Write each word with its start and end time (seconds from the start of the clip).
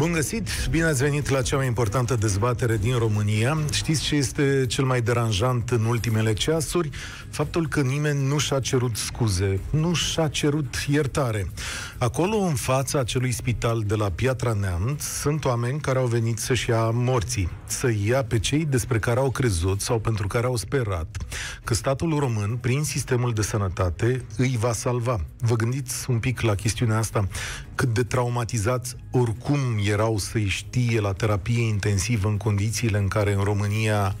Bun 0.00 0.12
găsit! 0.12 0.48
Bine 0.70 0.84
ați 0.84 1.02
venit 1.02 1.28
la 1.28 1.42
cea 1.42 1.56
mai 1.56 1.66
importantă 1.66 2.14
dezbatere 2.14 2.76
din 2.76 2.98
România. 2.98 3.58
Știți 3.72 4.02
ce 4.02 4.14
este 4.14 4.64
cel 4.68 4.84
mai 4.84 5.00
deranjant 5.00 5.70
în 5.70 5.84
ultimele 5.84 6.32
ceasuri? 6.32 6.90
Faptul 7.30 7.68
că 7.68 7.80
nimeni 7.80 8.26
nu 8.26 8.38
și-a 8.38 8.60
cerut 8.60 8.96
scuze, 8.96 9.60
nu 9.70 9.94
și-a 9.94 10.28
cerut 10.28 10.74
iertare. 10.88 11.50
Acolo, 11.98 12.36
în 12.36 12.54
fața 12.54 12.98
acelui 12.98 13.32
spital 13.32 13.82
de 13.86 13.94
la 13.94 14.10
Piatra 14.10 14.52
Neamț, 14.52 15.02
sunt 15.04 15.44
oameni 15.44 15.80
care 15.80 15.98
au 15.98 16.06
venit 16.06 16.38
să-și 16.38 16.70
ia 16.70 16.90
morții, 16.90 17.48
să 17.66 17.92
ia 18.04 18.24
pe 18.24 18.38
cei 18.38 18.64
despre 18.64 18.98
care 18.98 19.20
au 19.20 19.30
crezut 19.30 19.80
sau 19.80 19.98
pentru 19.98 20.26
care 20.26 20.46
au 20.46 20.56
sperat 20.56 21.16
că 21.64 21.74
statul 21.74 22.18
român, 22.18 22.58
prin 22.60 22.82
sistemul 22.82 23.32
de 23.32 23.42
sănătate, 23.42 24.24
îi 24.36 24.56
va 24.60 24.72
salva. 24.72 25.24
Vă 25.38 25.54
gândiți 25.54 26.10
un 26.10 26.18
pic 26.18 26.40
la 26.40 26.54
chestiunea 26.54 26.98
asta? 26.98 27.28
Cât 27.74 27.94
de 27.94 28.02
traumatizați 28.02 28.96
oricum 29.10 29.58
erau 29.84 30.18
să-i 30.18 30.48
știe 30.48 31.00
la 31.00 31.12
terapie 31.12 31.62
intensivă 31.62 32.28
în 32.28 32.36
condițiile 32.36 32.98
în 32.98 33.08
care 33.08 33.32
în 33.32 33.42
România 33.42 34.16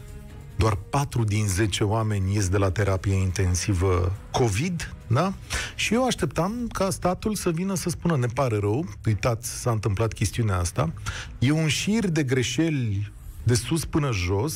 doar 0.56 0.78
4 0.90 1.24
din 1.24 1.46
10 1.46 1.84
oameni 1.84 2.34
ies 2.34 2.48
de 2.48 2.56
la 2.56 2.70
terapie 2.70 3.14
intensivă 3.14 4.12
COVID, 4.30 4.94
da? 5.06 5.32
Și 5.74 5.94
eu 5.94 6.04
așteptam 6.04 6.68
ca 6.72 6.90
statul 6.90 7.34
să 7.34 7.50
vină 7.50 7.74
să 7.74 7.88
spună, 7.88 8.16
ne 8.16 8.26
pare 8.26 8.56
rău, 8.56 8.86
uitați, 9.06 9.60
s-a 9.60 9.70
întâmplat 9.70 10.12
chestiunea 10.12 10.58
asta, 10.58 10.92
e 11.38 11.50
un 11.50 11.68
șir 11.68 12.08
de 12.08 12.22
greșeli 12.22 13.12
de 13.42 13.54
sus 13.54 13.84
până 13.84 14.10
jos, 14.12 14.54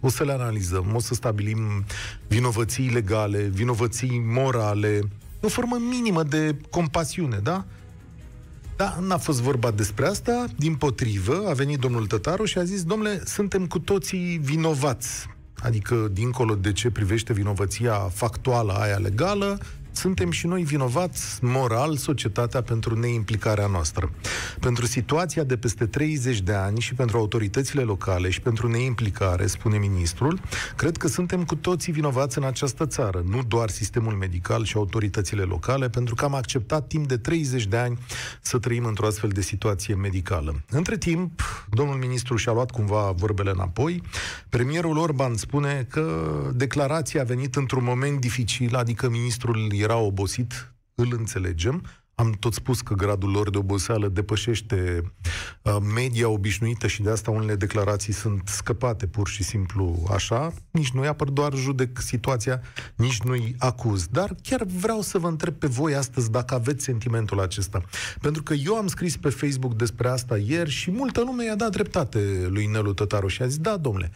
o 0.00 0.08
să 0.08 0.24
le 0.24 0.32
analizăm, 0.32 0.94
o 0.94 0.98
să 0.98 1.14
stabilim 1.14 1.84
vinovății 2.28 2.88
legale, 2.88 3.42
vinovății 3.42 4.22
morale, 4.26 5.00
o 5.40 5.48
formă 5.48 5.76
minimă 5.90 6.22
de 6.22 6.56
compasiune, 6.70 7.38
da? 7.42 7.64
Da, 8.76 8.98
n-a 9.00 9.16
fost 9.16 9.40
vorba 9.40 9.70
despre 9.70 10.06
asta, 10.06 10.44
din 10.56 10.74
potrivă, 10.74 11.44
a 11.48 11.52
venit 11.52 11.78
domnul 11.78 12.06
Tătaru 12.06 12.44
și 12.44 12.58
a 12.58 12.64
zis, 12.64 12.84
domnule, 12.84 13.22
suntem 13.24 13.66
cu 13.66 13.78
toții 13.78 14.40
vinovați. 14.42 15.26
Adică, 15.62 16.08
dincolo 16.12 16.54
de 16.54 16.72
ce 16.72 16.90
privește 16.90 17.32
vinovăția 17.32 17.94
factuală 17.94 18.72
aia 18.72 18.96
legală, 18.96 19.58
suntem 19.96 20.30
și 20.30 20.46
noi 20.46 20.62
vinovați 20.62 21.44
moral, 21.44 21.96
societatea, 21.96 22.62
pentru 22.62 22.98
neimplicarea 22.98 23.66
noastră. 23.66 24.10
Pentru 24.60 24.86
situația 24.86 25.44
de 25.44 25.56
peste 25.56 25.86
30 25.86 26.40
de 26.40 26.52
ani 26.52 26.80
și 26.80 26.94
pentru 26.94 27.18
autoritățile 27.18 27.82
locale 27.82 28.30
și 28.30 28.40
pentru 28.40 28.68
neimplicare, 28.68 29.46
spune 29.46 29.78
ministrul, 29.78 30.40
cred 30.76 30.96
că 30.96 31.08
suntem 31.08 31.44
cu 31.44 31.54
toții 31.54 31.92
vinovați 31.92 32.38
în 32.38 32.44
această 32.44 32.86
țară, 32.86 33.22
nu 33.28 33.42
doar 33.42 33.68
sistemul 33.68 34.12
medical 34.12 34.64
și 34.64 34.76
autoritățile 34.76 35.42
locale, 35.42 35.88
pentru 35.88 36.14
că 36.14 36.24
am 36.24 36.34
acceptat 36.34 36.86
timp 36.86 37.08
de 37.08 37.16
30 37.16 37.66
de 37.66 37.76
ani 37.76 37.98
să 38.40 38.58
trăim 38.58 38.84
într-o 38.84 39.06
astfel 39.06 39.30
de 39.30 39.40
situație 39.40 39.94
medicală. 39.94 40.62
Între 40.70 40.96
timp, 40.96 41.42
domnul 41.70 41.96
ministru 41.96 42.36
și-a 42.36 42.52
luat 42.52 42.70
cumva 42.70 43.10
vorbele 43.16 43.50
înapoi. 43.50 44.02
Premierul 44.48 44.96
Orban 44.96 45.34
spune 45.34 45.86
că 45.90 46.26
declarația 46.54 47.20
a 47.20 47.24
venit 47.24 47.54
într-un 47.54 47.84
moment 47.84 48.20
dificil, 48.20 48.76
adică 48.76 49.08
ministrul 49.08 49.72
era 49.86 49.96
obosit, 49.96 50.74
îl 50.94 51.14
înțelegem. 51.18 51.82
Am 52.14 52.30
tot 52.30 52.52
spus 52.52 52.80
că 52.80 52.94
gradul 52.94 53.30
lor 53.30 53.50
de 53.50 53.58
oboseală 53.58 54.08
depășește 54.08 55.02
uh, 55.62 55.76
media 55.94 56.28
obișnuită 56.28 56.86
și 56.86 57.02
de 57.02 57.10
asta 57.10 57.30
unele 57.30 57.54
declarații 57.54 58.12
sunt 58.12 58.48
scăpate 58.48 59.06
pur 59.06 59.28
și 59.28 59.42
simplu 59.42 60.06
așa. 60.10 60.52
Nici 60.70 60.90
nu-i 60.90 61.06
apăr, 61.06 61.30
doar 61.30 61.54
judec 61.54 61.98
situația, 62.00 62.60
nici 62.94 63.20
nu-i 63.20 63.54
acuz. 63.58 64.06
Dar 64.06 64.34
chiar 64.42 64.64
vreau 64.64 65.00
să 65.00 65.18
vă 65.18 65.28
întreb 65.28 65.54
pe 65.54 65.66
voi 65.66 65.94
astăzi 65.94 66.30
dacă 66.30 66.54
aveți 66.54 66.84
sentimentul 66.84 67.40
acesta. 67.40 67.82
Pentru 68.20 68.42
că 68.42 68.54
eu 68.54 68.74
am 68.74 68.86
scris 68.86 69.16
pe 69.16 69.28
Facebook 69.28 69.74
despre 69.74 70.08
asta 70.08 70.38
ieri 70.38 70.70
și 70.70 70.90
multă 70.90 71.20
lume 71.20 71.44
i-a 71.44 71.56
dat 71.56 71.70
dreptate 71.70 72.46
lui 72.48 72.66
Nelu 72.66 72.92
Tătaru 72.92 73.28
și 73.28 73.42
a 73.42 73.46
zis, 73.46 73.58
da, 73.58 73.76
domnule, 73.76 74.10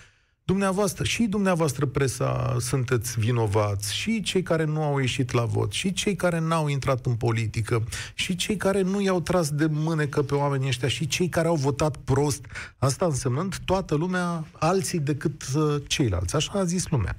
Dumneavoastră, 0.51 1.05
și 1.05 1.23
dumneavoastră 1.23 1.87
presa 1.87 2.57
sunteți 2.61 3.21
vinovați, 3.21 3.95
și 3.95 4.23
cei 4.23 4.43
care 4.43 4.65
nu 4.65 4.83
au 4.83 4.99
ieșit 4.99 5.33
la 5.33 5.45
vot, 5.45 5.73
și 5.73 5.93
cei 5.93 6.17
care 6.17 6.41
n-au 6.41 6.69
intrat 6.69 7.07
în 7.07 7.15
politică, 7.15 7.83
și 8.15 8.37
cei 8.37 8.57
care 8.57 8.83
nu 8.83 9.01
i-au 9.01 9.21
tras 9.21 9.51
de 9.51 9.67
mânecă 9.67 10.23
pe 10.23 10.35
oamenii 10.35 10.69
ăștia, 10.69 10.89
și 10.89 11.07
cei 11.07 11.29
care 11.29 11.49
au 11.49 11.55
votat 11.55 11.97
prost. 11.97 12.45
Asta 12.79 13.05
însemnând 13.05 13.57
toată 13.65 13.95
lumea, 13.95 14.45
alții 14.53 14.99
decât 14.99 15.43
uh, 15.55 15.77
ceilalți. 15.87 16.37
Așa 16.37 16.53
a 16.53 16.65
zis 16.65 16.89
lumea. 16.89 17.17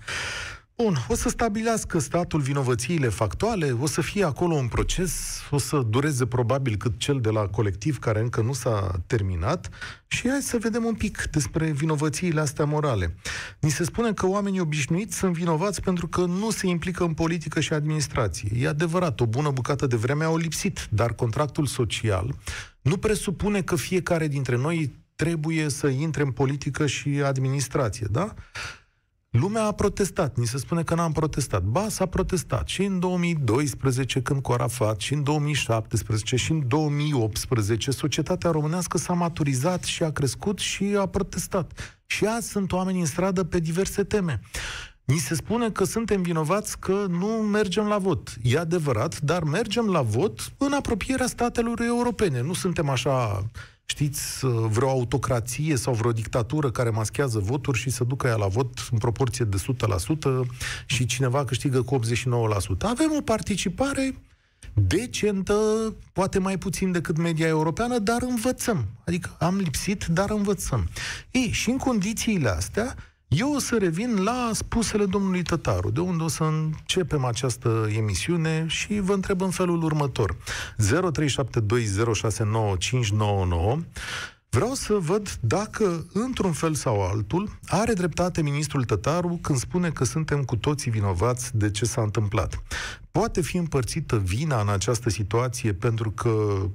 Bun, 0.84 1.06
o 1.08 1.16
să 1.16 1.30
stabilească 1.30 2.00
statul 2.00 2.42
vinovățiile 2.42 3.10
factuale, 3.10 3.72
o 3.72 3.86
să 3.86 4.02
fie 4.02 4.24
acolo 4.24 4.56
un 4.56 4.68
proces, 4.68 5.42
o 5.50 5.58
să 5.58 5.82
dureze 5.90 6.26
probabil 6.26 6.76
cât 6.76 6.98
cel 6.98 7.20
de 7.20 7.30
la 7.30 7.48
colectiv 7.48 8.00
care 8.00 8.20
încă 8.20 8.42
nu 8.42 8.54
s-a 8.54 9.02
terminat 9.08 9.70
și 10.08 10.30
hai 10.30 10.42
să 10.42 10.58
vedem 10.58 10.84
un 10.84 10.94
pic 10.94 11.24
despre 11.32 11.72
vinovățiile 11.72 12.42
astea 12.42 12.66
morale. 12.66 13.16
Ni 13.60 13.70
se 13.70 13.84
spune 13.84 14.14
că 14.14 14.28
oamenii 14.28 14.60
obișnuiți 14.60 15.18
sunt 15.18 15.34
vinovați 15.34 15.82
pentru 15.82 16.08
că 16.08 16.22
nu 16.22 16.50
se 16.50 16.68
implică 16.68 17.04
în 17.04 17.14
politică 17.14 17.60
și 17.60 17.74
administrație. 17.74 18.52
E 18.58 18.68
adevărat, 18.68 19.20
o 19.20 19.26
bună 19.26 19.50
bucată 19.50 19.88
de 19.88 19.96
vreme 19.96 20.24
au 20.24 20.38
lipsit, 20.38 20.88
dar 20.90 21.14
contractul 21.14 21.66
social 21.66 22.36
nu 22.82 22.98
presupune 22.98 23.62
că 23.62 23.76
fiecare 23.76 24.28
dintre 24.28 24.58
noi 24.58 25.00
trebuie 25.16 25.70
să 25.70 25.88
intre 25.88 26.22
în 26.24 26.32
politică 26.32 26.86
și 26.86 27.10
administrație, 27.10 28.08
da? 28.12 28.34
Lumea 29.32 29.64
a 29.64 29.72
protestat. 29.72 30.38
Ni 30.38 30.46
se 30.46 30.58
spune 30.58 30.84
că 30.84 30.96
n-am 30.96 31.12
protestat. 31.12 31.64
Ba, 31.64 31.90
s-a 31.90 32.06
protestat. 32.06 32.68
Și 32.68 32.84
în 32.84 33.00
2012, 33.00 34.22
când 34.22 34.42
cu 34.42 34.52
Arafat, 34.52 35.00
și 35.00 35.14
în 35.14 35.24
2017, 35.24 36.36
și 36.36 36.52
în 36.52 36.68
2018, 36.68 37.92
societatea 37.92 38.52
românească 38.52 38.98
s-a 38.98 39.14
maturizat 39.14 39.84
și 39.84 40.04
a 40.04 40.12
crescut 40.12 40.60
și 40.60 40.96
a 41.00 41.06
protestat. 41.06 41.72
Și 42.06 42.26
azi 42.26 42.50
sunt 42.50 42.72
oameni 42.72 43.00
în 43.00 43.06
stradă 43.06 43.44
pe 43.44 43.60
diverse 43.60 44.04
teme. 44.04 44.42
Ni 45.04 45.18
se 45.18 45.36
spune 45.36 45.70
că 45.70 45.84
suntem 45.84 46.22
vinovați 46.22 46.80
că 46.80 47.06
nu 47.10 47.28
mergem 47.28 47.88
la 47.88 47.98
vot. 47.98 48.38
E 48.42 48.58
adevărat, 48.58 49.20
dar 49.20 49.44
mergem 49.44 49.88
la 49.88 50.02
vot 50.02 50.54
în 50.58 50.74
apropierea 50.74 51.28
statelor 51.28 51.82
europene. 51.82 52.42
Nu 52.42 52.54
suntem 52.54 52.90
așa 52.90 53.46
știți, 53.92 54.46
vreo 54.70 54.90
autocrație 54.90 55.76
sau 55.76 55.94
vreo 55.94 56.12
dictatură 56.12 56.72
care 56.72 56.90
maschează 56.90 57.40
voturi 57.40 57.78
și 57.78 57.90
să 57.90 58.04
ducă 58.04 58.28
ea 58.28 58.36
la 58.36 58.48
vot 58.48 58.88
în 58.92 58.98
proporție 58.98 59.46
de 59.46 59.58
100% 59.58 60.48
și 60.86 61.06
cineva 61.06 61.46
câștigă 61.46 61.82
cu 61.82 62.00
89%. 62.00 62.00
Avem 62.80 63.12
o 63.18 63.22
participare 63.22 64.16
decentă, 64.74 65.54
poate 66.14 66.40
mai 66.40 66.58
puțin 66.58 66.92
decât 66.92 67.18
media 67.18 67.48
europeană, 67.48 68.00
dar 68.00 68.22
învățăm. 68.22 68.86
Adică 69.06 69.36
am 69.40 69.56
lipsit, 69.56 70.06
dar 70.06 70.30
învățăm. 70.30 70.90
Ei, 71.32 71.50
și 71.52 71.70
în 71.70 71.78
condițiile 71.78 72.50
astea, 72.50 72.96
eu 73.38 73.54
o 73.54 73.60
să 73.60 73.78
revin 73.78 74.24
la 74.24 74.50
spusele 74.54 75.06
domnului 75.06 75.42
Tătaru, 75.42 75.90
de 75.90 76.00
unde 76.00 76.24
o 76.24 76.28
să 76.28 76.44
începem 76.44 77.26
această 77.26 77.88
emisiune 77.96 78.66
și 78.68 79.00
vă 79.00 79.14
întreb 79.14 79.42
în 79.42 79.50
felul 79.50 79.84
următor. 79.84 80.36
0372069599 80.36 80.38
Vreau 84.50 84.74
să 84.74 84.94
văd 84.94 85.38
dacă, 85.40 86.06
într-un 86.14 86.52
fel 86.52 86.74
sau 86.74 87.02
altul, 87.02 87.60
are 87.68 87.94
dreptate 87.94 88.42
ministrul 88.42 88.84
Tătaru 88.84 89.40
când 89.42 89.58
spune 89.58 89.90
că 89.90 90.04
suntem 90.04 90.44
cu 90.44 90.56
toții 90.56 90.92
vinovați 90.92 91.58
de 91.58 91.72
ce 91.72 91.86
s-a 91.86 92.02
întâmplat. 92.02 92.64
Poate 93.12 93.42
fi 93.42 93.58
împărțită 93.58 94.18
vina 94.18 94.62
în 94.62 94.70
această 94.70 95.10
situație 95.10 95.74
pentru 95.74 96.12
că 96.12 96.32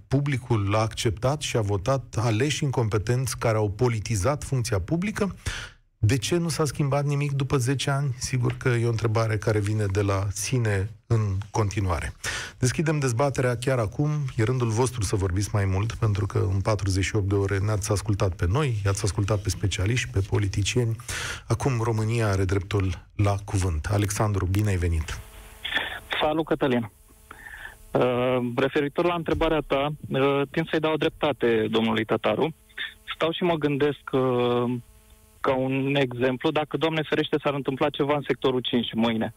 publicul 0.09 0.75
a 0.75 0.79
acceptat 0.79 1.41
și 1.41 1.57
a 1.57 1.61
votat 1.61 2.17
aleși 2.19 2.65
incompetenți 2.65 3.39
care 3.39 3.57
au 3.57 3.71
politizat 3.71 4.45
funcția 4.45 4.81
publică 4.81 5.35
de 6.07 6.19
ce 6.19 6.37
nu 6.37 6.49
s-a 6.49 6.65
schimbat 6.65 7.05
nimic 7.05 7.33
după 7.33 7.57
10 7.57 7.91
ani? 7.91 8.15
Sigur 8.19 8.53
că 8.59 8.69
e 8.69 8.87
o 8.87 8.89
întrebare 8.89 9.37
care 9.37 9.59
vine 9.59 9.85
de 9.87 10.03
la 10.03 10.27
sine 10.33 10.91
în 11.07 11.21
continuare. 11.51 12.13
Deschidem 12.59 12.99
dezbaterea 12.99 13.57
chiar 13.57 13.79
acum. 13.79 14.11
E 14.37 14.43
rândul 14.43 14.69
vostru 14.69 15.03
să 15.03 15.17
vorbiți 15.17 15.51
mai 15.53 15.65
mult, 15.65 15.93
pentru 15.93 16.27
că 16.27 16.39
în 16.39 16.61
48 16.61 17.29
de 17.29 17.35
ore 17.35 17.59
ne-ați 17.59 17.93
ascultat 17.93 18.37
pe 18.37 18.47
noi, 18.49 18.75
i-ați 18.85 19.05
ascultat 19.05 19.39
pe 19.39 19.49
specialiști, 19.49 20.11
pe 20.13 20.21
politicieni. 20.31 20.97
Acum 21.49 21.81
România 21.83 22.29
are 22.29 22.45
dreptul 22.45 23.07
la 23.17 23.35
cuvânt. 23.45 23.87
Alexandru, 23.91 24.47
bine 24.47 24.69
ai 24.69 24.77
venit! 24.77 25.21
Salut, 26.21 26.47
Cătălin! 26.47 26.91
Uh, 27.91 28.39
referitor 28.57 29.05
la 29.05 29.15
întrebarea 29.15 29.63
ta, 29.67 29.89
uh, 30.09 30.43
tind 30.51 30.69
să-i 30.69 30.81
dau 30.81 30.97
dreptate 30.97 31.67
domnului 31.71 32.05
Tataru. 32.05 32.55
Stau 33.15 33.33
și 33.33 33.43
mă 33.43 33.55
gândesc 33.55 34.11
uh, 34.13 34.77
ca 35.47 35.55
un 35.55 35.95
exemplu, 35.95 36.51
dacă, 36.51 36.77
Doamne 36.77 37.03
ferește, 37.09 37.37
s-ar 37.43 37.55
întâmpla 37.55 37.89
ceva 37.89 38.15
în 38.15 38.25
sectorul 38.27 38.61
5 38.61 38.93
mâine, 38.95 39.35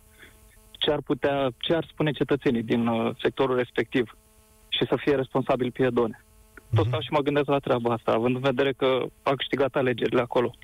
ce 0.72 0.92
ar 0.92 1.02
putea, 1.02 1.50
ce 1.58 1.74
ar 1.74 1.86
spune 1.92 2.12
cetățenii 2.12 2.64
din 2.64 2.88
uh, 2.88 3.16
sectorul 3.22 3.56
respectiv 3.56 4.18
și 4.68 4.86
să 4.90 4.96
fie 5.04 5.16
responsabil 5.16 5.72
piedone. 5.72 6.24
Tot 6.54 6.86
mhm. 6.86 6.88
stau 6.88 7.02
și 7.02 7.12
mă 7.12 7.20
gândesc 7.20 7.48
la 7.48 7.60
treaba 7.60 7.94
asta, 7.94 8.12
având 8.12 8.36
în 8.36 8.42
vedere 8.42 8.72
că 8.74 9.06
a 9.24 9.34
câștigat 9.36 9.76
alegerile 9.76 10.22
acolo. 10.22 10.56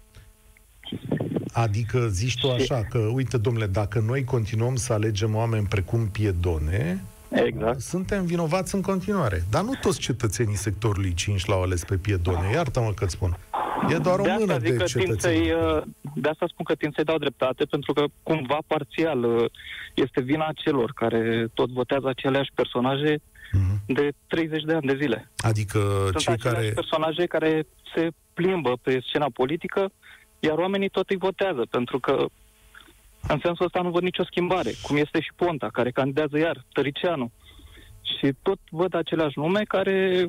Adică 1.53 2.07
zici 2.07 2.39
tu 2.39 2.51
așa 2.51 2.83
că, 2.89 2.97
uite, 2.97 3.37
domnule, 3.37 3.67
dacă 3.67 3.99
noi 3.99 4.23
continuăm 4.23 4.75
să 4.75 4.93
alegem 4.93 5.35
oameni 5.35 5.67
precum 5.67 6.07
Piedone, 6.07 7.03
Exact. 7.43 7.79
Suntem 7.79 8.25
vinovați 8.25 8.75
în 8.75 8.81
continuare. 8.81 9.43
Dar 9.51 9.63
nu 9.63 9.71
toți 9.81 9.99
cetățenii 9.99 10.55
sectorului 10.55 11.13
5 11.13 11.45
l-au 11.45 11.61
ales 11.61 11.83
pe 11.83 11.95
Piedone. 11.97 12.51
Iartă-mă 12.53 12.91
că 12.95 13.05
spun. 13.05 13.37
E 13.89 13.97
doar 13.97 14.19
o 14.19 14.23
de 14.23 14.35
mână 14.39 14.53
asta 14.53 14.69
de 14.69 14.83
cetățeni. 14.83 15.51
uh, 15.51 15.81
De 16.15 16.29
asta 16.29 16.45
spun 16.49 16.65
că 16.65 16.75
tind 16.75 16.93
să-i 16.95 17.03
dau 17.03 17.17
dreptate, 17.17 17.65
pentru 17.65 17.93
că 17.93 18.03
cumva 18.23 18.57
parțial 18.67 19.23
uh, 19.23 19.45
este 19.93 20.21
vina 20.21 20.49
celor 20.55 20.91
care 20.95 21.47
tot 21.53 21.69
votează 21.69 22.07
aceleași 22.07 22.49
personaje 22.53 23.21
Mhm. 23.51 23.81
de 23.93 24.09
30 24.27 24.63
de 24.63 24.73
ani 24.73 24.87
de 24.87 24.97
zile. 25.01 25.31
Adică 25.37 25.79
Sunt 26.03 26.17
cei 26.17 26.33
aceleași 26.33 26.59
care... 26.61 26.71
personaje 26.73 27.25
care 27.25 27.67
se 27.95 28.07
plimbă 28.33 28.77
pe 28.81 28.99
scena 29.07 29.27
politică, 29.33 29.91
iar 30.39 30.57
oamenii 30.57 30.89
tot 30.89 31.09
îi 31.09 31.17
votează, 31.17 31.61
pentru 31.69 31.99
că 31.99 32.25
în 33.27 33.39
sensul 33.43 33.65
ăsta 33.65 33.81
nu 33.81 33.89
văd 33.91 34.01
nicio 34.03 34.23
schimbare, 34.23 34.71
cum 34.81 34.95
este 34.95 35.19
și 35.19 35.31
Ponta, 35.35 35.69
care 35.73 35.91
candidează 35.91 36.37
iar, 36.37 36.65
Tăricianu. 36.73 37.31
Și 38.01 38.33
tot 38.41 38.59
văd 38.69 38.95
aceleași 38.95 39.39
nume 39.39 39.61
care 39.67 40.27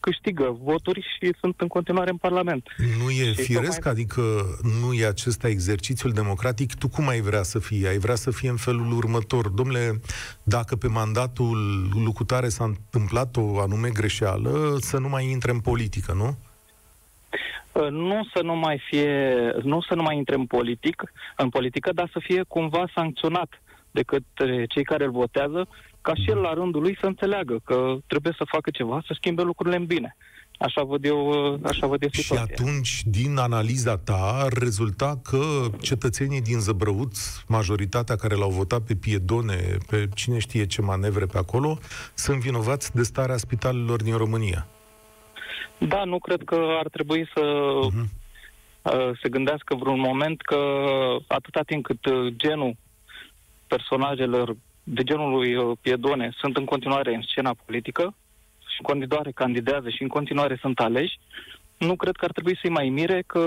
câștigă 0.00 0.56
voturi 0.62 1.00
și 1.00 1.32
sunt 1.40 1.60
în 1.60 1.66
continuare 1.68 2.10
în 2.10 2.16
Parlament. 2.16 2.68
Nu 3.04 3.10
e 3.10 3.32
Și 3.32 3.42
firesc? 3.42 3.74
tocmai- 3.74 3.92
Adică 3.92 4.22
nu 4.80 4.92
e 4.92 5.06
acesta 5.06 5.48
exercițiul 5.48 6.12
democratic? 6.12 6.74
Tu 6.74 6.88
cum 6.88 7.08
ai 7.08 7.20
vrea 7.20 7.42
să 7.42 7.58
fie? 7.58 7.88
Ai 7.88 7.98
vrea 7.98 8.14
să 8.14 8.30
fie 8.30 8.48
în 8.48 8.56
felul 8.56 8.92
următor. 8.92 9.48
Domnule, 9.48 10.00
dacă 10.42 10.76
pe 10.76 10.86
mandatul 10.86 11.88
lucutare 12.04 12.48
s-a 12.48 12.64
întâmplat 12.64 13.36
o 13.36 13.58
anume 13.60 13.88
greșeală, 13.90 14.76
să 14.80 14.98
nu 14.98 15.08
mai 15.08 15.30
intre 15.30 15.50
în 15.50 15.60
politică, 15.60 16.12
nu? 16.12 16.38
Uh, 17.72 17.88
Nu 17.90 18.26
să 18.34 18.42
nu 18.42 18.56
mai 18.56 18.82
fie, 18.88 19.36
nu 19.62 19.80
să 19.80 19.94
nu 19.94 20.02
mai 20.02 20.16
intre 20.16 20.34
în 20.34 20.46
politic, 20.46 21.12
în 21.36 21.48
politică, 21.48 21.92
dar 21.92 22.08
să 22.12 22.18
fie 22.22 22.42
cumva 22.48 22.84
sancționat 22.94 23.62
de 23.90 24.02
către 24.02 24.66
cei 24.66 24.84
care 24.84 25.04
îl 25.04 25.10
votează, 25.10 25.68
ca 26.00 26.14
și 26.14 26.30
el 26.30 26.38
la 26.38 26.52
rândul 26.52 26.82
lui 26.82 26.96
să 27.00 27.06
înțeleagă 27.06 27.60
că 27.64 27.96
trebuie 28.06 28.34
să 28.36 28.44
facă 28.48 28.70
ceva, 28.70 29.02
să 29.06 29.14
schimbe 29.16 29.42
lucrurile 29.42 29.76
în 29.76 29.84
bine. 29.86 30.16
Așa 30.58 30.82
văd 30.82 31.04
eu, 31.04 31.52
uh, 31.52 31.58
așa 31.62 31.86
văd 31.86 32.02
eu 32.02 32.08
Și 32.12 32.20
situația. 32.22 32.54
atunci, 32.58 33.02
din 33.04 33.36
analiza 33.36 33.96
ta, 33.96 34.40
ar 34.44 34.52
rezulta 34.52 35.20
că 35.22 35.40
cetățenii 35.80 36.40
din 36.40 36.58
Zăbrăuț, 36.58 37.18
majoritatea 37.46 38.16
care 38.16 38.34
l-au 38.34 38.50
votat 38.50 38.80
pe 38.80 38.94
Piedone, 38.94 39.76
pe 39.90 40.08
cine 40.14 40.38
știe 40.38 40.66
ce 40.66 40.82
manevre 40.82 41.26
pe 41.26 41.38
acolo, 41.38 41.78
sunt 42.14 42.40
vinovați 42.40 42.94
de 42.94 43.02
starea 43.02 43.36
spitalelor 43.36 44.02
din 44.02 44.16
România. 44.16 44.66
Da, 45.88 46.04
nu 46.04 46.18
cred 46.18 46.42
că 46.44 46.58
ar 46.78 46.88
trebui 46.88 47.28
să 47.34 47.40
Mhm. 47.92 48.10
uh, 48.82 49.10
se 49.22 49.28
gândească 49.28 49.74
vreun 49.74 50.00
moment 50.00 50.40
că 50.40 50.58
atâta 51.26 51.60
timp 51.66 51.84
cât 51.84 52.04
uh, 52.04 52.32
genul 52.36 52.76
personajelor 53.66 54.56
de 54.84 55.02
genul 55.02 55.30
lui 55.30 55.54
uh, 55.56 55.76
Piedone 55.80 56.32
sunt 56.38 56.56
în 56.56 56.64
continuare 56.64 57.14
în 57.14 57.22
scena 57.22 57.54
politică 57.64 58.14
și 58.58 58.76
în 58.78 58.84
continuare 58.86 59.30
candidează 59.30 59.88
și 59.88 60.02
în 60.02 60.08
continuare 60.08 60.58
sunt 60.60 60.78
aleși, 60.78 61.18
nu 61.78 61.96
cred 61.96 62.16
că 62.16 62.24
ar 62.24 62.32
trebui 62.32 62.58
să-i 62.60 62.70
mai 62.70 62.88
mire 62.88 63.22
că 63.26 63.40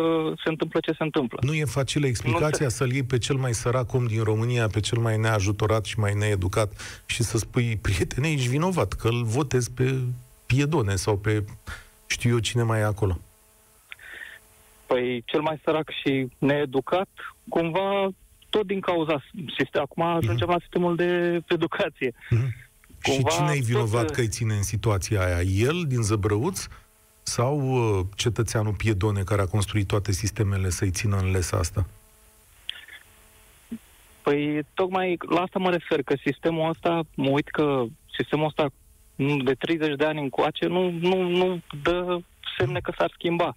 se 0.44 0.50
întâmplă 0.50 0.80
ce 0.80 0.92
se 0.92 1.04
întâmplă. 1.04 1.40
Nu 1.42 1.54
e 1.54 1.66
facilă 1.66 2.06
explicația 2.08 2.66
Nu 2.66 2.72
să-l 2.72 2.92
iei 2.92 3.04
pe 3.04 3.18
cel 3.18 3.36
mai 3.36 3.54
sărac 3.54 3.94
om 3.94 4.06
din 4.06 4.24
România, 4.24 4.68
pe 4.68 4.80
cel 4.80 4.98
mai 4.98 5.18
neajutorat 5.18 5.86
și 5.86 6.00
mai 6.00 6.14
needucat 6.14 7.02
și 7.06 7.24
să 7.24 7.38
spui, 7.38 7.78
prietene, 7.82 8.32
ești 8.32 8.50
vinovat, 8.50 8.94
că 8.94 9.08
îl 9.08 9.24
votezi 9.24 9.72
pe 9.72 10.00
Piedone 10.46 10.96
sau 10.96 11.18
pe 11.18 11.44
știu 12.08 12.30
eu 12.30 12.40
cine 12.40 12.64
mai 12.64 12.80
e 12.80 12.84
acolo. 12.84 13.18
Păi 14.86 15.24
cel 15.26 15.42
mai 15.42 15.60
sărac 15.64 15.90
și 16.04 16.28
needucat, 16.38 17.10
cumva 17.50 18.08
tot 18.50 18.66
din 18.66 18.80
cauza 18.80 19.24
sistem. 19.58 19.82
Acum 19.82 20.04
ajungem 20.04 20.48
la 20.48 20.60
sistemul 20.60 20.96
de 20.96 21.42
educație. 21.48 22.14
Mhm. 22.30 22.56
Și 23.04 23.12
Cumva 23.12 23.30
cine 23.30 23.52
e 23.56 23.60
vinovat 23.60 24.06
tot, 24.06 24.16
că 24.16 24.22
îi 24.22 24.28
ține 24.28 24.54
în 24.54 24.64
situația 24.64 25.26
aia? 25.26 25.42
El 25.42 25.84
din 25.88 26.02
Zăbrăuț 26.02 26.68
sau 27.24 27.60
uh, 27.60 28.06
cetățeanul 28.16 28.74
Piedone 28.74 29.24
care 29.24 29.42
a 29.42 29.46
construit 29.46 29.88
toate 29.88 30.12
sistemele 30.12 30.70
să-i 30.70 30.92
țină 30.92 31.18
în 31.18 31.32
lesa 31.32 31.58
asta? 31.58 31.86
Păi 34.22 34.62
tocmai 34.74 35.18
la 35.30 35.42
asta 35.42 35.60
mă 35.60 35.70
refer, 35.70 36.04
că 36.04 36.16
sistemul 36.24 36.70
ăsta, 36.70 37.02
mă 37.16 37.30
uit 37.30 37.48
că 37.48 37.84
sistemul 38.18 38.46
ăsta 38.46 38.64
nu- 38.64 38.72
de 39.16 39.54
30 39.54 39.96
de 39.96 40.06
ani 40.06 40.20
încoace 40.22 40.68
nu, 40.68 40.90
nu, 40.90 41.30
nu 41.30 41.62
dă 41.84 42.18
semne 42.58 42.80
că 42.80 42.94
s-ar 42.98 43.12
schimba. 43.14 43.56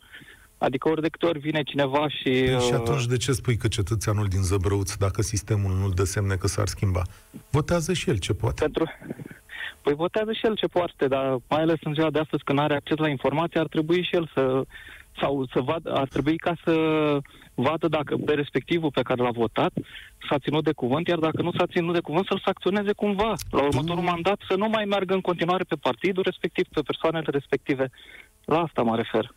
Adică 0.59 0.89
ori 0.89 1.01
de 1.01 1.09
câte 1.09 1.27
ori 1.27 1.39
vine 1.39 1.63
cineva 1.63 2.09
și... 2.09 2.23
Păi 2.23 2.61
și 2.61 2.73
uh, 2.73 2.79
atunci 2.79 3.07
de 3.07 3.17
ce 3.17 3.33
spui 3.33 3.57
că 3.57 3.69
cetățeanul 3.69 4.27
din 4.27 4.43
Zăbrăuț, 4.43 4.95
dacă 4.95 5.23
sistemul 5.23 5.75
nu-l 5.75 5.93
dă 5.95 6.05
semne 6.05 6.35
că 6.35 6.47
s-ar 6.47 6.67
schimba? 6.67 7.03
Votează 7.51 7.93
și 7.93 8.11
el 8.11 8.19
ce 8.19 8.33
poate. 8.33 8.63
Pentru... 8.63 8.85
Păi 9.83 9.95
votează 9.95 10.33
și 10.33 10.47
el 10.47 10.55
ce 10.55 10.67
poate, 10.67 11.07
dar 11.09 11.39
mai 11.49 11.61
ales 11.61 11.79
în 11.83 11.95
ziua 11.95 12.11
de 12.11 12.19
astăzi 12.19 12.43
când 12.45 12.59
are 12.59 12.75
acces 12.75 12.97
la 12.97 13.09
informații, 13.09 13.61
ar 13.61 13.67
trebui 13.67 14.03
și 14.03 14.15
el 14.15 14.31
să 14.35 14.63
sau 15.21 15.47
să 15.53 15.61
vadă, 15.61 15.93
ar 15.93 16.09
trebui 16.09 16.37
ca 16.37 16.55
să 16.65 16.75
vadă 17.55 17.89
dacă 17.89 18.17
pe 18.17 18.33
respectivul 18.33 18.91
pe 18.91 19.03
care 19.03 19.23
l-a 19.23 19.31
votat 19.31 19.73
s-a 20.29 20.39
ținut 20.39 20.65
de 20.65 20.73
cuvânt, 20.73 21.07
iar 21.07 21.19
dacă 21.19 21.43
nu 21.43 21.53
s-a 21.59 21.67
ținut 21.67 21.95
de 21.95 22.01
cuvânt, 22.01 22.27
să-l 22.27 22.43
sancționeze 22.45 22.93
cumva. 22.93 23.33
La 23.51 23.63
următorul 23.63 24.03
mandat 24.03 24.39
să 24.49 24.55
nu 24.57 24.69
mai 24.69 24.85
meargă 24.85 25.15
în 25.15 25.21
continuare 25.21 25.65
pe 25.65 25.77
partidul 25.81 26.23
respectiv, 26.23 26.67
pe 26.73 26.81
persoanele 26.81 27.27
respective. 27.31 27.91
La 28.45 28.59
asta 28.59 28.83
mă 28.83 28.97
refer. 28.97 29.35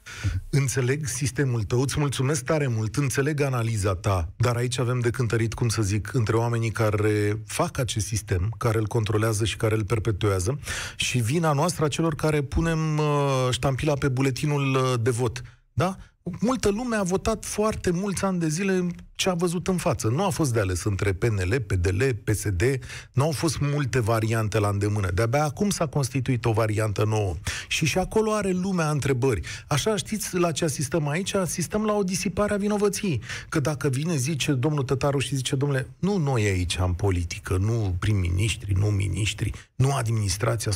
Înțeleg 0.49 1.05
sistemul 1.05 1.63
tău, 1.63 1.81
îți 1.81 1.99
mulțumesc 1.99 2.45
tare 2.45 2.67
mult, 2.67 2.95
înțeleg 2.95 3.41
analiza 3.41 3.95
ta, 3.95 4.27
dar 4.37 4.55
aici 4.55 4.79
avem 4.79 4.99
de 4.99 5.09
cântărit, 5.09 5.53
cum 5.53 5.67
să 5.67 5.81
zic, 5.81 6.13
între 6.13 6.35
oamenii 6.35 6.71
care 6.71 7.41
fac 7.45 7.77
acest 7.77 8.05
sistem, 8.05 8.53
care 8.57 8.77
îl 8.77 8.87
controlează 8.87 9.45
și 9.45 9.57
care 9.57 9.75
îl 9.75 9.83
perpetuează, 9.83 10.59
și 10.95 11.17
vina 11.17 11.53
noastră 11.53 11.85
a 11.85 11.87
celor 11.87 12.15
care 12.15 12.41
punem 12.41 12.97
uh, 12.97 13.47
ștampila 13.49 13.93
pe 13.93 14.07
buletinul 14.07 14.75
uh, 14.75 14.93
de 15.01 15.09
vot. 15.09 15.41
Da? 15.73 15.97
Multă 16.39 16.69
lume 16.69 16.95
a 16.95 17.03
votat 17.03 17.45
foarte 17.45 17.91
mulți 17.91 18.25
ani 18.25 18.39
de 18.39 18.47
zile 18.47 18.87
ce 19.15 19.29
a 19.29 19.33
văzut 19.33 19.67
în 19.67 19.77
față. 19.77 20.07
Nu 20.07 20.25
a 20.25 20.29
fost 20.29 20.53
de 20.53 20.59
ales 20.59 20.83
între 20.83 21.13
PNL, 21.13 21.59
PDL, 21.67 22.03
PSD, 22.23 22.63
nu 23.11 23.23
au 23.23 23.31
fost 23.31 23.59
multe 23.59 23.99
variante 23.99 24.59
la 24.59 24.67
îndemână. 24.67 25.11
De-abia 25.11 25.43
acum 25.43 25.69
s-a 25.69 25.85
constituit 25.85 26.45
o 26.45 26.51
variantă 26.51 27.05
nouă. 27.05 27.35
Și 27.67 27.85
și 27.85 27.97
acolo 27.97 28.33
are 28.33 28.51
lumea 28.51 28.89
întrebări. 28.89 29.41
Așa 29.67 29.95
știți 29.95 30.37
la 30.37 30.51
ce 30.51 30.63
asistăm 30.63 31.07
aici? 31.07 31.33
Asistăm 31.33 31.85
la 31.85 31.93
o 31.93 32.03
disipare 32.03 32.53
a 32.53 32.57
vinovăției. 32.57 33.21
Că 33.49 33.59
dacă 33.59 33.89
vine, 33.89 34.15
zice 34.15 34.51
domnul 34.51 34.83
Tătaru 34.83 35.19
și 35.19 35.35
zice, 35.35 35.55
domnule, 35.55 35.87
nu 35.99 36.17
noi 36.17 36.45
aici 36.45 36.77
în 36.79 36.93
politică, 36.93 37.57
nu 37.57 37.95
prim-ministri, 37.99 38.73
nu 38.73 38.85
ministri, 38.85 39.51
nu 39.75 39.91
administrația, 39.91 40.71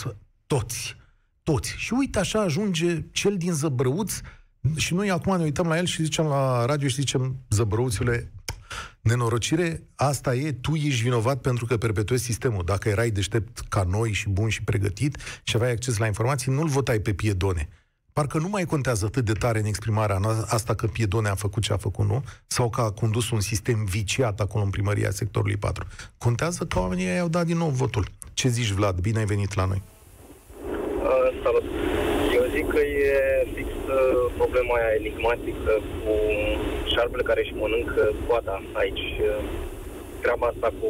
toți. 0.47 0.95
Toți. 1.43 1.73
Și 1.77 1.93
uite 1.93 2.19
așa 2.19 2.41
ajunge 2.41 3.03
cel 3.11 3.37
din 3.37 3.53
Zăbrăuț 3.53 4.13
și 4.75 4.93
noi 4.93 5.11
acum 5.11 5.37
ne 5.37 5.43
uităm 5.43 5.67
la 5.67 5.77
el 5.77 5.85
și 5.85 6.03
zicem 6.03 6.25
la 6.25 6.65
radio 6.65 6.87
și 6.87 6.95
zicem, 6.95 7.35
zăbrăuțiule, 7.49 8.31
nenorocire, 9.01 9.83
asta 9.95 10.35
e, 10.35 10.51
tu 10.51 10.73
ești 10.73 11.03
vinovat 11.03 11.41
pentru 11.41 11.65
că 11.65 11.77
perpetuezi 11.77 12.23
sistemul. 12.23 12.63
Dacă 12.65 12.89
erai 12.89 13.09
deștept 13.09 13.59
ca 13.69 13.83
noi 13.89 14.11
și 14.11 14.29
bun 14.29 14.49
și 14.49 14.63
pregătit 14.63 15.17
și 15.43 15.55
aveai 15.55 15.71
acces 15.71 15.97
la 15.97 16.05
informații, 16.05 16.51
nu-l 16.51 16.67
votai 16.67 16.99
pe 16.99 17.13
Piedone. 17.13 17.69
Parcă 18.13 18.37
nu 18.37 18.49
mai 18.49 18.65
contează 18.65 19.05
atât 19.05 19.25
de 19.25 19.33
tare 19.33 19.59
în 19.59 19.65
exprimarea 19.65 20.19
asta 20.47 20.73
că 20.73 20.87
Piedone 20.87 21.29
a 21.29 21.35
făcut 21.35 21.63
ce 21.63 21.73
a 21.73 21.77
făcut, 21.77 22.07
nu? 22.07 22.23
Sau 22.47 22.69
că 22.69 22.81
a 22.81 22.91
condus 22.91 23.29
un 23.29 23.39
sistem 23.39 23.85
viciat 23.85 24.39
acolo 24.39 24.63
în 24.63 24.69
primăria 24.69 25.11
sectorului 25.11 25.57
4. 25.57 25.85
Contează 26.17 26.65
că 26.65 26.79
oamenii 26.79 27.07
ai 27.07 27.19
au 27.19 27.27
dat 27.27 27.45
din 27.45 27.57
nou 27.57 27.69
votul. 27.69 28.07
Ce 28.33 28.47
zici, 28.47 28.71
Vlad? 28.71 28.99
Bine 28.99 29.19
ai 29.19 29.25
venit 29.25 29.53
la 29.53 29.65
noi. 29.65 29.81
Uh, 30.61 31.41
salut. 31.43 31.63
Eu 32.65 32.71
zic 32.71 32.77
că 32.77 32.85
e 32.85 33.47
fix 33.55 33.69
uh, 33.69 34.31
problema 34.37 34.73
aia 34.75 34.97
enigmatică 34.99 35.73
cu 36.01 36.13
șarpele 36.93 37.23
care 37.29 37.41
își 37.41 37.59
mănâncă 37.61 38.03
coada 38.27 38.61
aici. 38.81 39.07
Uh, 39.21 39.43
treaba 40.21 40.45
asta 40.47 40.69
cu 40.79 40.89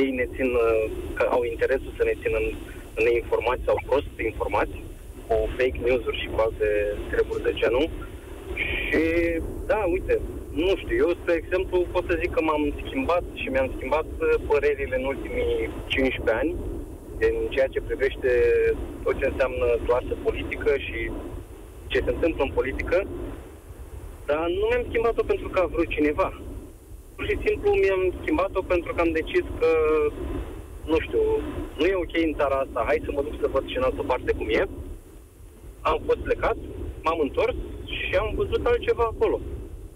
ei 0.00 0.10
ne 0.10 0.26
țin, 0.34 0.48
uh, 0.54 0.84
că 1.16 1.22
au 1.30 1.42
interesul 1.44 1.92
să 1.96 2.02
ne 2.04 2.14
țină 2.22 2.36
în, 2.42 2.48
în 2.96 3.02
neinformați 3.04 3.66
sau 3.66 3.76
prost 3.86 4.14
informați, 4.30 4.76
cu 5.26 5.34
fake 5.56 5.80
news-uri 5.84 6.20
și 6.22 6.28
cu 6.32 6.38
alte 6.46 6.68
treburi 7.10 7.42
de 7.46 7.52
genul. 7.60 7.86
Și 8.84 9.02
da, 9.70 9.80
uite, 9.94 10.14
nu 10.50 10.72
știu, 10.82 10.96
eu, 11.04 11.10
spre 11.20 11.34
exemplu, 11.34 11.76
pot 11.94 12.04
să 12.08 12.20
zic 12.22 12.30
că 12.34 12.40
m-am 12.42 12.64
schimbat 12.82 13.24
și 13.40 13.48
mi-am 13.48 13.70
schimbat 13.76 14.08
uh, 14.18 14.28
părerile 14.48 14.96
în 15.00 15.04
ultimii 15.12 15.70
15 15.86 16.38
ani 16.42 16.52
în 17.20 17.34
ceea 17.48 17.66
ce 17.66 17.80
privește 17.80 18.30
tot 19.02 19.18
ce 19.18 19.26
înseamnă 19.26 19.66
clasă 19.86 20.14
politică 20.22 20.70
și 20.76 21.10
ce 21.86 21.98
se 22.04 22.10
întâmplă 22.10 22.42
în 22.44 22.50
politică, 22.58 23.06
dar 24.26 24.44
nu 24.58 24.64
mi-am 24.68 24.84
schimbat-o 24.88 25.22
pentru 25.22 25.48
că 25.48 25.58
a 25.60 25.72
vrut 25.74 25.88
cineva. 25.88 26.42
Pur 27.14 27.24
și 27.26 27.38
simplu 27.44 27.70
mi-am 27.70 28.12
schimbat-o 28.20 28.62
pentru 28.62 28.94
că 28.94 29.00
am 29.00 29.12
decis 29.12 29.44
că, 29.60 29.70
nu 30.90 30.98
știu, 30.98 31.22
nu 31.78 31.84
e 31.84 32.02
ok 32.04 32.14
în 32.28 32.34
țara 32.38 32.56
asta, 32.56 32.84
hai 32.86 33.04
să 33.04 33.10
mă 33.12 33.22
duc 33.22 33.34
să 33.40 33.48
văd 33.52 33.64
și 33.68 33.76
în 33.76 33.82
altă 33.82 34.02
parte 34.02 34.32
cum 34.32 34.48
e. 34.48 34.62
Am 35.80 35.98
fost 36.06 36.18
plecat, 36.18 36.56
m-am 37.04 37.20
întors 37.20 37.56
și 37.96 38.14
am 38.22 38.32
văzut 38.34 38.66
altceva 38.66 39.06
acolo. 39.10 39.40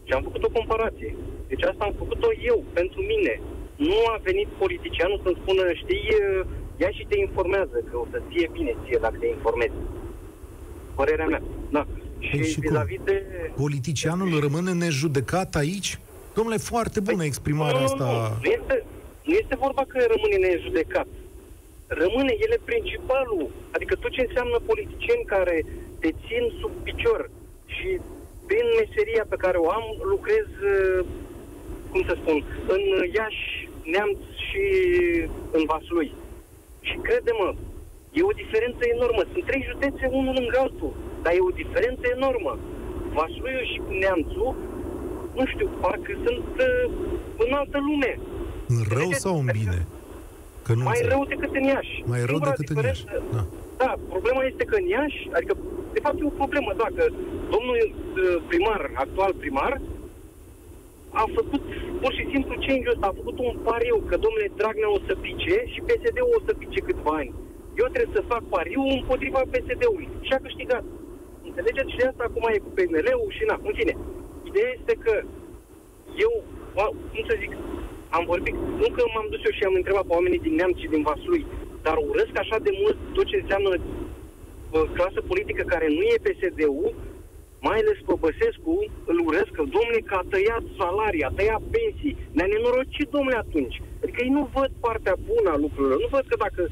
Și 0.06 0.12
am 0.12 0.22
făcut 0.22 0.42
o 0.44 0.54
comparație. 0.58 1.16
Deci 1.48 1.64
asta 1.64 1.84
am 1.84 1.94
făcut-o 1.98 2.30
eu, 2.50 2.64
pentru 2.72 3.00
mine. 3.12 3.40
Nu 3.76 3.98
a 4.14 4.18
venit 4.22 4.48
politicianul 4.62 5.20
să-mi 5.22 5.40
spună, 5.42 5.64
știi, 5.72 6.04
ia 6.80 6.90
și 6.90 7.06
te 7.08 7.18
informează, 7.18 7.76
că 7.90 7.96
o 7.96 8.06
să 8.10 8.22
fie 8.28 8.48
bine 8.52 8.76
ție 8.84 8.98
dacă 9.00 9.16
te 9.20 9.26
informezi. 9.26 9.72
Părerea 10.94 11.26
mea. 11.26 11.42
Da. 11.70 11.86
Și, 12.18 12.36
Păi 12.36 12.48
și 12.48 12.60
cum? 12.60 12.62
vis-a-vis 12.68 13.00
de... 13.04 13.22
Politicianul 13.56 14.40
rămâne 14.40 14.72
nejudecat 14.72 15.54
aici? 15.54 15.98
Domnule, 16.34 16.56
foarte 16.56 17.00
bună 17.00 17.24
exprimarea 17.24 17.78
nu, 17.78 17.84
asta. 17.84 18.04
Nu, 18.04 18.12
nu. 18.12 18.28
Nu, 18.42 18.50
este, 18.58 18.84
nu 19.28 19.34
este 19.42 19.54
vorba 19.64 19.82
că 19.88 19.98
rămâne 20.14 20.36
nejudecat. 20.48 21.06
Rămâne 21.86 22.32
el 22.44 22.50
e 22.56 22.60
principalul. 22.64 23.50
Adică 23.70 23.94
tot 23.94 24.10
ce 24.10 24.24
înseamnă 24.28 24.56
politicieni 24.70 25.24
care 25.34 25.56
te 26.00 26.10
țin 26.26 26.44
sub 26.60 26.72
picior 26.82 27.30
și 27.66 27.88
prin 28.46 28.66
meseria 28.80 29.24
pe 29.28 29.36
care 29.44 29.56
o 29.56 29.70
am, 29.70 29.84
lucrez, 30.12 30.46
uh, 30.74 31.04
cum 31.90 32.02
să 32.08 32.14
spun, 32.20 32.44
în 32.74 32.82
Iași, 33.16 33.68
Neamț 33.92 34.18
și 34.46 34.64
în 35.56 35.62
Vaslui. 35.66 36.10
Și 36.88 36.96
crede-mă, 37.06 37.48
e 38.18 38.30
o 38.30 38.38
diferență 38.42 38.82
enormă. 38.94 39.22
Sunt 39.32 39.44
trei 39.48 39.62
județe 39.70 40.04
unul 40.18 40.34
lângă 40.38 40.56
altul, 40.64 40.92
dar 41.22 41.32
e 41.38 41.48
o 41.50 41.58
diferență 41.62 42.04
enormă. 42.16 42.52
Vasluiul 43.16 43.66
și 43.72 43.78
Neamțul, 44.00 44.50
nu 45.38 45.44
știu, 45.52 45.68
parcă 45.82 46.12
sunt 46.26 46.48
uh, 46.68 46.84
în 47.44 47.50
altă 47.60 47.78
lume. 47.88 48.12
În 48.74 48.80
rău 48.96 49.08
Vedeți? 49.08 49.24
sau 49.24 49.34
în 49.42 49.48
bine? 49.58 49.78
Că 50.64 50.72
nu 50.78 50.82
Mai 50.88 50.92
înțeleg. 50.96 51.12
rău 51.14 51.22
decât 51.32 51.52
în 51.60 51.64
Iași. 51.74 51.94
Mai 52.12 52.18
rău 52.30 52.38
Singura 52.38 52.54
decât 52.60 52.68
în 52.76 52.84
Iași. 52.84 53.02
diferență- 53.04 53.32
Da. 53.36 53.42
Da, 53.82 53.90
problema 54.14 54.42
este 54.50 54.64
că 54.70 54.74
în 54.82 54.86
Iași, 54.96 55.20
adică, 55.36 55.54
de 55.94 56.00
fapt 56.04 56.16
e 56.20 56.24
o 56.32 56.38
problemă, 56.42 56.70
dacă 56.84 57.02
domnul 57.54 57.78
uh, 57.86 58.36
primar, 58.50 58.80
actual 59.04 59.32
primar, 59.42 59.72
a 61.22 61.24
făcut 61.38 61.62
pur 62.02 62.12
și 62.18 62.24
simplu 62.32 62.54
change 62.64 62.88
ăsta, 62.94 63.06
a 63.08 63.18
făcut 63.20 63.36
un 63.46 63.54
pariu 63.68 63.96
că 64.08 64.16
domnule 64.24 64.48
Dragnea 64.60 64.90
o 64.96 64.98
să 65.06 65.14
pice 65.26 65.56
și 65.72 65.84
PSD-ul 65.88 66.36
o 66.38 66.40
să 66.46 66.52
pice 66.60 66.80
câțiva 66.88 67.12
ani. 67.22 67.32
Eu 67.80 67.86
trebuie 67.94 68.16
să 68.18 68.30
fac 68.32 68.42
pariu 68.54 68.82
împotriva 68.98 69.40
PSD-ului. 69.52 70.08
Și 70.26 70.32
a 70.36 70.44
câștigat. 70.46 70.84
Înțelegeți? 71.48 71.90
Și 71.92 72.00
de 72.00 72.06
asta 72.10 72.24
acum 72.26 72.44
e 72.54 72.64
cu 72.64 72.70
PNL-ul 72.76 73.30
și 73.36 73.44
na. 73.50 73.56
În 73.68 73.74
fine, 73.78 73.94
ideea 74.50 74.70
este 74.78 74.94
că 75.04 75.14
eu, 76.26 76.32
a- 76.82 76.94
cum 77.12 77.22
să 77.28 77.34
zic, 77.42 77.52
am 78.16 78.24
vorbit, 78.32 78.56
nu 78.82 78.88
că 78.96 79.02
m-am 79.12 79.28
dus 79.32 79.42
eu 79.46 79.54
și 79.58 79.64
am 79.68 79.78
întrebat 79.80 80.04
pe 80.06 80.14
oamenii 80.18 80.44
din 80.46 80.54
Neamț 80.58 80.76
și 80.82 80.92
din 80.94 81.02
Vaslui, 81.08 81.44
dar 81.86 81.96
urăsc 82.10 82.34
așa 82.38 82.56
de 82.66 82.72
mult 82.82 82.96
tot 83.16 83.26
ce 83.30 83.36
înseamnă 83.42 83.70
bă, 84.72 84.80
clasă 84.96 85.20
politică 85.30 85.62
care 85.72 85.86
nu 85.96 86.02
e 86.12 86.24
PSD-ul, 86.26 86.90
mai 87.66 87.76
ales 87.80 87.98
pe 88.06 88.14
Băsescu, 88.24 88.74
îl 89.10 89.18
urăsc 89.28 89.52
că, 89.58 89.62
domnule, 89.74 90.00
că 90.08 90.14
a 90.18 90.28
tăiat 90.32 90.64
salarii, 90.78 91.28
a 91.28 91.36
tăiat 91.38 91.62
pensii, 91.76 92.18
ne-a 92.36 92.48
nenorocit, 92.52 93.08
domnule, 93.14 93.38
atunci. 93.44 93.76
Adică 94.02 94.18
ei 94.24 94.36
nu 94.38 94.42
văd 94.56 94.70
partea 94.86 95.16
bună 95.30 95.48
a 95.52 95.62
lucrurilor, 95.64 95.98
nu 96.04 96.10
văd 96.16 96.24
că 96.30 96.36
dacă 96.46 96.62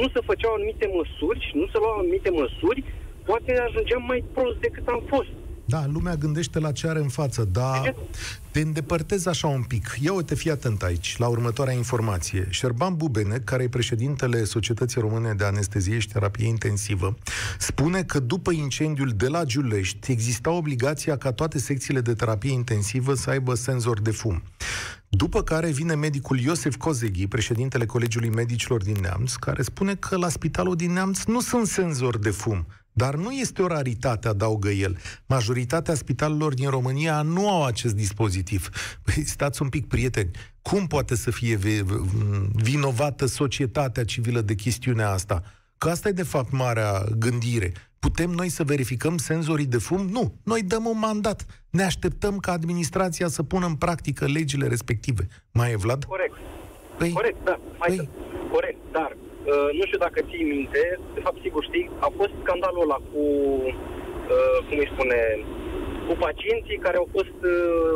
nu 0.00 0.06
se 0.14 0.20
făceau 0.28 0.52
anumite 0.54 0.86
măsuri 0.98 1.40
și 1.46 1.54
nu 1.60 1.66
se 1.72 1.78
luau 1.78 1.94
anumite 1.98 2.30
măsuri, 2.42 2.80
poate 3.28 3.50
ajungeam 3.66 4.02
mai 4.12 4.20
prost 4.34 4.58
decât 4.66 4.86
am 4.94 5.02
fost. 5.12 5.32
Da, 5.64 5.86
lumea 5.86 6.16
gândește 6.16 6.58
la 6.58 6.72
ce 6.72 6.88
are 6.88 6.98
în 6.98 7.08
față, 7.08 7.48
dar 7.52 7.94
te 8.50 8.60
îndepărtezi 8.60 9.28
așa 9.28 9.46
un 9.46 9.62
pic. 9.62 9.96
Ia 10.00 10.12
uite, 10.12 10.34
fii 10.34 10.50
atent 10.50 10.82
aici, 10.82 11.16
la 11.18 11.26
următoarea 11.26 11.74
informație. 11.74 12.46
Șerban 12.50 12.96
Bubene, 12.96 13.38
care 13.38 13.62
e 13.62 13.68
președintele 13.68 14.44
Societății 14.44 15.00
Române 15.00 15.34
de 15.34 15.44
Anestezie 15.44 15.98
și 15.98 16.08
Terapie 16.08 16.46
Intensivă, 16.46 17.16
spune 17.58 18.02
că 18.02 18.18
după 18.18 18.50
incendiul 18.50 19.08
de 19.08 19.28
la 19.28 19.44
Giulești 19.44 20.12
exista 20.12 20.50
obligația 20.50 21.16
ca 21.16 21.32
toate 21.32 21.58
secțiile 21.58 22.00
de 22.00 22.14
terapie 22.14 22.52
intensivă 22.52 23.14
să 23.14 23.30
aibă 23.30 23.54
senzor 23.54 24.00
de 24.00 24.10
fum. 24.10 24.42
După 25.08 25.42
care 25.42 25.70
vine 25.70 25.94
medicul 25.94 26.38
Iosef 26.38 26.76
Kozeghi, 26.76 27.26
președintele 27.26 27.86
Colegiului 27.86 28.28
Medicilor 28.28 28.82
din 28.82 28.96
Neamț, 29.00 29.34
care 29.34 29.62
spune 29.62 29.94
că 29.94 30.16
la 30.16 30.28
spitalul 30.28 30.76
din 30.76 30.92
Neamț 30.92 31.24
nu 31.24 31.40
sunt 31.40 31.66
senzori 31.66 32.22
de 32.22 32.30
fum. 32.30 32.66
Dar 32.92 33.14
nu 33.14 33.30
este 33.30 33.62
o 33.62 33.66
raritate, 33.66 34.28
adaugă 34.28 34.68
el. 34.68 34.96
Majoritatea 35.26 35.94
spitalelor 35.94 36.54
din 36.54 36.70
România 36.70 37.22
nu 37.22 37.50
au 37.50 37.64
acest 37.64 37.94
dispozitiv. 37.94 38.68
Păi, 39.04 39.24
stați 39.24 39.62
un 39.62 39.68
pic, 39.68 39.86
prieteni. 39.88 40.30
Cum 40.62 40.86
poate 40.86 41.16
să 41.16 41.30
fie 41.30 41.56
vi- 41.56 41.82
vinovată 42.54 43.26
societatea 43.26 44.04
civilă 44.04 44.40
de 44.40 44.54
chestiunea 44.54 45.10
asta? 45.10 45.42
Că 45.78 45.88
asta 45.88 46.08
e 46.08 46.12
de 46.12 46.22
fapt 46.22 46.52
marea 46.52 47.04
gândire. 47.18 47.72
Putem 47.98 48.30
noi 48.30 48.48
să 48.48 48.64
verificăm 48.64 49.16
senzorii 49.16 49.66
de 49.66 49.78
fum? 49.78 50.06
Nu. 50.08 50.34
Noi 50.42 50.62
dăm 50.62 50.84
un 50.86 50.98
mandat. 50.98 51.46
Ne 51.70 51.82
așteptăm 51.82 52.38
ca 52.38 52.52
administrația 52.52 53.28
să 53.28 53.42
pună 53.42 53.66
în 53.66 53.74
practică 53.74 54.26
legile 54.26 54.66
respective. 54.66 55.26
Mai 55.52 55.70
e, 55.70 55.76
Vlad? 55.76 56.04
Corect. 56.04 56.34
Păi, 56.98 57.10
Corect, 57.12 57.44
da. 57.44 57.60
Hai 57.78 57.88
Păi. 57.88 57.96
să... 57.96 58.04
Corect, 58.50 58.78
dar 58.92 59.16
uh, 59.50 59.68
nu 59.78 59.84
știu 59.88 60.00
dacă 60.06 60.18
ții 60.28 60.52
minte, 60.54 60.82
de 61.14 61.20
fapt 61.26 61.38
sigur 61.46 61.62
știi, 61.64 61.90
a 62.06 62.08
fost 62.18 62.32
scandalul 62.42 62.84
ăla 62.86 62.98
cu, 63.10 63.22
uh, 64.34 64.58
cum 64.66 64.76
îi 64.82 64.92
spune, 64.94 65.20
cu 66.06 66.14
pacienții 66.26 66.82
care 66.84 66.96
au 67.02 67.08
fost, 67.16 67.38
uh, 67.54 67.94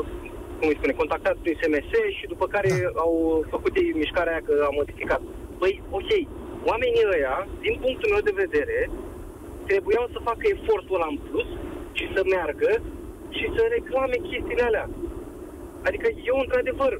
cum 0.58 0.68
îi 0.68 0.78
spune, 0.78 1.00
contactați 1.02 1.40
prin 1.42 1.56
SMS 1.60 1.90
și 2.18 2.24
după 2.32 2.46
care 2.54 2.70
Da. 2.82 3.00
au 3.04 3.12
făcut 3.54 3.72
ei 3.76 4.00
mișcarea 4.02 4.32
aia 4.32 4.46
că 4.48 4.54
a 4.68 4.70
modificat. 4.80 5.20
Păi, 5.60 5.82
ok, 5.98 6.10
oamenii 6.70 7.08
ăia, 7.14 7.36
din 7.64 7.74
punctul 7.84 8.12
meu 8.14 8.22
de 8.28 8.40
vedere, 8.44 8.78
trebuiau 9.70 10.06
să 10.12 10.26
facă 10.28 10.44
efortul 10.54 10.96
ăla 10.96 11.08
în 11.14 11.18
plus 11.28 11.48
și 11.98 12.04
să 12.14 12.20
meargă 12.34 12.72
și 13.36 13.46
să 13.56 13.62
reclame 13.76 14.16
chestiile 14.30 14.62
alea. 14.62 14.88
Adică 15.88 16.08
eu, 16.30 16.36
într-adevăr, 16.44 16.92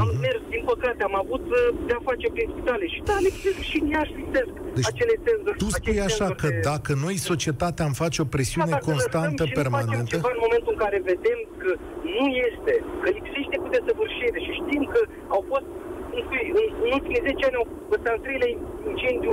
am 0.00 0.08
Mhm. 0.12 0.20
mers, 0.24 0.40
din 0.54 0.62
păcate, 0.72 1.00
am 1.08 1.16
avut 1.24 1.44
uh, 1.58 1.62
de-a 1.88 2.00
face 2.08 2.26
prin 2.34 2.48
spitale 2.54 2.84
și 2.94 3.00
da, 3.10 3.16
lipsesc 3.26 3.60
și 3.70 3.76
în 3.82 3.86
Iași 3.94 4.12
lipsesc 4.20 4.52
Deci, 4.76 4.88
acele 4.92 5.14
senzori. 5.28 5.58
tu 5.64 5.68
spui 5.78 5.96
acei 5.96 6.06
așa 6.08 6.26
senzori 6.28 6.40
că 6.42 6.48
de- 6.52 6.62
dacă 6.72 6.90
noi, 7.04 7.16
societatea, 7.30 7.84
am 7.88 7.94
face 8.04 8.18
o 8.24 8.26
Da, 8.28 8.32
presiune 8.36 8.72
dacă 8.76 8.86
constantă, 8.90 9.42
lăsăm 9.42 9.48
și 9.50 9.54
nu 9.54 9.60
facem 9.60 9.62
permanentă, 9.62 10.12
ceva 10.14 10.30
în 10.36 10.40
momentul 10.46 10.72
în 10.76 10.80
care 10.84 10.98
vedem 11.12 11.38
că 11.62 11.70
nu 12.16 12.24
este, 12.48 12.74
că 13.02 13.08
lipsește 13.18 13.56
cu 13.62 13.68
desăvârșire 13.76 14.38
și 14.46 14.52
știm 14.60 14.82
că 14.94 15.00
au 15.34 15.42
fost, 15.50 15.66
cum 16.10 16.18
spui, 16.26 16.44
în, 16.58 16.64
în 16.84 16.90
ultimii 16.96 17.22
10 17.28 17.42
ani 17.48 17.58
au 17.60 17.66
ăsta 17.94 18.08
al 18.14 18.20
treilea 18.24 18.50
incendiu 18.90 19.32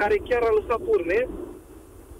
care 0.00 0.16
chiar 0.28 0.42
a 0.48 0.52
lăsat 0.58 0.80
urme, 0.94 1.18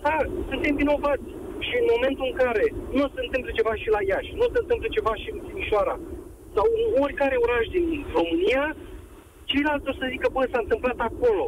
da, 0.04 0.16
suntem 0.50 0.74
vinovați. 0.82 1.28
Și 1.66 1.74
în 1.82 1.86
momentul 1.94 2.26
în 2.30 2.36
care 2.42 2.64
nu 2.98 3.04
se 3.14 3.20
întâmplă 3.26 3.50
ceva 3.58 3.72
și 3.82 3.88
la 3.96 4.00
Iași, 4.10 4.30
nu 4.40 4.46
se 4.52 4.58
întâmplă 4.62 4.88
ceva 4.96 5.12
și 5.22 5.28
în 5.34 5.38
Timișoara, 5.46 5.94
sau 6.54 6.66
în 6.94 7.02
oricare 7.04 7.36
oraș 7.46 7.64
din 7.76 7.86
România, 8.18 8.64
ceilalți 9.50 9.88
o 9.92 9.94
să 10.00 10.04
zică, 10.12 10.28
bă, 10.34 10.42
s-a 10.52 10.60
întâmplat 10.64 10.98
acolo. 11.10 11.44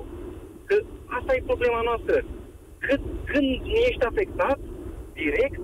Că 0.69 0.75
asta 1.19 1.31
e 1.35 1.51
problema 1.53 1.81
noastră. 1.91 2.17
Cât, 2.87 3.01
când 3.31 3.49
nu 3.71 3.77
ești 3.89 4.05
afectat, 4.11 4.59
direct, 5.21 5.61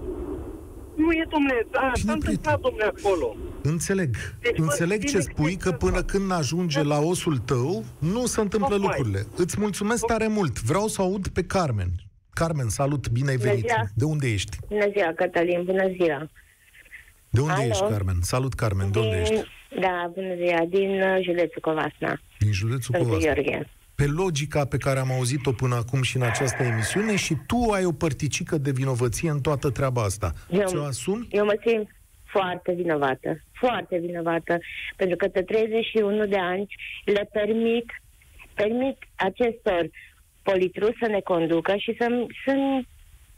nu 1.02 1.08
e, 1.20 1.24
domnule, 1.34 1.66
da, 1.70 1.90
Bine, 1.94 2.04
s-a 2.06 2.12
întâmplat, 2.12 2.58
domnule, 2.60 2.84
acolo. 2.96 3.28
Înțeleg. 3.62 4.10
Deci, 4.42 4.56
bă, 4.58 4.62
Înțeleg 4.62 5.00
ce 5.00 5.06
direct 5.06 5.30
spui, 5.30 5.52
că 5.52 5.68
exact 5.68 5.78
până 5.78 5.98
asta. 6.00 6.12
când 6.12 6.32
ajunge 6.32 6.82
la 6.82 6.98
osul 7.00 7.36
tău, 7.38 7.84
nu 7.98 8.26
se 8.26 8.40
întâmplă 8.40 8.76
Tocmai. 8.76 8.86
lucrurile. 8.96 9.26
Îți 9.36 9.60
mulțumesc 9.60 10.06
tare 10.06 10.26
mult. 10.26 10.62
Vreau 10.62 10.86
să 10.86 11.02
aud 11.02 11.28
pe 11.28 11.42
Carmen. 11.44 11.90
Carmen, 12.30 12.68
salut, 12.68 13.08
bine 13.08 13.30
ai 13.30 13.36
Bună 13.36 13.48
venit. 13.50 13.68
ziua. 13.68 13.82
De 13.94 14.04
unde 14.04 14.26
ești? 14.32 14.56
Bună 14.68 14.86
ziua, 14.96 15.12
Cătălin, 15.16 15.62
bună 15.64 15.86
ziua. 15.96 16.28
De 17.30 17.40
unde 17.40 17.52
Alo? 17.52 17.62
ești, 17.62 17.82
Carmen? 17.88 18.16
Salut, 18.20 18.54
Carmen, 18.54 18.90
de 18.90 18.98
unde 18.98 19.10
din, 19.10 19.20
ești? 19.36 19.48
Da, 19.80 20.10
bună 20.14 20.34
ziua, 20.34 20.64
din 20.68 21.00
uh, 21.02 21.22
județul 21.22 21.60
Covasna, 21.60 22.20
Din 22.38 22.52
județul 22.52 22.94
Sfântul 22.94 23.06
Covasna. 23.06 23.32
Gheorghe. 23.32 23.68
Pe 23.94 24.06
logica 24.06 24.64
pe 24.64 24.76
care 24.76 24.98
am 24.98 25.10
auzit-o 25.12 25.52
până 25.52 25.74
acum 25.74 26.02
și 26.02 26.16
în 26.16 26.22
această 26.22 26.62
emisiune 26.62 27.16
și 27.16 27.34
tu 27.46 27.70
ai 27.72 27.84
o 27.84 27.92
părticică 27.92 28.58
de 28.58 28.70
vinovăție 28.70 29.30
în 29.30 29.40
toată 29.40 29.70
treaba 29.70 30.02
asta. 30.02 30.32
Eu- 30.50 30.66
Ți-o 30.66 30.82
asumi? 30.82 31.26
Eu 31.30 31.44
mă 31.44 31.56
simt 31.66 31.88
foarte 32.24 32.72
vinovată, 32.72 33.40
foarte 33.52 33.98
vinovată, 33.98 34.58
pentru 34.96 35.16
că 35.16 35.26
de 35.32 35.42
31 35.42 36.26
de 36.26 36.38
ani 36.38 36.66
le 37.04 37.28
permit, 37.32 37.84
permit 38.54 38.96
acestor 39.14 39.88
politruși 40.42 40.98
să 41.02 41.08
ne 41.08 41.20
conducă 41.20 41.74
și 41.76 41.94
să, 41.98 42.06
să 42.44 42.52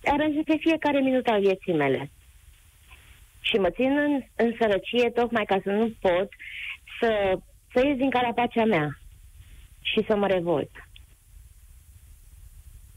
aranjeze 0.04 0.56
fiecare 0.60 1.00
minut 1.00 1.26
al 1.26 1.40
vieții 1.40 1.74
mele. 1.74 2.10
Și 3.40 3.56
mă 3.56 3.70
țin 3.70 3.96
în, 3.98 4.22
în 4.36 4.54
sărăcie 4.58 5.10
tocmai 5.10 5.44
ca 5.44 5.60
să 5.62 5.70
nu 5.70 5.92
pot 6.00 6.28
să, 7.00 7.38
să 7.72 7.86
ies 7.86 7.96
din 7.96 8.10
carapacea 8.10 8.64
mea 8.64 8.98
și 9.80 10.04
să 10.06 10.16
mă 10.16 10.26
revolt. 10.26 10.70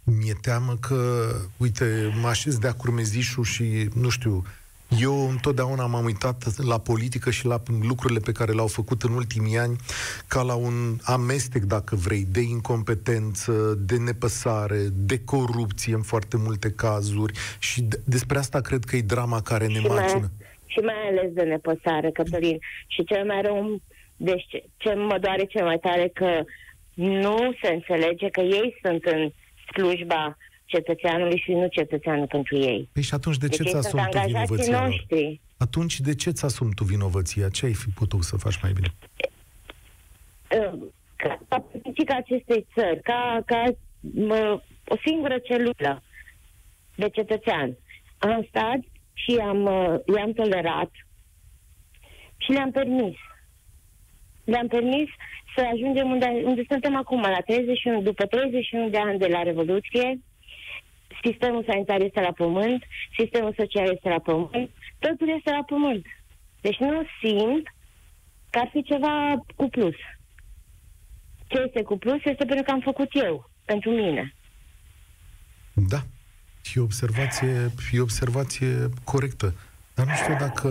Mi-e 0.05 0.33
teamă 0.41 0.73
că, 0.81 1.29
uite, 1.57 2.13
mă 2.21 2.27
așez 2.27 2.57
de-a 2.57 2.73
curmezișul 2.73 3.43
și, 3.43 3.89
nu 3.93 4.09
știu, 4.09 4.43
eu 5.00 5.29
întotdeauna 5.29 5.85
m-am 5.85 6.05
uitat 6.05 6.57
la 6.57 6.79
politică 6.79 7.29
și 7.31 7.45
la 7.45 7.62
lucrurile 7.88 8.19
pe 8.19 8.31
care 8.31 8.51
le-au 8.51 8.67
făcut 8.67 9.01
în 9.01 9.13
ultimii 9.13 9.57
ani 9.57 9.75
ca 10.27 10.41
la 10.41 10.53
un 10.55 10.97
amestec, 11.03 11.63
dacă 11.63 11.95
vrei, 11.95 12.25
de 12.31 12.39
incompetență, 12.41 13.77
de 13.79 13.97
nepăsare, 13.97 14.77
de 14.93 15.23
corupție 15.23 15.93
în 15.93 16.01
foarte 16.01 16.38
multe 16.38 16.71
cazuri 16.71 17.33
și 17.59 17.81
de- 17.81 18.01
despre 18.05 18.38
asta 18.38 18.59
cred 18.62 18.83
că 18.83 18.95
e 18.95 19.01
drama 19.01 19.41
care 19.41 19.67
ne 19.67 19.79
Și 19.79 19.88
mai, 19.88 20.00
macină. 20.01 20.31
și 20.65 20.79
mai 20.79 21.07
ales 21.09 21.31
de 21.33 21.41
nepăsare, 21.41 22.12
Cătălin. 22.12 22.59
Și 22.88 23.03
cel 23.03 23.25
mai 23.25 23.41
rău, 23.41 23.81
deci 24.17 24.47
ce 24.77 24.93
mă 24.93 25.17
doare 25.21 25.45
cel 25.45 25.63
mai 25.65 25.77
tare 25.81 26.12
că 26.13 26.43
nu 26.93 27.53
se 27.62 27.73
înțelege 27.73 28.29
că 28.29 28.41
ei 28.41 28.77
sunt 28.83 29.03
în 29.03 29.31
slujba 29.73 30.38
cetățeanului 30.73 31.37
și 31.37 31.51
nu 31.51 31.67
cetățeanul 31.67 32.27
pentru 32.27 32.57
ei. 32.57 32.89
Păi 32.93 33.03
și 33.03 33.13
atunci 33.13 33.37
de 33.37 33.47
ce 33.47 33.63
deci 33.63 33.71
ți 33.71 33.77
asumi 33.77 34.07
tu 34.09 34.19
vinovăția 34.25 34.81
noștri. 34.81 35.41
Atunci 35.57 35.99
de 35.99 36.15
ce 36.15 36.29
ți 36.31 36.45
asumi 36.45 36.73
tu 36.73 36.83
vinovăția? 36.83 37.49
Ce 37.49 37.65
ai 37.65 37.73
fi 37.73 37.89
putut 37.89 38.23
să 38.23 38.37
faci 38.37 38.61
mai 38.61 38.71
bine? 38.71 38.89
Ca 41.47 41.65
politica 41.71 42.15
acestei 42.15 42.65
țări, 42.73 43.01
ca, 43.01 43.41
ca 43.45 43.63
mă, 43.99 44.61
o 44.87 44.95
singură 45.05 45.37
celulă 45.37 46.03
de 46.95 47.09
cetățean, 47.09 47.77
am 48.17 48.45
stat 48.49 48.79
și 49.13 49.31
am, 49.41 49.65
i-am 50.15 50.33
tolerat 50.33 50.91
și 52.37 52.51
le-am 52.51 52.71
permis. 52.71 53.17
Le-am 54.43 54.67
permis 54.67 55.09
să 55.55 55.61
ajungem 55.73 56.11
unde, 56.11 56.41
unde 56.45 56.63
suntem 56.67 56.95
acum, 56.95 57.21
la 57.21 57.41
31, 57.45 58.01
după 58.01 58.25
31 58.25 58.89
de 58.89 58.97
ani 58.97 59.19
de 59.19 59.27
la 59.27 59.43
Revoluție, 59.43 60.19
sistemul 61.24 61.63
sanitar 61.67 62.01
este 62.01 62.22
la 62.22 62.32
pământ, 62.32 62.84
sistemul 63.17 63.53
social 63.58 63.91
este 63.91 64.10
la 64.10 64.20
pământ, 64.20 64.70
totul 65.00 65.29
este 65.38 65.51
la 65.51 65.63
pământ. 65.63 66.05
Deci 66.62 66.77
nu 66.77 67.03
simt 67.22 67.65
că 68.50 68.60
ar 68.60 68.70
fi 68.72 68.84
ceva 68.84 69.46
cu 69.55 69.70
plus. 69.70 69.96
Ce 71.48 71.63
este 71.65 71.82
cu 71.82 71.98
plus 71.98 72.20
este 72.25 72.46
pentru 72.46 72.63
că 72.65 72.72
am 72.72 72.79
făcut 72.79 73.10
eu, 73.12 73.50
pentru 73.65 73.89
mine. 73.89 74.36
Da. 75.74 76.01
E 76.75 76.79
observație, 76.79 77.72
e 77.91 78.00
observație 78.00 78.89
corectă. 79.03 79.53
Dar 79.96 80.05
nu 80.05 80.13
știu 80.13 80.36
dacă 80.39 80.70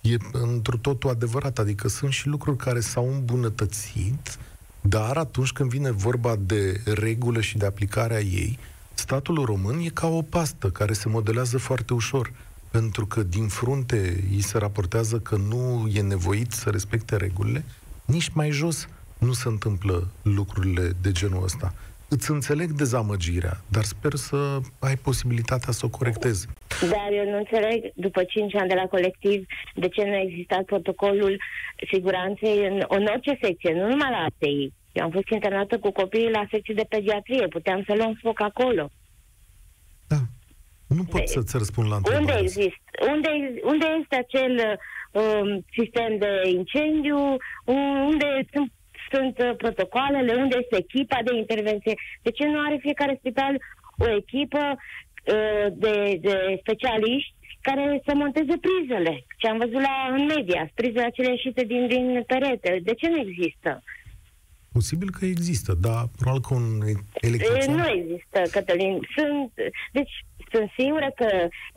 e 0.00 0.16
într 0.32 0.76
totul 0.76 1.10
adevărat. 1.10 1.58
Adică 1.58 1.88
sunt 1.88 2.12
și 2.12 2.26
lucruri 2.26 2.56
care 2.56 2.80
s-au 2.80 3.12
îmbunătățit, 3.12 4.38
dar 4.80 5.16
atunci 5.16 5.52
când 5.52 5.70
vine 5.70 5.90
vorba 5.90 6.36
de 6.36 6.80
regulă 6.94 7.40
și 7.40 7.58
de 7.58 7.66
aplicarea 7.66 8.20
ei, 8.20 8.58
statul 8.94 9.44
român 9.44 9.78
e 9.78 9.88
ca 9.88 10.06
o 10.06 10.22
pastă 10.22 10.68
care 10.68 10.92
se 10.92 11.08
modelează 11.08 11.58
foarte 11.58 11.94
ușor. 11.94 12.32
Pentru 12.70 13.06
că 13.06 13.22
din 13.22 13.48
frunte 13.48 14.24
îi 14.30 14.42
se 14.42 14.58
raportează 14.58 15.18
că 15.18 15.36
nu 15.36 15.90
e 15.94 16.00
nevoit 16.00 16.50
să 16.52 16.70
respecte 16.70 17.16
regulile, 17.16 17.64
nici 18.04 18.28
mai 18.28 18.50
jos 18.50 18.88
nu 19.18 19.32
se 19.32 19.48
întâmplă 19.48 20.08
lucrurile 20.22 20.92
de 21.02 21.12
genul 21.12 21.42
ăsta. 21.42 21.74
Îți 22.08 22.30
înțeleg 22.30 22.70
dezamăgirea, 22.70 23.60
dar 23.68 23.82
sper 23.82 24.14
să 24.14 24.58
ai 24.78 24.96
posibilitatea 24.96 25.72
să 25.72 25.86
o 25.86 25.88
corectezi. 25.88 26.46
Dar 26.80 27.08
eu 27.12 27.30
nu 27.30 27.36
înțeleg, 27.36 27.92
după 27.94 28.24
5 28.24 28.54
ani 28.54 28.68
de 28.68 28.74
la 28.74 28.86
colectiv, 28.86 29.46
de 29.74 29.88
ce 29.88 30.04
nu 30.04 30.12
a 30.12 30.20
existat 30.20 30.62
protocolul 30.62 31.40
siguranței 31.92 32.66
în, 32.66 32.84
în 32.88 33.06
orice 33.06 33.38
secție, 33.42 33.72
nu 33.72 33.88
numai 33.88 34.10
la 34.10 34.26
ATI. 34.28 34.72
Eu 34.96 35.04
am 35.04 35.10
fost 35.10 35.28
internată 35.28 35.78
cu 35.78 35.90
copiii 35.90 36.36
la 36.38 36.46
secție 36.50 36.74
de 36.74 36.86
pediatrie, 36.88 37.46
puteam 37.48 37.82
să 37.86 37.94
luăm 37.94 38.14
foc 38.22 38.40
acolo. 38.40 38.90
Da. 40.08 40.20
Nu 40.88 41.04
pot 41.04 41.20
de, 41.20 41.26
să-ți 41.26 41.56
răspund 41.56 41.88
la 41.88 41.96
întrebare. 41.96 42.24
Unde 42.24 42.38
există? 42.42 42.90
Unde, 43.12 43.30
unde 43.62 43.86
este 44.00 44.16
acel 44.16 44.54
um, 45.12 45.64
sistem 45.78 46.18
de 46.18 46.32
incendiu? 46.58 47.18
Unde 48.10 48.28
sunt 48.52 48.72
sunt 49.12 49.38
uh, 49.38 49.56
protocoalele, 49.56 50.34
unde 50.34 50.56
este 50.62 50.76
echipa 50.76 51.18
de 51.24 51.36
intervenție. 51.36 51.94
De 52.22 52.30
ce 52.30 52.44
nu 52.46 52.58
are 52.66 52.76
fiecare 52.80 53.16
spital 53.18 53.54
o 53.98 54.06
echipă 54.16 54.64
uh, 54.76 55.66
de, 55.72 56.18
de 56.20 56.58
specialiști 56.60 57.34
care 57.60 58.02
să 58.06 58.14
monteze 58.14 58.54
prizele? 58.66 59.24
Ce 59.38 59.48
am 59.48 59.58
văzut 59.58 59.80
la, 59.88 59.96
în 60.16 60.24
media, 60.34 60.70
prizele 60.74 61.04
acelea 61.04 61.30
ieșite 61.30 61.64
din, 61.64 61.86
din 61.86 62.22
perete. 62.26 62.80
De 62.82 62.94
ce 62.94 63.08
nu 63.08 63.18
există? 63.18 63.82
Posibil 64.78 65.10
că 65.10 65.24
există, 65.24 65.72
dar 65.80 66.08
probabil 66.16 66.40
că 66.40 66.54
un 66.54 66.68
electrician... 67.20 67.76
Nu 67.76 67.86
există, 67.88 68.38
Cătălin. 68.50 69.00
Sunt, 69.16 69.52
deci 69.92 70.14
sunt 70.52 70.70
sigură 70.78 71.08
că 71.14 71.28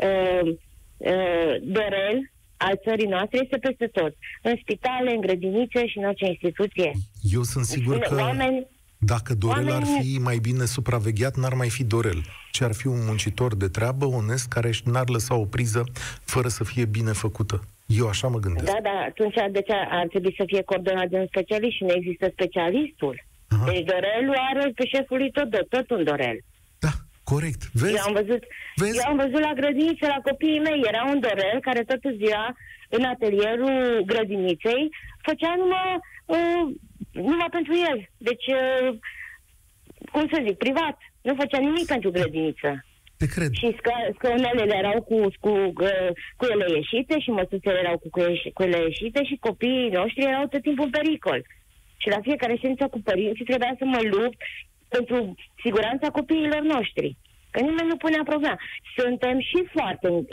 uh, 0.08 0.56
uh, 0.98 1.54
Dorel 1.62 2.32
al 2.58 2.80
țării 2.84 3.08
noastre 3.08 3.40
este 3.44 3.58
peste 3.58 3.88
tot. 3.88 4.14
În 4.42 4.56
spitale, 4.62 5.12
în 5.12 5.22
grădinițe 5.22 5.88
și 5.88 5.98
în 5.98 6.06
orice 6.06 6.26
instituție. 6.26 6.92
Eu 7.22 7.44
sunt 7.44 7.66
sigur 7.66 7.98
că 7.98 8.16
oameni, 8.16 8.68
dacă 8.98 9.34
Dorel 9.34 9.70
oameni... 9.70 9.98
ar 9.98 10.02
fi 10.02 10.18
mai 10.20 10.38
bine 10.38 10.66
supravegheat, 10.66 11.36
n-ar 11.36 11.54
mai 11.54 11.70
fi 11.70 11.84
Dorel. 11.84 12.22
Ce 12.52 12.64
ar 12.64 12.74
fi 12.74 12.88
un 12.88 13.06
muncitor 13.06 13.56
de 13.56 13.68
treabă, 13.68 14.06
onest, 14.06 14.48
care 14.48 14.70
n-ar 14.86 15.10
lăsa 15.10 15.36
o 15.36 15.46
priză 15.46 15.84
fără 16.24 16.48
să 16.48 16.64
fie 16.64 16.86
bine 16.86 17.12
făcută. 17.12 17.64
Eu 17.86 18.08
așa 18.08 18.28
mă 18.28 18.40
gândesc. 18.40 18.66
Da, 18.66 18.80
da, 18.84 19.06
atunci 19.08 19.36
de 19.52 19.62
ce 19.62 19.74
ar 19.90 20.08
trebui 20.08 20.34
să 20.38 20.44
fie 20.46 20.62
coordonat 20.62 21.08
de 21.10 21.18
un 21.18 21.28
specialist 21.28 21.76
și 21.76 21.84
nu 21.84 21.94
există 21.94 22.30
specialistul? 22.32 23.24
Aha. 23.48 23.66
Deci 23.66 23.86
Dorelul 23.86 24.38
are 24.52 24.72
pe 24.76 24.86
șeful 24.86 25.18
lui 25.18 25.32
tot, 25.32 25.50
tot 25.70 25.90
un 25.90 26.04
Dorel. 26.04 26.40
Corect. 27.34 27.62
Vezi? 27.82 27.96
Eu 27.96 28.04
am 28.08 28.14
văzut, 28.22 28.44
Vezi? 28.76 28.98
Eu 28.98 29.06
am 29.12 29.18
văzut 29.24 29.42
la 29.48 29.54
grădiniță, 29.60 30.06
la 30.16 30.26
copiii 30.30 30.66
mei, 30.68 30.80
era 30.92 31.02
un 31.14 31.20
dorel 31.20 31.58
care 31.68 31.82
toată 31.90 32.10
ziua 32.22 32.46
în 32.90 33.04
atelierul 33.14 34.04
grădiniței 34.06 34.84
făcea 35.28 35.54
numai, 35.62 35.92
uh, 36.36 36.64
numai 37.22 37.48
pentru 37.52 37.74
el. 37.90 38.10
Deci, 38.18 38.48
uh, 38.48 38.98
cum 40.12 40.30
să 40.32 40.44
zic, 40.48 40.58
privat. 40.58 40.98
Nu 41.22 41.36
făcea 41.36 41.60
nimic 41.60 41.86
pentru 41.86 42.12
grădiniță. 42.12 42.86
Te 43.18 43.26
cred. 43.26 43.52
Și 43.52 43.76
scă- 43.80 44.10
scăunelele 44.18 44.76
erau 44.78 45.02
cu, 45.02 45.18
cu, 45.40 45.50
uh, 45.90 46.10
cu 46.38 46.46
ele 46.52 46.66
ieșite 46.76 47.20
și 47.20 47.30
măsuțele 47.30 47.80
erau 47.80 47.98
cu, 47.98 48.10
cu 48.54 48.64
ele 48.64 48.78
ieșite 48.78 49.24
și 49.24 49.38
copiii 49.40 49.90
noștri 49.90 50.24
erau 50.24 50.46
tot 50.48 50.62
timpul 50.62 50.86
în 50.86 50.90
pericol. 50.90 51.46
Și 51.98 52.08
la 52.10 52.20
fiecare 52.22 52.56
ședință 52.56 52.88
cu 52.88 53.00
părinții 53.04 53.46
trebuia 53.46 53.76
să 53.78 53.86
mă 53.86 54.00
lupt 54.04 54.38
pentru 54.88 55.36
siguranța 55.64 56.10
copiilor 56.10 56.62
noștri. 56.62 57.18
Că 57.52 57.60
nimeni 57.60 57.88
nu 57.88 57.98
punea 57.98 58.24
problema. 58.24 58.60
Suntem 58.98 59.40
și 59.40 59.60
foarte 59.76 60.08
uh, 60.10 60.26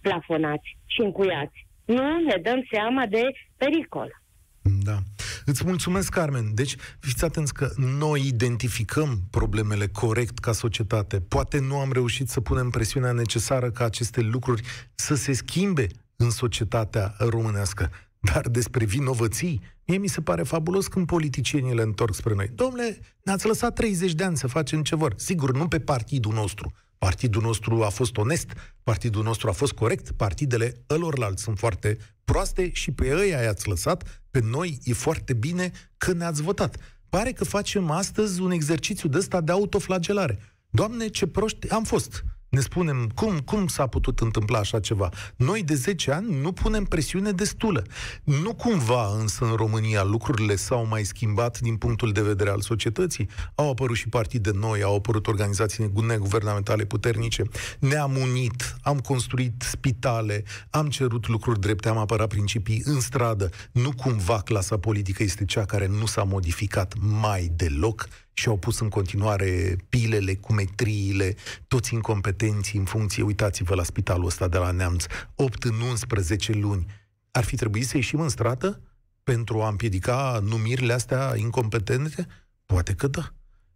plafonați 0.00 0.76
și 0.86 1.00
încuiați. 1.00 1.66
Nu 1.84 2.18
ne 2.18 2.36
dăm 2.42 2.66
seama 2.72 3.06
de 3.06 3.22
pericol. 3.56 4.19
Da. 4.62 5.02
Îți 5.44 5.64
mulțumesc, 5.64 6.08
Carmen. 6.08 6.54
Deci, 6.54 6.76
fiți 6.98 7.24
atenți 7.24 7.54
că 7.54 7.72
noi 7.76 8.26
identificăm 8.26 9.20
problemele 9.30 9.86
corect 9.86 10.38
ca 10.38 10.52
societate. 10.52 11.20
Poate 11.20 11.58
nu 11.58 11.78
am 11.78 11.92
reușit 11.92 12.28
să 12.28 12.40
punem 12.40 12.70
presiunea 12.70 13.12
necesară 13.12 13.70
ca 13.70 13.84
aceste 13.84 14.20
lucruri 14.20 14.62
să 14.94 15.14
se 15.14 15.32
schimbe 15.32 15.86
în 16.16 16.30
societatea 16.30 17.14
românească. 17.18 17.90
Dar 18.20 18.48
despre 18.48 18.84
vinovății, 18.84 19.60
mie 19.86 19.98
mi 19.98 20.08
se 20.08 20.20
pare 20.20 20.42
fabulos 20.42 20.86
când 20.86 21.06
politicienii 21.06 21.74
le 21.74 21.82
întorc 21.82 22.14
spre 22.14 22.34
noi. 22.34 22.50
Domnule, 22.54 22.98
ne-ați 23.22 23.46
lăsat 23.46 23.74
30 23.74 24.12
de 24.12 24.24
ani 24.24 24.36
să 24.36 24.46
facem 24.46 24.82
ce 24.82 24.96
vor. 24.96 25.14
Sigur, 25.16 25.56
nu 25.56 25.68
pe 25.68 25.78
partidul 25.80 26.32
nostru. 26.32 26.72
Partidul 27.06 27.42
nostru 27.42 27.82
a 27.82 27.88
fost 27.88 28.16
onest, 28.16 28.52
partidul 28.82 29.22
nostru 29.22 29.48
a 29.48 29.52
fost 29.52 29.72
corect, 29.72 30.10
partidele 30.10 30.84
ălorlalți 30.90 31.42
sunt 31.42 31.58
foarte 31.58 31.98
proaste 32.24 32.72
și 32.72 32.90
pe 32.92 33.06
ei 33.06 33.30
i-ați 33.30 33.68
lăsat, 33.68 34.22
pe 34.30 34.40
noi 34.40 34.78
e 34.84 34.92
foarte 34.92 35.32
bine 35.32 35.70
că 35.96 36.12
ne-ați 36.12 36.42
votat. 36.42 36.76
Pare 37.08 37.32
că 37.32 37.44
facem 37.44 37.90
astăzi 37.90 38.40
un 38.40 38.50
exercițiu 38.50 39.08
de 39.08 39.18
ăsta 39.18 39.40
de 39.40 39.52
autoflagelare. 39.52 40.38
Doamne, 40.70 41.08
ce 41.08 41.26
proști 41.26 41.68
am 41.68 41.84
fost! 41.84 42.24
Ne 42.50 42.60
spunem 42.60 43.10
cum, 43.14 43.38
cum 43.38 43.66
s-a 43.66 43.86
putut 43.86 44.20
întâmpla 44.20 44.58
așa 44.58 44.80
ceva. 44.80 45.08
Noi 45.36 45.62
de 45.62 45.74
10 45.74 46.12
ani 46.12 46.40
nu 46.40 46.52
punem 46.52 46.84
presiune 46.84 47.32
destulă. 47.32 47.82
Nu 48.24 48.54
cumva 48.54 49.16
însă 49.18 49.44
în 49.44 49.52
România 49.52 50.02
lucrurile 50.02 50.56
s-au 50.56 50.86
mai 50.86 51.04
schimbat 51.04 51.60
din 51.60 51.76
punctul 51.76 52.12
de 52.12 52.22
vedere 52.22 52.50
al 52.50 52.60
societății. 52.60 53.28
Au 53.54 53.70
apărut 53.70 53.96
și 53.96 54.08
partide 54.08 54.50
noi, 54.54 54.82
au 54.82 54.94
apărut 54.96 55.26
organizații 55.26 55.90
neguvernamentale 56.06 56.84
puternice. 56.84 57.42
Ne-am 57.78 58.16
unit, 58.16 58.76
am 58.82 58.98
construit 58.98 59.62
spitale, 59.62 60.44
am 60.70 60.88
cerut 60.88 61.28
lucruri 61.28 61.60
drepte, 61.60 61.88
am 61.88 61.98
apărat 61.98 62.28
principii 62.28 62.82
în 62.84 63.00
stradă. 63.00 63.50
Nu 63.72 63.92
cumva 63.92 64.40
clasa 64.40 64.78
politică 64.78 65.22
este 65.22 65.44
cea 65.44 65.64
care 65.64 65.86
nu 65.86 66.06
s-a 66.06 66.22
modificat 66.22 66.94
mai 66.98 67.50
deloc 67.56 68.08
și 68.32 68.48
au 68.48 68.56
pus 68.56 68.80
în 68.80 68.88
continuare 68.88 69.76
pilele 69.88 70.34
cu 70.34 70.52
metriile, 70.52 71.34
toți 71.68 71.94
incompetenții 71.94 72.78
în 72.78 72.84
funcție, 72.84 73.22
uitați-vă 73.22 73.74
la 73.74 73.82
spitalul 73.82 74.26
ăsta 74.26 74.48
de 74.48 74.58
la 74.58 74.70
Neamț, 74.70 75.06
8 75.34 75.62
în 75.62 75.80
11 75.80 76.52
luni. 76.52 76.86
Ar 77.30 77.44
fi 77.44 77.56
trebuit 77.56 77.84
să 77.84 77.96
ieșim 77.96 78.20
în 78.20 78.28
stradă 78.28 78.80
pentru 79.24 79.60
a 79.60 79.68
împiedica 79.68 80.38
numirile 80.42 80.92
astea 80.92 81.32
incompetente? 81.36 82.26
Poate 82.66 82.94
că 82.94 83.06
da. 83.06 83.22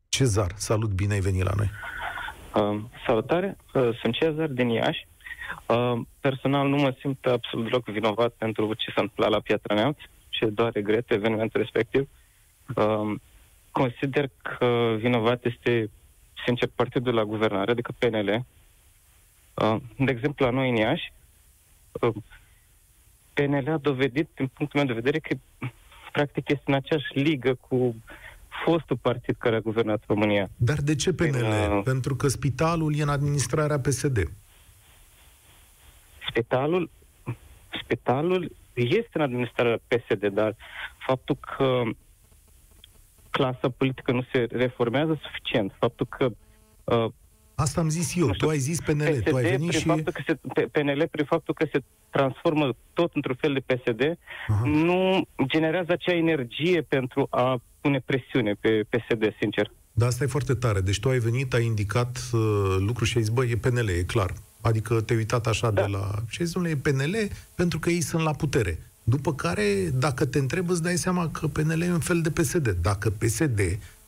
Cezar, 0.09 0.53
salut, 0.55 0.91
bine 0.91 1.13
ai 1.13 1.21
venit 1.21 1.43
la 1.43 1.53
noi. 1.57 1.71
Uh, 2.55 2.81
salutare, 3.07 3.57
uh, 3.75 3.89
sunt 4.01 4.15
Cezar 4.15 4.49
din 4.49 4.69
Iași. 4.69 5.07
Uh, 5.67 6.01
personal 6.21 6.69
nu 6.69 6.77
mă 6.77 6.95
simt 6.99 7.27
absolut 7.27 7.65
deloc 7.65 7.85
vinovat 7.89 8.33
pentru 8.39 8.75
ce 8.75 8.91
s-a 8.91 9.01
întâmplat 9.01 9.31
la 9.31 9.41
Piatra 9.41 9.75
Neamț 9.75 9.97
și 10.29 10.47
doar 10.47 10.73
regret 10.73 11.11
evenimentul 11.11 11.61
respectiv. 11.61 12.09
Uh, 12.77 13.15
consider 13.81 14.31
că 14.43 14.95
vinovat 14.99 15.45
este, 15.45 15.91
sincer, 16.45 16.69
partidul 16.75 17.15
la 17.15 17.25
guvernare, 17.25 17.71
adică 17.71 17.93
PNL. 17.99 18.45
Uh, 19.55 19.77
de 19.99 20.11
exemplu, 20.11 20.45
la 20.45 20.51
noi 20.51 20.69
în 20.69 20.77
Iași, 20.77 21.13
uh, 21.93 22.15
PNL 23.33 23.71
a 23.71 23.77
dovedit, 23.77 24.29
din 24.35 24.51
punctul 24.55 24.81
meu 24.81 24.89
de 24.89 25.01
vedere, 25.01 25.19
că 25.19 25.37
practic 26.13 26.51
este 26.51 26.63
în 26.67 26.75
aceeași 26.75 27.19
ligă 27.19 27.55
cu 27.55 27.95
fostul 28.65 28.97
partid 28.97 29.37
care 29.39 29.57
a 29.57 29.61
guvernat 29.61 30.03
România. 30.07 30.49
Dar 30.57 30.77
de 30.77 30.95
ce 30.95 31.13
PNL? 31.13 31.77
Uh, 31.77 31.81
Pentru 31.85 32.17
că 32.17 32.29
spitalul 32.29 32.97
e 32.97 33.03
în 33.03 33.09
administrarea 33.09 33.79
PSD. 33.79 34.31
Spitalul, 36.29 36.91
spitalul 37.83 38.53
este 38.75 39.11
în 39.13 39.21
administrarea 39.21 39.79
PSD, 39.89 40.27
dar 40.27 40.57
faptul 41.07 41.37
că 41.57 41.83
clasa 43.37 43.69
politică 43.77 44.13
nu 44.13 44.25
se 44.33 44.47
reformează 44.51 45.19
suficient, 45.23 45.73
faptul 45.79 46.07
că 46.17 46.25
uh, 46.85 47.11
Asta 47.55 47.81
am 47.81 47.89
zis 47.89 48.17
eu, 48.17 48.33
știu, 48.33 48.47
tu 48.47 48.49
ai 48.49 48.59
zis 48.59 48.81
PNL, 48.81 49.11
PSD, 49.11 49.29
tu 49.29 49.37
ai 49.37 49.43
venit 49.43 49.69
prin 49.69 49.81
și... 49.81 49.87
Faptul 49.87 50.13
că 50.13 50.23
se, 50.27 50.35
PNL, 50.73 51.09
prin 51.11 51.25
faptul 51.25 51.55
că 51.55 51.67
se 51.73 51.83
transformă 52.11 52.75
tot 52.93 53.11
într-un 53.15 53.37
fel 53.41 53.53
de 53.53 53.75
PSD, 53.75 54.01
Aha. 54.49 54.67
nu 54.67 55.27
generează 55.47 55.93
acea 55.93 56.15
energie 56.15 56.81
pentru 56.83 57.27
a 57.31 57.61
pune 57.81 58.03
presiune 58.05 58.53
pe 58.61 58.87
PSD, 58.91 59.35
sincer. 59.41 59.71
Da, 59.93 60.07
asta 60.07 60.25
e 60.25 60.37
foarte 60.37 60.55
tare. 60.55 60.81
Deci 60.81 61.01
tu 61.01 61.09
ai 61.09 61.19
venit, 61.19 61.55
ai 61.55 61.65
indicat 61.65 62.19
uh, 62.33 62.41
lucruri 62.79 63.11
și 63.11 63.17
ai 63.17 63.23
zis, 63.23 63.33
bă, 63.33 63.45
e 63.45 63.57
PNL, 63.57 63.89
e 63.89 64.03
clar. 64.03 64.33
Adică 64.61 65.01
te-ai 65.01 65.19
uitat 65.19 65.47
așa 65.47 65.71
da. 65.71 65.83
de 65.83 65.89
la... 65.91 66.11
Și 66.29 66.41
ai 66.41 66.47
zis, 66.47 66.55
e 66.65 66.77
PNL 66.77 67.17
pentru 67.55 67.79
că 67.79 67.91
ei 67.91 68.01
sunt 68.01 68.23
la 68.23 68.33
putere. 68.33 68.79
După 69.05 69.35
care, 69.35 69.93
dacă 69.99 70.25
te 70.25 70.39
întrebi, 70.39 70.71
îți 70.71 70.83
dai 70.83 70.97
seama 70.97 71.29
că 71.31 71.47
PNL 71.47 71.81
e 71.81 71.93
un 71.93 71.99
fel 71.99 72.21
de 72.21 72.31
PSD. 72.31 72.77
Dacă 72.83 73.11
PSD 73.11 73.61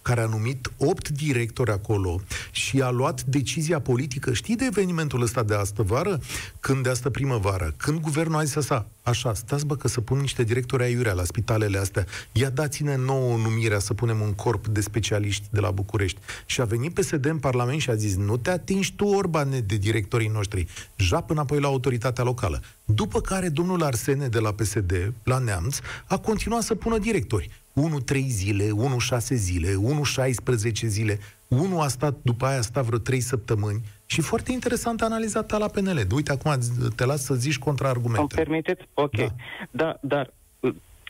care 0.06 0.20
a 0.20 0.26
numit 0.26 0.70
opt 0.76 1.08
directori 1.08 1.70
acolo 1.70 2.20
și 2.50 2.80
a 2.80 2.90
luat 2.90 3.22
decizia 3.22 3.80
politică. 3.80 4.32
Știi 4.32 4.56
de 4.56 4.64
evenimentul 4.64 5.22
ăsta 5.22 5.42
de 5.42 5.54
astă 5.54 5.82
vară? 5.82 6.20
Când 6.60 6.82
de 6.82 6.88
astă 6.88 7.10
primăvară? 7.10 7.74
Când 7.76 8.00
guvernul 8.00 8.38
a 8.38 8.44
zis 8.44 8.56
așa, 8.56 8.86
așa, 9.02 9.34
stați 9.34 9.66
bă 9.66 9.76
că 9.76 9.88
să 9.88 10.00
pun 10.00 10.18
niște 10.18 10.42
directori 10.42 10.82
aiurea 10.82 11.12
la 11.12 11.24
spitalele 11.24 11.78
astea, 11.78 12.06
ia 12.32 12.50
dați-ne 12.50 12.96
nouă 12.96 13.36
numirea 13.36 13.78
să 13.78 13.94
punem 13.94 14.20
un 14.20 14.32
corp 14.32 14.66
de 14.66 14.80
specialiști 14.80 15.46
de 15.50 15.60
la 15.60 15.70
București. 15.70 16.20
Și 16.46 16.60
a 16.60 16.64
venit 16.64 16.94
PSD 16.94 17.24
în 17.24 17.38
Parlament 17.38 17.80
și 17.80 17.90
a 17.90 17.94
zis, 17.94 18.16
nu 18.16 18.36
te 18.36 18.50
atingi 18.50 18.94
tu, 18.94 19.04
Orbane, 19.04 19.60
de 19.60 19.76
directorii 19.76 20.28
noștri, 20.28 20.66
jap 20.96 21.30
înapoi 21.30 21.60
la 21.60 21.66
autoritatea 21.66 22.24
locală. 22.24 22.62
După 22.84 23.20
care 23.20 23.48
domnul 23.48 23.82
Arsene 23.82 24.28
de 24.28 24.38
la 24.38 24.52
PSD, 24.52 25.12
la 25.22 25.38
Neamț, 25.38 25.78
a 26.06 26.18
continuat 26.18 26.62
să 26.62 26.74
pună 26.74 26.98
directori. 26.98 27.50
1 27.76 28.00
3 28.00 28.22
zile, 28.22 28.70
1 28.70 28.98
6 28.98 29.34
zile, 29.34 29.74
1 29.74 30.02
16 30.02 30.86
zile, 30.86 31.18
unul 31.48 31.80
a 31.80 31.88
stat, 31.88 32.14
după 32.22 32.46
aia 32.46 32.58
a 32.58 32.60
stat 32.60 32.84
vreo 32.84 32.98
3 32.98 33.20
săptămâni 33.20 33.80
și 34.06 34.20
foarte 34.20 34.52
interesant 34.52 35.02
analizat 35.02 35.58
la 35.58 35.68
PNL. 35.68 36.06
Uite, 36.14 36.32
acum 36.32 36.58
te 36.96 37.04
las 37.04 37.24
să 37.24 37.34
zici 37.34 37.58
contraargumente. 37.58 38.20
Îmi 38.20 38.44
permiteți? 38.44 38.88
Ok. 38.94 39.16
Da. 39.16 39.26
da, 39.70 39.98
dar 40.00 40.32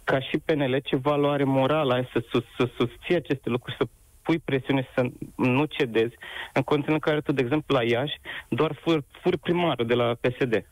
ca 0.04 0.20
și 0.20 0.38
PNL, 0.44 0.80
ce 0.84 0.96
valoare 0.96 1.44
morală 1.44 1.94
ai 1.94 2.08
să, 2.12 2.24
să, 2.32 2.42
să 2.56 2.68
susții 2.76 3.14
aceste 3.14 3.48
lucruri, 3.48 3.76
să 3.78 3.86
pui 4.22 4.38
presiune 4.38 4.88
să 4.94 5.10
nu 5.36 5.64
cedezi, 5.64 6.14
în 6.52 6.62
condiții 6.62 6.92
în 6.92 6.98
care 6.98 7.20
tu, 7.20 7.32
de 7.32 7.42
exemplu, 7.42 7.74
la 7.74 7.82
Iași, 7.82 8.20
doar 8.48 8.78
furi, 8.82 9.04
furi 9.22 9.38
primarul 9.38 9.86
de 9.86 9.94
la 9.94 10.16
PSD. 10.20 10.64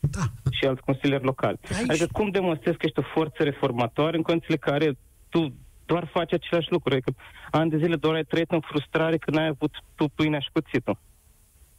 Da. 0.00 0.20
Și 0.50 0.64
alți 0.64 0.82
consilieri 0.82 1.24
locali. 1.24 1.58
Aici... 1.78 1.90
Adică 1.90 2.06
cum 2.12 2.30
demonstrezi 2.30 2.76
că 2.76 2.86
ești 2.86 2.98
o 2.98 3.12
forță 3.14 3.42
reformatoare 3.42 4.16
în 4.16 4.22
condițiile 4.22 4.56
care 4.56 4.96
tu 5.30 5.52
doar 5.86 6.08
faci 6.12 6.32
același 6.32 6.70
lucru. 6.70 6.92
Adică 6.92 7.14
ani 7.50 7.70
de 7.70 7.76
zile 7.76 7.96
doar 7.96 8.14
ai 8.14 8.24
trăit 8.24 8.50
în 8.50 8.60
frustrare 8.60 9.18
când 9.18 9.36
ai 9.36 9.46
avut 9.46 9.72
tu 9.94 10.08
pâinea 10.14 10.40
și 10.40 10.48
cuțitul. 10.52 10.98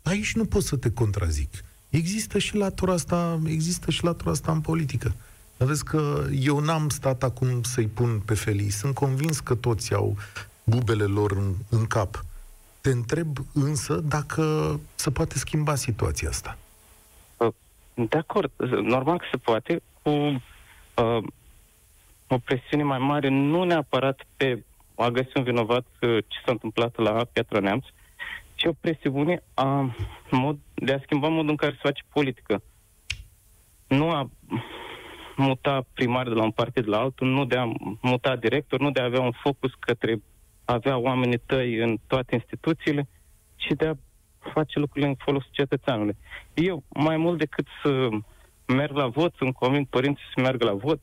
Aici 0.03 0.35
nu 0.35 0.45
pot 0.45 0.63
să 0.63 0.77
te 0.77 0.91
contrazic. 0.91 1.49
Există 1.89 2.37
și 2.39 2.55
latura 2.55 2.93
asta, 2.93 3.39
există 3.45 3.91
și 3.91 4.03
latura 4.03 4.31
asta 4.31 4.51
în 4.51 4.61
politică. 4.61 5.15
Vezi 5.57 5.83
că 5.83 6.25
eu 6.39 6.59
n-am 6.59 6.89
stat 6.89 7.23
acum 7.23 7.63
să-i 7.63 7.87
pun 7.87 8.19
pe 8.19 8.33
felii. 8.33 8.69
Sunt 8.69 8.93
convins 8.93 9.39
că 9.39 9.55
toți 9.55 9.93
au 9.93 10.17
bubele 10.63 11.03
lor 11.03 11.31
în, 11.31 11.53
în 11.69 11.85
cap. 11.85 12.25
Te 12.81 12.89
întreb 12.89 13.37
însă 13.53 13.95
dacă 13.95 14.79
se 14.95 15.11
poate 15.11 15.37
schimba 15.37 15.75
situația 15.75 16.29
asta. 16.29 16.57
De 17.93 18.17
acord, 18.17 18.51
normal 18.81 19.17
că 19.17 19.25
se 19.31 19.37
poate, 19.37 19.81
cu 20.01 20.09
uh, 20.09 21.23
o 22.33 22.37
presiune 22.37 22.83
mai 22.83 22.97
mare, 22.97 23.27
nu 23.27 23.63
neapărat 23.63 24.25
pe 24.37 24.63
a 24.95 25.09
găsi 25.09 25.37
un 25.37 25.43
vinovat 25.43 25.85
uh, 26.01 26.17
ce 26.27 26.37
s-a 26.45 26.51
întâmplat 26.51 26.97
la 26.97 27.25
Piatra 27.33 27.59
Neamț, 27.59 27.85
ci 28.55 28.65
o 28.65 28.71
presiune 28.81 29.43
a, 29.53 29.95
mod, 30.31 30.57
de 30.73 30.93
a 30.93 30.99
schimba 30.99 31.27
modul 31.27 31.49
în 31.49 31.55
care 31.55 31.71
se 31.71 31.79
face 31.81 32.03
politică. 32.13 32.61
Nu 33.87 34.09
a 34.09 34.29
muta 35.35 35.85
primar 35.93 36.27
de 36.27 36.33
la 36.33 36.43
un 36.43 36.51
partid 36.51 36.87
la 36.87 36.99
altul, 36.99 37.27
nu 37.27 37.45
de 37.45 37.57
a 37.57 37.71
muta 38.01 38.35
director, 38.35 38.79
nu 38.79 38.91
de 38.91 38.99
a 38.99 39.05
avea 39.05 39.21
un 39.21 39.31
focus 39.31 39.71
către 39.79 40.21
a 40.65 40.73
avea 40.73 40.97
oamenii 40.97 41.37
tăi 41.45 41.75
în 41.77 41.97
toate 42.07 42.35
instituțiile, 42.35 43.07
ci 43.55 43.67
de 43.67 43.87
a 43.87 43.93
face 44.53 44.79
lucrurile 44.79 45.09
în 45.09 45.15
folosul 45.17 45.49
cetățeanului. 45.51 46.17
Eu, 46.53 46.83
mai 46.89 47.17
mult 47.17 47.37
decât 47.37 47.65
să 47.83 48.09
merg 48.67 48.95
la 48.95 49.07
vot, 49.07 49.33
să-mi 49.37 49.53
conving 49.53 49.87
părinții 49.87 50.23
să 50.35 50.41
meargă 50.41 50.65
la 50.65 50.73
vot, 50.73 50.99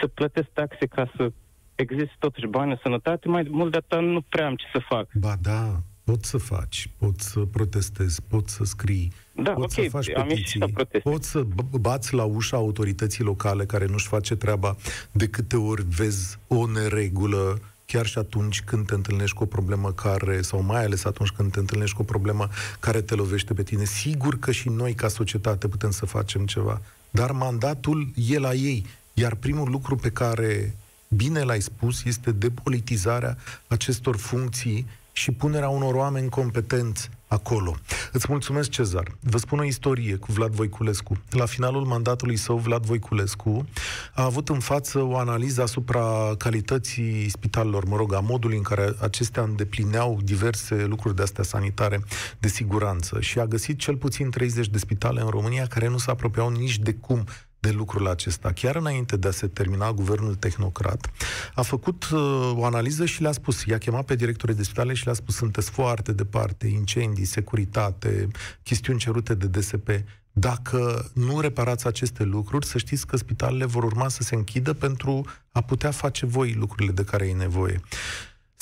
să 0.00 0.06
plătesc 0.14 0.48
taxe 0.52 0.86
ca 0.86 1.12
să 1.16 1.32
existe 1.74 2.16
totuși 2.18 2.46
bani 2.46 2.70
în 2.70 2.78
sănătate, 2.82 3.28
mai 3.28 3.46
mult 3.50 3.70
de 3.70 3.76
atât 3.76 4.00
nu 4.00 4.20
prea 4.28 4.46
am 4.46 4.54
ce 4.54 4.64
să 4.72 4.84
fac. 4.88 5.08
Ba 5.12 5.36
da, 5.42 5.80
poți 6.04 6.28
să 6.28 6.38
faci, 6.38 6.90
poți 6.98 7.30
să 7.30 7.40
protestezi, 7.40 8.22
poți 8.28 8.54
să 8.54 8.64
scrii, 8.64 9.12
da, 9.34 9.52
poți 9.52 9.78
okay, 9.78 9.90
să 9.90 9.96
faci 9.96 10.26
petiții, 10.26 10.60
poți 11.02 11.30
să 11.30 11.46
bați 11.80 12.14
la 12.14 12.24
ușa 12.24 12.56
autorității 12.56 13.24
locale 13.24 13.64
care 13.64 13.86
nu-și 13.86 14.08
face 14.08 14.36
treaba 14.36 14.76
de 15.12 15.28
câte 15.28 15.56
ori 15.56 15.84
vezi 15.88 16.38
o 16.46 16.66
neregulă, 16.66 17.60
chiar 17.86 18.06
și 18.06 18.18
atunci 18.18 18.62
când 18.62 18.86
te 18.86 18.94
întâlnești 18.94 19.36
cu 19.36 19.42
o 19.42 19.46
problemă 19.46 19.92
care, 19.92 20.40
sau 20.40 20.62
mai 20.62 20.84
ales 20.84 21.04
atunci 21.04 21.30
când 21.30 21.52
te 21.52 21.58
întâlnești 21.58 21.96
cu 21.96 22.02
o 22.02 22.04
problemă 22.04 22.48
care 22.80 23.00
te 23.00 23.14
lovește 23.14 23.54
pe 23.54 23.62
tine. 23.62 23.84
Sigur 23.84 24.38
că 24.38 24.50
și 24.52 24.68
noi, 24.68 24.94
ca 24.94 25.08
societate, 25.08 25.68
putem 25.68 25.90
să 25.90 26.06
facem 26.06 26.46
ceva, 26.46 26.80
dar 27.10 27.30
mandatul 27.30 28.08
e 28.14 28.38
la 28.38 28.52
ei. 28.52 28.86
Iar 29.20 29.34
primul 29.34 29.70
lucru 29.70 29.96
pe 29.96 30.10
care 30.10 30.76
bine 31.08 31.42
l-ai 31.42 31.60
spus 31.60 32.04
este 32.04 32.32
depolitizarea 32.32 33.36
acestor 33.66 34.16
funcții 34.16 34.86
și 35.12 35.30
punerea 35.30 35.68
unor 35.68 35.94
oameni 35.94 36.28
competenți 36.28 37.10
acolo. 37.26 37.76
Îți 38.12 38.26
mulțumesc, 38.28 38.70
Cezar. 38.70 39.16
Vă 39.20 39.38
spun 39.38 39.58
o 39.58 39.64
istorie 39.64 40.16
cu 40.16 40.32
Vlad 40.32 40.52
Voiculescu. 40.52 41.22
La 41.30 41.46
finalul 41.46 41.84
mandatului 41.84 42.36
său, 42.36 42.56
Vlad 42.56 42.84
Voiculescu 42.84 43.68
a 44.14 44.24
avut 44.24 44.48
în 44.48 44.58
față 44.58 45.02
o 45.02 45.16
analiză 45.16 45.62
asupra 45.62 46.34
calității 46.38 47.28
spitalelor, 47.28 47.84
mă 47.84 47.96
rog, 47.96 48.14
a 48.14 48.20
modului 48.20 48.56
în 48.56 48.62
care 48.62 48.94
acestea 49.00 49.42
îndeplineau 49.42 50.20
diverse 50.22 50.84
lucruri 50.84 51.16
de 51.16 51.22
astea 51.22 51.44
sanitare 51.44 52.04
de 52.38 52.48
siguranță 52.48 53.20
și 53.20 53.38
a 53.38 53.46
găsit 53.46 53.78
cel 53.78 53.96
puțin 53.96 54.30
30 54.30 54.68
de 54.68 54.78
spitale 54.78 55.20
în 55.20 55.28
România 55.28 55.66
care 55.66 55.88
nu 55.88 55.98
se 55.98 56.10
apropiau 56.10 56.50
nici 56.50 56.78
de 56.78 56.92
cum 56.92 57.24
de 57.60 57.70
lucrul 57.70 58.08
acesta. 58.08 58.52
Chiar 58.52 58.76
înainte 58.76 59.16
de 59.16 59.28
a 59.28 59.30
se 59.30 59.46
termina 59.46 59.92
guvernul 59.92 60.34
tehnocrat, 60.34 61.10
a 61.54 61.62
făcut 61.62 62.08
uh, 62.12 62.52
o 62.54 62.64
analiză 62.64 63.04
și 63.04 63.22
le-a 63.22 63.32
spus, 63.32 63.64
i-a 63.64 63.78
chemat 63.78 64.04
pe 64.04 64.14
directorii 64.14 64.54
de 64.54 64.62
spitale 64.62 64.94
și 64.94 65.04
le-a 65.04 65.14
spus, 65.14 65.34
sunteți 65.34 65.70
foarte 65.70 66.12
departe, 66.12 66.66
incendii, 66.66 67.24
securitate, 67.24 68.28
chestiuni 68.62 68.98
cerute 68.98 69.34
de 69.34 69.46
DSP. 69.46 69.88
Dacă 70.32 71.10
nu 71.14 71.40
reparați 71.40 71.86
aceste 71.86 72.24
lucruri, 72.24 72.66
să 72.66 72.78
știți 72.78 73.06
că 73.06 73.16
spitalele 73.16 73.64
vor 73.64 73.84
urma 73.84 74.08
să 74.08 74.22
se 74.22 74.34
închidă 74.34 74.72
pentru 74.72 75.24
a 75.52 75.60
putea 75.60 75.90
face 75.90 76.26
voi 76.26 76.52
lucrurile 76.52 76.92
de 76.92 77.04
care 77.04 77.26
e 77.26 77.34
nevoie. 77.34 77.80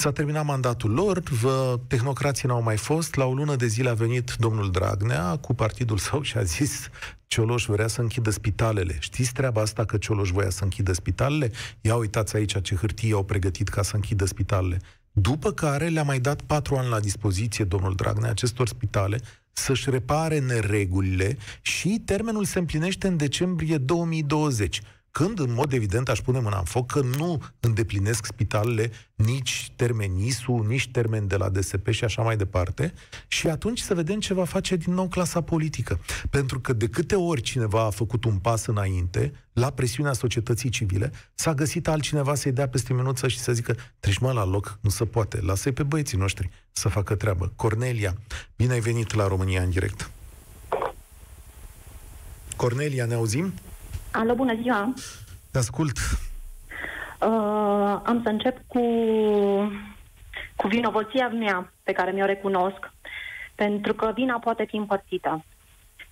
S-a 0.00 0.12
terminat 0.12 0.44
mandatul 0.44 0.90
lor, 0.90 1.20
vă, 1.20 1.80
tehnocrații 1.86 2.48
n-au 2.48 2.62
mai 2.62 2.76
fost, 2.76 3.14
la 3.14 3.24
o 3.24 3.32
lună 3.34 3.56
de 3.56 3.66
zile 3.66 3.88
a 3.88 3.94
venit 3.94 4.34
domnul 4.38 4.70
Dragnea 4.70 5.36
cu 5.36 5.54
partidul 5.54 5.98
său 5.98 6.22
și 6.22 6.36
a 6.36 6.42
zis 6.42 6.88
Cioloș 7.26 7.66
vrea 7.66 7.86
să 7.86 8.00
închidă 8.00 8.30
spitalele. 8.30 8.96
Știți 8.98 9.32
treaba 9.32 9.60
asta 9.60 9.84
că 9.84 9.96
Cioloș 9.96 10.30
voia 10.30 10.50
să 10.50 10.64
închidă 10.64 10.92
spitalele? 10.92 11.50
Ia 11.80 11.96
uitați 11.96 12.36
aici 12.36 12.62
ce 12.62 12.74
hârtie 12.74 13.12
au 13.12 13.24
pregătit 13.24 13.68
ca 13.68 13.82
să 13.82 13.94
închidă 13.94 14.24
spitalele. 14.24 14.80
După 15.12 15.52
care 15.52 15.88
le-a 15.88 16.02
mai 16.02 16.20
dat 16.20 16.42
patru 16.42 16.76
ani 16.76 16.88
la 16.88 17.00
dispoziție 17.00 17.64
domnul 17.64 17.94
Dragnea 17.94 18.30
acestor 18.30 18.68
spitale 18.68 19.20
să-și 19.52 19.90
repare 19.90 20.38
neregulile 20.38 21.36
și 21.60 22.02
termenul 22.04 22.44
se 22.44 22.58
împlinește 22.58 23.06
în 23.06 23.16
decembrie 23.16 23.76
2020 23.76 24.80
când, 25.10 25.38
în 25.38 25.52
mod 25.52 25.72
evident, 25.72 26.08
aș 26.08 26.20
pune 26.20 26.38
mâna 26.38 26.58
în 26.58 26.64
foc 26.64 26.90
că 26.90 27.00
nu 27.00 27.42
îndeplinesc 27.60 28.26
spitalele 28.26 28.90
nici 29.14 29.72
termen 29.76 30.16
ISU, 30.16 30.52
nici 30.52 30.90
termen 30.90 31.26
de 31.26 31.36
la 31.36 31.48
DSP 31.48 31.88
și 31.88 32.04
așa 32.04 32.22
mai 32.22 32.36
departe, 32.36 32.92
și 33.28 33.48
atunci 33.48 33.80
să 33.80 33.94
vedem 33.94 34.20
ce 34.20 34.34
va 34.34 34.44
face 34.44 34.76
din 34.76 34.94
nou 34.94 35.08
clasa 35.08 35.40
politică. 35.40 36.00
Pentru 36.30 36.60
că 36.60 36.72
de 36.72 36.88
câte 36.88 37.14
ori 37.14 37.40
cineva 37.40 37.84
a 37.84 37.90
făcut 37.90 38.24
un 38.24 38.38
pas 38.38 38.66
înainte, 38.66 39.32
la 39.52 39.70
presiunea 39.70 40.12
societății 40.12 40.70
civile, 40.70 41.12
s-a 41.34 41.54
găsit 41.54 41.88
altcineva 41.88 42.34
să-i 42.34 42.52
dea 42.52 42.68
peste 42.68 42.92
minuță 42.92 43.28
și 43.28 43.38
să 43.38 43.52
zică, 43.52 43.76
treci 44.00 44.18
mă 44.18 44.32
la 44.32 44.44
loc, 44.44 44.78
nu 44.80 44.90
se 44.90 45.04
poate, 45.04 45.40
lasă-i 45.40 45.72
pe 45.72 45.82
băieții 45.82 46.18
noștri 46.18 46.50
să 46.72 46.88
facă 46.88 47.14
treabă. 47.14 47.52
Cornelia, 47.56 48.14
bine 48.56 48.72
ai 48.72 48.80
venit 48.80 49.14
la 49.14 49.26
România 49.26 49.62
în 49.62 49.70
direct. 49.70 50.10
Cornelia, 52.56 53.04
ne 53.04 53.14
auzim? 53.14 53.52
Alo, 54.12 54.34
bună 54.34 54.54
ziua! 54.62 54.92
Te 55.52 55.58
ascult. 55.58 55.96
Uh, 57.20 58.00
am 58.04 58.20
să 58.22 58.28
încep 58.28 58.58
cu, 58.66 58.80
cu 60.56 60.68
vinovăția 60.68 61.28
mea, 61.28 61.72
pe 61.82 61.92
care 61.92 62.10
mi-o 62.10 62.24
recunosc, 62.24 62.92
pentru 63.54 63.94
că 63.94 64.12
vina 64.14 64.38
poate 64.38 64.64
fi 64.64 64.76
împărțită. 64.76 65.44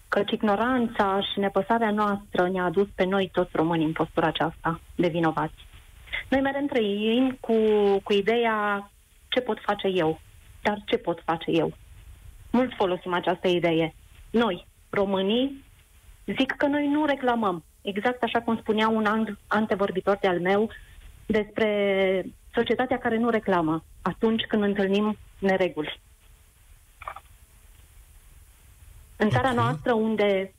Căci 0.09 0.31
ignoranța 0.31 1.21
și 1.33 1.39
nepăsarea 1.39 1.91
noastră 1.91 2.49
ne-a 2.49 2.65
adus 2.65 2.89
pe 2.95 3.05
noi 3.05 3.31
toți 3.33 3.51
românii 3.53 3.87
în 3.87 3.93
postura 3.93 4.27
aceasta 4.27 4.81
de 4.95 5.09
vinovați. 5.09 5.67
Noi 6.29 6.41
mereu 6.41 6.67
trăim 6.67 7.37
cu, 7.41 7.55
cu 8.03 8.13
ideea 8.13 8.91
ce 9.29 9.41
pot 9.41 9.59
face 9.61 9.89
eu, 9.89 10.21
dar 10.63 10.83
ce 10.85 10.97
pot 10.97 11.23
face 11.25 11.51
eu? 11.51 11.73
Mulți 12.51 12.75
folosim 12.75 13.13
această 13.13 13.49
idee. 13.49 13.95
Noi, 14.31 14.67
românii, 14.91 15.65
zic 16.39 16.53
că 16.57 16.67
noi 16.67 16.89
nu 16.89 17.05
reclamăm. 17.05 17.65
Exact 17.87 18.23
așa 18.23 18.41
cum 18.41 18.57
spunea 18.57 18.89
un 18.89 19.37
antevorbitor 19.47 20.19
de 20.21 20.29
al 20.29 20.41
meu 20.41 20.71
despre 21.27 21.71
societatea 22.55 22.99
care 22.99 23.17
nu 23.17 23.31
reclamă 23.31 23.85
atunci 24.03 24.43
când 24.49 24.63
întâlnim 24.63 25.17
nereguli. 25.39 26.01
În 29.17 29.31
țara 29.31 29.51
okay. 29.51 29.65
noastră, 29.65 29.93
unde 29.93 30.53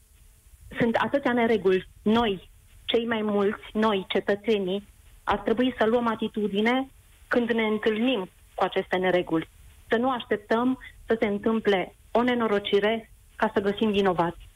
sunt 0.80 0.96
atâția 0.96 1.34
nereguli, 1.34 1.88
noi, 2.02 2.50
cei 2.86 3.06
mai 3.06 3.22
mulți, 3.22 3.64
noi, 3.74 4.06
cetățenii, 4.08 4.88
ar 5.24 5.40
trebui 5.40 5.76
să 5.78 5.86
luăm 5.86 6.08
atitudine 6.08 6.90
când 7.28 7.52
ne 7.52 7.64
întâlnim 7.64 8.30
cu 8.56 8.64
aceste 8.64 8.98
nereguli. 8.98 9.50
Să 9.88 9.98
nu 9.98 10.12
așteptăm 10.12 10.80
să 11.06 11.18
se 11.20 11.28
întâmple 11.28 11.96
o 12.12 12.22
nenorocire 12.22 13.12
ca 13.36 13.52
să 13.54 13.62
găsim 13.62 13.92
vinovați. 13.92 14.47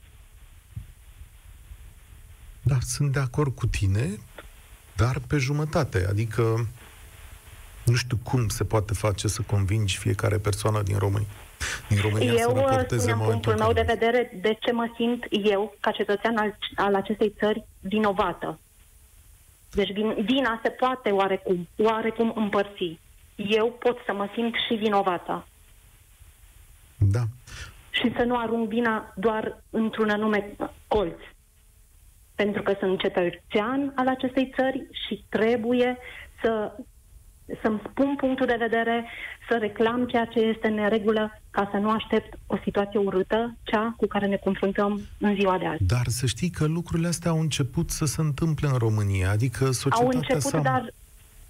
Da, 2.62 2.78
sunt 2.82 3.12
de 3.12 3.20
acord 3.20 3.56
cu 3.56 3.68
tine, 3.68 4.20
dar 4.96 5.18
pe 5.28 5.38
jumătate. 5.38 6.06
Adică 6.10 6.68
nu 7.86 7.96
știu 7.96 8.18
cum 8.24 8.48
se 8.48 8.64
poate 8.64 8.94
face 8.94 9.28
să 9.28 9.42
convingi 9.42 9.98
fiecare 9.98 10.38
persoană 10.38 10.82
din 10.82 10.98
România. 10.98 11.28
Din 11.90 12.00
România 12.02 12.32
eu 12.32 12.50
să 12.50 12.60
raporteze 12.60 13.14
punctul 13.14 13.58
meu 13.58 13.74
de 13.74 13.82
vedere 13.82 14.40
de 14.42 14.58
ce 14.60 14.72
mă 14.72 14.94
simt 14.96 15.26
eu, 15.30 15.76
ca 15.80 15.92
cetățean 15.92 16.38
al, 16.38 16.58
al 16.76 16.96
acestei 16.96 17.34
țări, 17.40 17.64
vinovată. 17.80 18.60
Deci 19.72 19.92
vina 20.26 20.60
se 20.64 20.70
poate 20.70 21.10
oarecum, 21.10 21.68
oarecum 21.78 22.34
împărți. 22.36 23.00
Eu 23.36 23.72
pot 23.80 23.98
să 24.06 24.14
mă 24.14 24.30
simt 24.34 24.54
și 24.68 24.74
vinovată. 24.74 25.48
Da. 26.98 27.24
Și 27.90 28.14
să 28.16 28.24
nu 28.24 28.38
arunc 28.38 28.68
vina 28.70 29.14
doar 29.16 29.62
într-un 29.70 30.10
anume 30.10 30.56
colț. 30.88 31.20
Pentru 32.44 32.62
că 32.62 32.74
sunt 32.80 33.00
cetățean 33.00 33.92
al 33.96 34.08
acestei 34.08 34.54
țări 34.56 34.88
și 35.08 35.26
trebuie 35.30 35.98
să 36.42 36.72
să-mi 37.62 37.82
spun 37.90 38.16
punctul 38.16 38.46
de 38.46 38.56
vedere, 38.60 39.06
să 39.50 39.58
reclam 39.60 40.06
ceea 40.06 40.26
ce 40.26 40.40
este 40.40 40.68
în 40.68 40.74
neregulă, 40.74 41.42
ca 41.50 41.70
să 41.72 41.78
nu 41.78 41.90
aștept 41.90 42.38
o 42.48 42.58
situație 42.64 43.00
urâtă, 43.00 43.58
cea 43.64 43.94
cu 43.98 44.06
care 44.08 44.28
ne 44.28 44.36
confruntăm 44.36 45.02
în 45.18 45.36
ziua 45.36 45.58
de 45.58 45.66
azi. 45.66 45.84
Dar 45.84 46.08
să 46.08 46.26
știi 46.26 46.50
că 46.50 46.66
lucrurile 46.66 47.08
astea 47.08 47.32
au 47.32 47.40
început 47.40 47.90
să 47.90 48.06
se 48.06 48.22
întâmple 48.22 48.68
în 48.68 48.78
România, 48.78 49.30
adică 49.30 49.72
societatea 49.72 50.06
Au 50.06 50.12
început, 50.16 50.42
s-a... 50.42 50.60
dar 50.60 50.94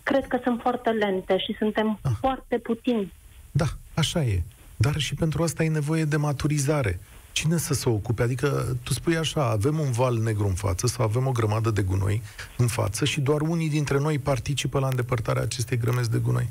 cred 0.04 0.28
că 0.28 0.40
sunt 0.44 0.60
foarte 0.62 0.90
lente 0.90 1.38
și 1.38 1.56
suntem 1.58 2.00
ah. 2.02 2.12
foarte 2.20 2.58
puțini. 2.58 3.14
Da, 3.52 3.66
așa 3.94 4.24
e. 4.24 4.42
Dar 4.78 4.98
și 4.98 5.16
pentru 5.16 5.44
asta 5.44 5.64
e 5.64 5.70
nevoie 5.70 6.04
de 6.04 6.16
maturizare. 6.16 7.00
Cine 7.32 7.58
să 7.58 7.74
se 7.74 7.90
ocupe? 7.90 8.22
Adică 8.22 8.78
tu 8.84 8.94
spui 8.94 9.18
așa, 9.18 9.50
avem 9.50 9.80
un 9.80 9.92
val 9.92 10.18
negru 10.18 10.48
în 10.48 10.54
față 10.54 10.88
sau 10.88 11.06
avem 11.06 11.28
o 11.28 11.32
grămadă 11.32 11.72
de 11.72 11.82
gunoi 11.82 12.22
în 12.58 12.68
față 12.68 13.06
și 13.06 13.22
doar 13.22 13.42
unii 13.42 13.70
dintre 13.70 14.00
noi 14.00 14.20
participă 14.20 14.80
la 14.80 14.88
îndepărtarea 14.88 15.42
acestei 15.42 15.78
grămezi 15.78 16.12
de 16.12 16.18
gunoi. 16.18 16.50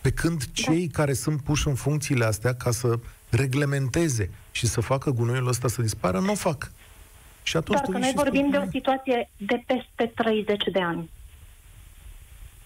Pe 0.00 0.10
când 0.10 0.44
da. 0.44 0.50
cei 0.52 0.86
da. 0.86 0.98
care 0.98 1.12
sunt 1.12 1.42
puși 1.42 1.68
în 1.68 1.74
funcțiile 1.74 2.24
astea 2.24 2.54
ca 2.54 2.70
să 2.70 2.98
reglementeze 3.30 4.30
și 4.50 4.66
să 4.66 4.80
facă 4.80 5.10
gunoiul 5.10 5.48
ăsta 5.48 5.68
să 5.68 5.82
dispară, 5.82 6.18
nu 6.18 6.32
o 6.32 6.34
fac. 6.34 6.72
Și 7.42 7.56
atunci 7.56 7.78
Doar 7.78 7.90
că 7.90 7.98
noi 7.98 8.12
vorbim 8.14 8.46
spui, 8.46 8.50
de 8.50 8.66
o 8.66 8.70
situație 8.70 9.30
de 9.36 9.62
peste 9.66 10.12
30 10.22 10.64
de 10.72 10.80
ani. 10.80 11.10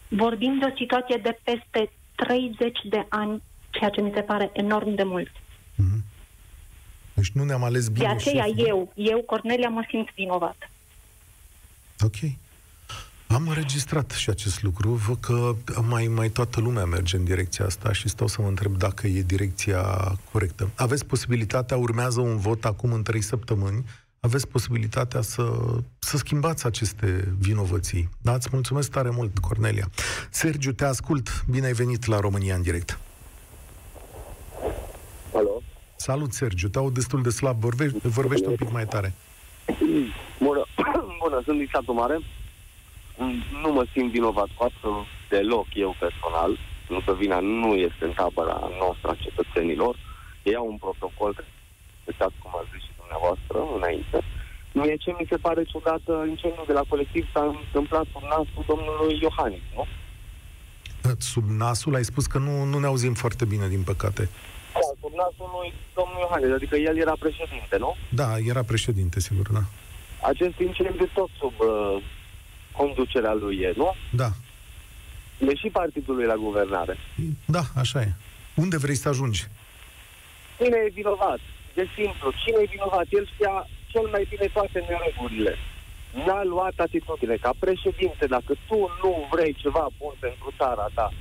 Vorbim 0.08 0.58
de 0.58 0.64
o 0.72 0.76
situație 0.76 1.20
de 1.22 1.38
peste 1.42 1.90
30 2.14 2.78
de 2.88 3.06
ani, 3.08 3.42
ceea 3.70 3.90
ce 3.90 4.00
mi 4.00 4.10
se 4.14 4.20
pare 4.20 4.50
enorm 4.52 4.94
de 4.94 5.02
mult. 5.02 5.30
Mm-hmm. 5.30 6.13
Deci 7.24 7.32
nu 7.32 7.44
ne-am 7.44 7.64
ales 7.64 7.88
bine 7.88 8.06
De 8.06 8.12
aceea 8.12 8.44
șeful. 8.44 8.66
eu, 8.66 8.92
eu, 8.94 9.22
Cornelia, 9.22 9.68
mă 9.68 9.84
simt 9.90 10.08
vinovat. 10.14 10.70
Ok. 12.00 12.14
Am 13.26 13.48
înregistrat 13.48 14.10
și 14.10 14.30
acest 14.30 14.62
lucru. 14.62 14.88
Văd 14.90 15.16
că 15.20 15.54
mai, 15.88 16.06
mai 16.06 16.28
toată 16.28 16.60
lumea 16.60 16.84
merge 16.84 17.16
în 17.16 17.24
direcția 17.24 17.64
asta 17.64 17.92
și 17.92 18.08
stau 18.08 18.26
să 18.26 18.42
mă 18.42 18.48
întreb 18.48 18.76
dacă 18.76 19.06
e 19.06 19.22
direcția 19.22 19.82
corectă. 20.32 20.70
Aveți 20.74 21.04
posibilitatea, 21.06 21.76
urmează 21.76 22.20
un 22.20 22.36
vot 22.38 22.64
acum 22.64 22.92
în 22.92 23.02
trei 23.02 23.22
săptămâni, 23.22 23.84
aveți 24.20 24.48
posibilitatea 24.48 25.20
să, 25.20 25.52
să 25.98 26.16
schimbați 26.16 26.66
aceste 26.66 27.34
vinovății. 27.38 28.08
Da, 28.22 28.34
îți 28.34 28.48
mulțumesc 28.52 28.90
tare 28.90 29.10
mult, 29.10 29.38
Cornelia. 29.38 29.90
Sergiu, 30.30 30.72
te 30.72 30.84
ascult. 30.84 31.44
Bine 31.50 31.66
ai 31.66 31.72
venit 31.72 32.06
la 32.06 32.20
România 32.20 32.54
în 32.54 32.62
direct. 32.62 32.98
Alo? 35.94 35.96
Salut, 35.96 36.32
Sergiu. 36.32 36.68
Te 36.68 36.78
aud 36.78 36.94
destul 36.94 37.22
de 37.22 37.30
slab. 37.30 37.60
Vorbește, 37.60 38.08
vorbește 38.08 38.48
un 38.48 38.54
pic 38.54 38.70
mai 38.72 38.86
tare. 38.86 39.14
Bună, 40.38 40.64
Bună 41.22 41.40
sunt 41.44 41.58
din 41.58 41.68
satul 41.72 41.94
mare. 41.94 42.18
Nu 43.62 43.72
mă 43.72 43.84
simt 43.92 44.10
vinovat 44.10 44.48
cu 44.56 44.64
absolut 44.64 45.06
deloc 45.28 45.66
eu 45.74 45.96
personal. 45.98 46.58
Nu 46.88 47.00
că 47.06 47.14
vina 47.14 47.40
nu 47.40 47.74
este 47.74 48.04
în 48.04 48.12
tabăra 48.12 48.70
noastră 48.80 49.08
a 49.10 49.22
cetățenilor. 49.24 49.96
Ei 50.42 50.54
au 50.54 50.66
un 50.66 50.76
protocol, 50.76 51.44
exact 52.04 52.32
cum 52.42 52.50
a 52.54 52.64
zis 52.72 52.82
și 52.86 52.98
dumneavoastră 53.00 53.56
înainte. 53.76 54.18
Mie 54.72 54.96
ce 54.96 55.10
mi 55.18 55.26
se 55.28 55.36
pare 55.36 55.62
ciudat, 55.64 56.02
incendiul 56.28 56.64
de 56.66 56.72
la 56.72 56.84
colectiv 56.88 57.24
s-a 57.32 57.44
întâmplat 57.64 58.06
sub 58.12 58.22
nasul 58.22 58.64
domnului 58.66 59.18
Iohannis, 59.22 59.64
nu? 59.74 59.84
Sub 61.18 61.44
nasul? 61.48 61.94
Ai 61.94 62.04
spus 62.04 62.26
că 62.26 62.38
nu, 62.38 62.64
nu 62.64 62.78
ne 62.78 62.86
auzim 62.86 63.14
foarte 63.14 63.44
bine, 63.44 63.68
din 63.68 63.82
păcate. 63.82 64.28
Da, 64.74 64.80
sub 65.00 65.12
nasul 65.22 65.48
lui 65.56 65.72
domnul 65.94 66.18
Iohannis, 66.20 66.52
adică 66.58 66.76
el 66.76 66.96
era 66.98 67.14
președinte, 67.18 67.76
nu? 67.78 67.96
Da, 68.08 68.38
era 68.38 68.62
președinte, 68.62 69.20
sigur, 69.20 69.46
da. 69.50 69.62
Acest 70.22 70.58
incendiu 70.58 71.08
tot 71.14 71.30
sub 71.38 71.54
uh, 71.58 72.02
conducerea 72.72 73.32
lui 73.32 73.56
e, 73.58 73.72
nu? 73.76 73.94
Da. 74.12 74.30
E 75.38 75.54
și 75.54 75.68
partidului 75.68 76.26
la 76.26 76.34
guvernare. 76.34 76.96
Da, 77.44 77.62
așa 77.76 78.00
e. 78.00 78.12
Unde 78.54 78.76
vrei 78.76 78.94
să 78.94 79.08
ajungi? 79.08 79.46
Cine 80.56 80.76
e 80.86 80.90
vinovat? 80.94 81.40
De 81.74 81.86
simplu, 81.94 82.32
cine 82.44 82.58
e 82.62 82.70
vinovat? 82.70 83.06
El 83.08 83.26
știa 83.34 83.68
cel 83.86 84.06
mai 84.10 84.26
bine 84.28 84.46
toate 84.52 84.84
neregurile. 84.88 85.54
N-a 86.26 86.42
luat 86.44 86.76
atitudine. 86.76 87.36
Ca 87.36 87.52
președinte, 87.58 88.26
dacă 88.26 88.52
tu 88.68 88.78
nu 89.02 89.28
vrei 89.30 89.52
ceva 89.54 89.86
bun 89.98 90.14
pentru 90.18 90.52
țara 90.58 90.86
ta, 90.94 91.12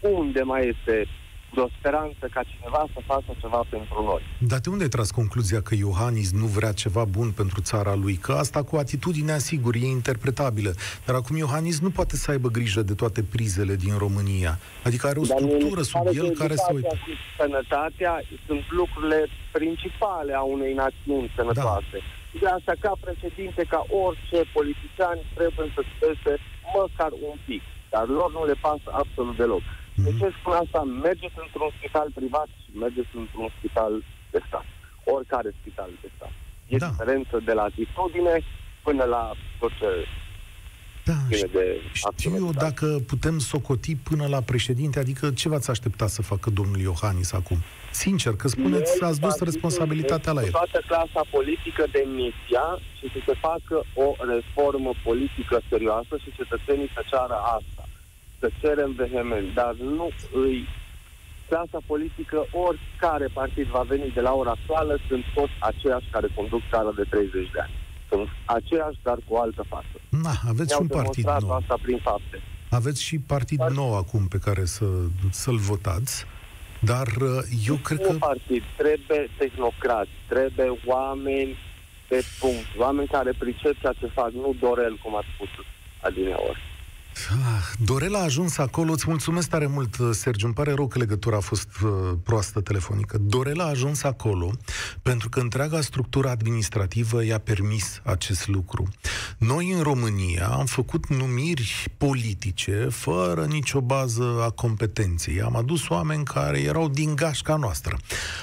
unde 0.00 0.42
mai 0.42 0.68
este 0.68 1.08
de 1.54 1.60
o 1.60 1.68
speranță 1.78 2.24
ca 2.34 2.42
cineva 2.52 2.82
să 2.94 3.00
facă 3.06 3.30
ceva 3.40 3.64
pentru 3.70 4.02
noi. 4.02 4.22
Dar 4.38 4.60
de 4.60 4.68
unde 4.70 4.82
ai 4.82 4.88
tras 4.88 5.10
concluzia 5.10 5.60
că 5.62 5.74
Iohannis 5.74 6.32
nu 6.32 6.46
vrea 6.46 6.72
ceva 6.72 7.04
bun 7.04 7.30
pentru 7.30 7.60
țara 7.60 7.94
lui? 7.94 8.14
Că 8.14 8.32
asta 8.32 8.62
cu 8.62 8.76
atitudinea, 8.76 9.38
sigur, 9.38 9.74
e 9.74 9.86
interpretabilă. 9.86 10.72
Dar 11.06 11.14
acum 11.14 11.36
Iohannis 11.36 11.80
nu 11.80 11.90
poate 11.90 12.16
să 12.16 12.30
aibă 12.30 12.48
grijă 12.48 12.82
de 12.82 12.94
toate 12.94 13.22
prizele 13.22 13.74
din 13.74 13.94
România. 13.98 14.58
Adică 14.84 15.06
are 15.06 15.18
o 15.18 15.24
Dar 15.24 15.36
structură 15.38 15.82
sub 15.82 16.06
el 16.12 16.30
care 16.30 16.56
să 16.56 16.70
uite. 16.74 16.98
Sănătatea 17.38 18.22
sunt 18.46 18.64
lucrurile 18.70 19.20
principale 19.52 20.32
a 20.34 20.42
unei 20.56 20.74
națiuni 20.74 21.32
sănătoase. 21.36 21.98
Da. 21.98 22.38
De 22.40 22.46
asta, 22.46 22.72
ca 22.80 22.92
președinte, 23.06 23.62
ca 23.68 23.80
orice 24.04 24.38
politician, 24.56 25.16
trebuie 25.34 25.72
să 25.74 25.82
spese 25.92 26.32
măcar 26.76 27.12
un 27.30 27.36
pic. 27.48 27.62
Dar 27.92 28.04
lor 28.18 28.30
nu 28.32 28.42
le 28.50 28.56
pasă 28.66 28.88
absolut 29.02 29.36
deloc. 29.36 29.62
De 29.94 30.10
ce 30.18 30.26
spun 30.38 30.52
asta? 30.52 30.80
Mergeți 30.82 31.38
într-un 31.44 31.70
spital 31.78 32.08
privat 32.14 32.48
și 32.62 32.78
mergeți 32.78 33.12
într-un 33.22 33.48
spital 33.58 33.92
de 34.30 34.40
stat. 34.46 34.66
Oricare 35.04 35.50
spital 35.60 35.90
de 36.02 36.08
stat. 36.16 36.32
E 36.68 36.76
da. 36.76 36.88
diferență 36.88 37.40
de 37.44 37.52
la 37.52 37.62
atitudine 37.62 38.34
până 38.82 39.04
la 39.04 39.32
tot 39.58 39.70
ce 39.78 39.88
da, 41.04 41.12
de 41.52 41.80
știu 41.92 42.34
eu 42.34 42.50
dacă 42.52 42.86
putem 43.06 43.38
socoti 43.38 43.96
până 43.96 44.26
la 44.26 44.40
președinte, 44.40 44.98
adică 44.98 45.30
ce 45.30 45.48
v-ați 45.48 45.70
aștepta 45.70 46.06
să 46.06 46.22
facă 46.22 46.50
domnul 46.50 46.80
Iohannis 46.80 47.32
acum? 47.32 47.58
Sincer, 47.92 48.36
că 48.36 48.48
spuneți, 48.48 49.02
ați 49.02 49.20
dus 49.20 49.38
responsabilitatea 49.38 50.32
la 50.32 50.42
el. 50.42 50.50
Toată 50.50 50.82
clasa 50.86 51.22
politică 51.30 51.84
demisia 51.92 52.66
și 52.98 53.06
să 53.12 53.18
se 53.26 53.34
facă 53.40 53.84
o 53.94 54.14
reformă 54.34 54.90
politică 55.02 55.60
serioasă 55.68 56.16
și 56.22 56.32
cetățenii 56.36 56.90
să 56.94 57.02
ceară 57.10 57.36
asta 57.58 57.88
să 58.44 58.50
cerem 58.60 58.92
vehement, 58.92 59.54
dar 59.54 59.74
nu 59.74 60.08
îi 60.32 60.68
clasa 61.48 61.78
politică, 61.86 62.46
oricare 62.66 63.28
partid 63.32 63.66
va 63.66 63.84
veni 63.88 64.10
de 64.10 64.20
la 64.20 64.32
ora 64.32 64.50
actuală, 64.50 64.98
sunt 65.08 65.24
toți 65.34 65.52
aceiași 65.58 66.08
care 66.10 66.28
conduc 66.34 66.60
țara 66.70 66.92
de 66.96 67.04
30 67.10 67.50
de 67.52 67.60
ani. 67.60 67.74
sunt 68.08 68.28
aceiași, 68.44 68.98
dar 69.02 69.18
cu 69.28 69.34
altă 69.36 69.64
față. 69.68 69.96
Na, 70.08 70.34
aveți 70.48 70.72
și 70.74 70.80
un 70.80 70.86
partid 70.86 71.24
nou. 71.24 71.50
asta 71.50 71.76
prin 71.82 71.98
fapte. 71.98 72.36
Aveți 72.70 73.02
și 73.02 73.18
partid 73.18 73.58
Dar... 73.58 73.70
nou 73.70 73.96
acum 73.96 74.26
pe 74.26 74.38
care 74.38 74.64
să, 74.64 74.86
să-l 75.30 75.56
votați, 75.56 76.26
dar 76.80 77.06
uh, 77.06 77.66
eu 77.66 77.74
cred 77.74 78.00
că... 78.00 78.12
partid, 78.12 78.62
trebuie 78.76 79.30
tehnocrați, 79.38 80.10
trebuie 80.28 80.78
oameni 80.84 81.56
de 82.08 82.24
punct, 82.40 82.68
oameni 82.78 83.08
care 83.08 83.32
pricep 83.38 83.74
ceea 83.80 83.94
ce 84.00 84.06
fac, 84.06 84.30
nu 84.30 84.56
Dorel, 84.60 84.98
cum 85.02 85.16
ați 85.16 85.26
spus 85.34 85.48
adineori. 86.00 86.73
Ah, 87.30 87.72
Dorel 87.84 88.14
a 88.14 88.18
ajuns 88.18 88.58
acolo, 88.58 88.92
îți 88.92 89.04
mulțumesc 89.08 89.48
tare 89.48 89.66
mult, 89.66 89.98
uh, 89.98 90.08
Sergiu, 90.12 90.46
îmi 90.46 90.54
pare 90.54 90.72
rău 90.72 90.86
că 90.86 90.98
legătura 90.98 91.36
a 91.36 91.40
fost 91.40 91.68
uh, 91.84 91.90
proastă 92.22 92.60
telefonică. 92.60 93.18
Dorel 93.18 93.60
a 93.60 93.64
ajuns 93.64 94.02
acolo 94.02 94.50
pentru 95.02 95.28
că 95.28 95.40
întreaga 95.40 95.80
structură 95.80 96.28
administrativă 96.28 97.24
i-a 97.24 97.38
permis 97.38 98.00
acest 98.04 98.48
lucru. 98.48 98.88
Noi 99.38 99.70
în 99.70 99.82
România 99.82 100.46
am 100.46 100.66
făcut 100.66 101.08
numiri 101.08 101.84
politice 101.96 102.88
fără 102.90 103.44
nicio 103.44 103.80
bază 103.80 104.42
a 104.42 104.50
competenței. 104.50 105.42
Am 105.42 105.56
adus 105.56 105.88
oameni 105.88 106.24
care 106.24 106.60
erau 106.60 106.88
din 106.88 107.14
gașca 107.14 107.56
noastră. 107.56 107.96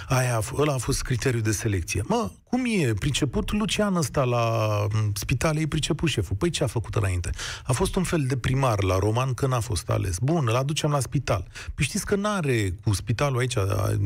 Aia, 0.08 0.42
ăla 0.58 0.74
a 0.74 0.78
fost 0.78 1.02
criteriul 1.02 1.42
de 1.42 1.52
selecție. 1.52 2.04
Mă, 2.06 2.30
cum 2.52 2.64
e 2.66 2.94
priceput 2.94 3.52
Lucian 3.52 3.96
ăsta 3.96 4.24
la 4.24 4.68
spital? 5.14 5.58
E 5.58 5.68
priceput 5.68 6.10
șeful. 6.10 6.36
Păi 6.36 6.50
ce 6.50 6.64
a 6.64 6.68
făcut 6.68 6.96
înainte? 6.96 7.30
A 7.64 7.74
fost 7.74 7.96
un 7.96 8.04
fel 8.04 8.24
de 8.28 8.38
primar 8.62 8.84
la 8.84 8.98
Roman 8.98 9.34
când 9.34 9.54
a 9.54 9.60
fost 9.60 9.90
ales. 9.90 10.18
Bun, 10.22 10.48
îl 10.48 10.56
aducem 10.56 10.92
la 10.92 11.00
spital. 11.00 11.48
Păi 11.74 11.86
știți 11.86 12.06
că 12.06 12.16
n-are 12.16 12.74
cu 12.84 12.94
spitalul 12.94 13.40
aici, 13.40 13.56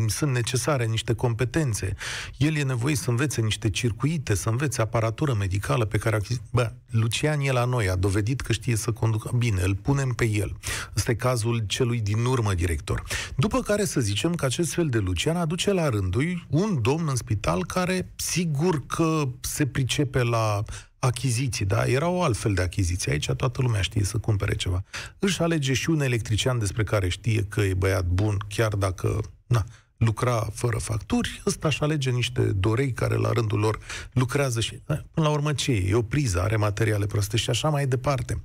sunt 0.07 0.31
necesare 0.31 0.85
niște 0.85 1.13
competențe. 1.13 1.95
El 2.37 2.55
e 2.55 2.63
nevoie 2.63 2.95
să 2.95 3.09
învețe 3.09 3.41
niște 3.41 3.69
circuite, 3.69 4.35
să 4.35 4.49
învețe 4.49 4.81
aparatură 4.81 5.33
medicală 5.33 5.85
pe 5.85 5.97
care... 5.97 6.21
Bă, 6.51 6.71
Lucian 6.89 7.39
e 7.39 7.51
la 7.51 7.65
noi, 7.65 7.89
a 7.89 7.95
dovedit 7.95 8.41
că 8.41 8.53
știe 8.53 8.75
să 8.75 8.91
conducă. 8.91 9.31
Bine, 9.37 9.61
îl 9.61 9.75
punem 9.75 10.09
pe 10.09 10.25
el. 10.25 10.55
Ăsta 10.95 11.11
e 11.11 11.15
cazul 11.15 11.63
celui 11.67 11.99
din 11.99 12.25
urmă 12.25 12.53
director. 12.53 13.03
După 13.37 13.59
care 13.59 13.85
să 13.85 13.99
zicem 13.99 14.33
că 14.33 14.45
acest 14.45 14.73
fel 14.73 14.87
de 14.87 14.97
Lucian 14.97 15.35
aduce 15.35 15.71
la 15.71 15.89
rândul 15.89 16.45
un 16.49 16.81
domn 16.81 17.07
în 17.07 17.15
spital 17.15 17.65
care 17.65 18.11
sigur 18.15 18.85
că 18.85 19.27
se 19.41 19.65
pricepe 19.65 20.23
la 20.23 20.63
achiziții, 20.99 21.65
da? 21.65 21.85
Erau 21.85 22.23
altfel 22.23 22.53
de 22.53 22.61
achiziții. 22.61 23.11
Aici 23.11 23.25
toată 23.25 23.61
lumea 23.61 23.81
știe 23.81 24.03
să 24.03 24.17
cumpere 24.17 24.55
ceva. 24.55 24.83
Își 25.19 25.41
alege 25.41 25.73
și 25.73 25.89
un 25.89 26.01
electrician 26.01 26.59
despre 26.59 26.83
care 26.83 27.09
știe 27.09 27.43
că 27.43 27.61
e 27.61 27.73
băiat 27.73 28.05
bun, 28.05 28.37
chiar 28.47 28.73
dacă, 28.73 29.19
na, 29.47 29.63
lucra 29.97 30.47
fără 30.53 30.77
facturi, 30.77 31.41
ăsta 31.45 31.67
își 31.67 31.81
alege 31.81 32.09
niște 32.09 32.41
dorei 32.41 32.91
care 32.91 33.15
la 33.15 33.31
rândul 33.31 33.59
lor 33.59 33.79
lucrează 34.11 34.59
și, 34.59 34.81
da, 34.85 35.03
până 35.11 35.27
la 35.27 35.33
urmă 35.33 35.53
ce 35.53 35.71
e? 35.71 35.89
E 35.89 35.95
o 35.95 36.01
priză, 36.01 36.41
are 36.41 36.55
materiale 36.55 37.05
proaste 37.05 37.37
și 37.37 37.49
așa 37.49 37.69
mai 37.69 37.87
departe. 37.87 38.41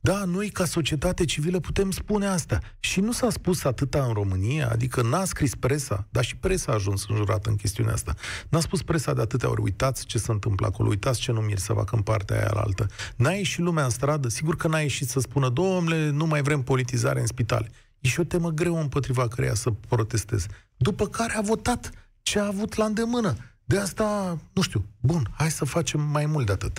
Da, 0.00 0.24
noi 0.24 0.48
ca 0.48 0.64
societate 0.64 1.24
civilă 1.24 1.60
putem 1.60 1.90
spune 1.90 2.26
asta. 2.26 2.58
Și 2.80 3.00
nu 3.00 3.12
s-a 3.12 3.30
spus 3.30 3.64
atâta 3.64 4.04
în 4.04 4.12
România, 4.12 4.70
adică 4.70 5.02
n-a 5.02 5.24
scris 5.24 5.54
presa, 5.54 6.06
dar 6.10 6.24
și 6.24 6.36
presa 6.36 6.72
a 6.72 6.74
ajuns 6.74 7.06
înjurată 7.08 7.48
în 7.50 7.56
chestiunea 7.56 7.92
asta. 7.92 8.14
N-a 8.48 8.60
spus 8.60 8.82
presa 8.82 9.14
de 9.14 9.20
atâtea 9.20 9.50
ori, 9.50 9.62
uitați 9.62 10.06
ce 10.06 10.18
se 10.18 10.30
întâmplă 10.30 10.66
acolo, 10.66 10.88
uitați 10.88 11.20
ce 11.20 11.32
numiri 11.32 11.60
să 11.60 11.72
facă 11.72 11.96
în 11.96 12.02
partea 12.02 12.36
aia 12.36 12.50
la 12.54 12.60
altă. 12.60 12.86
N-a 13.16 13.30
ieșit 13.30 13.58
lumea 13.58 13.84
în 13.84 13.90
stradă, 13.90 14.28
sigur 14.28 14.56
că 14.56 14.68
n-a 14.68 14.80
ieșit 14.80 15.08
să 15.08 15.20
spună, 15.20 15.48
domnule, 15.48 16.10
nu 16.10 16.26
mai 16.26 16.42
vrem 16.42 16.62
politizare 16.62 17.20
în 17.20 17.26
spitale. 17.26 17.70
E 18.00 18.08
și 18.08 18.20
o 18.20 18.24
temă 18.24 18.50
greu 18.50 18.80
împotriva 18.80 19.28
căreia 19.28 19.54
să 19.54 19.70
protestez. 19.70 20.46
După 20.82 21.06
care 21.06 21.32
a 21.36 21.40
votat 21.40 21.90
ce 22.22 22.38
a 22.38 22.46
avut 22.46 22.74
la 22.74 22.84
îndemână. 22.84 23.34
De 23.64 23.78
asta, 23.78 24.38
nu 24.52 24.62
știu, 24.62 24.84
bun, 25.00 25.22
hai 25.36 25.50
să 25.50 25.64
facem 25.64 26.00
mai 26.00 26.26
mult 26.26 26.46
de 26.46 26.52
atât. 26.52 26.78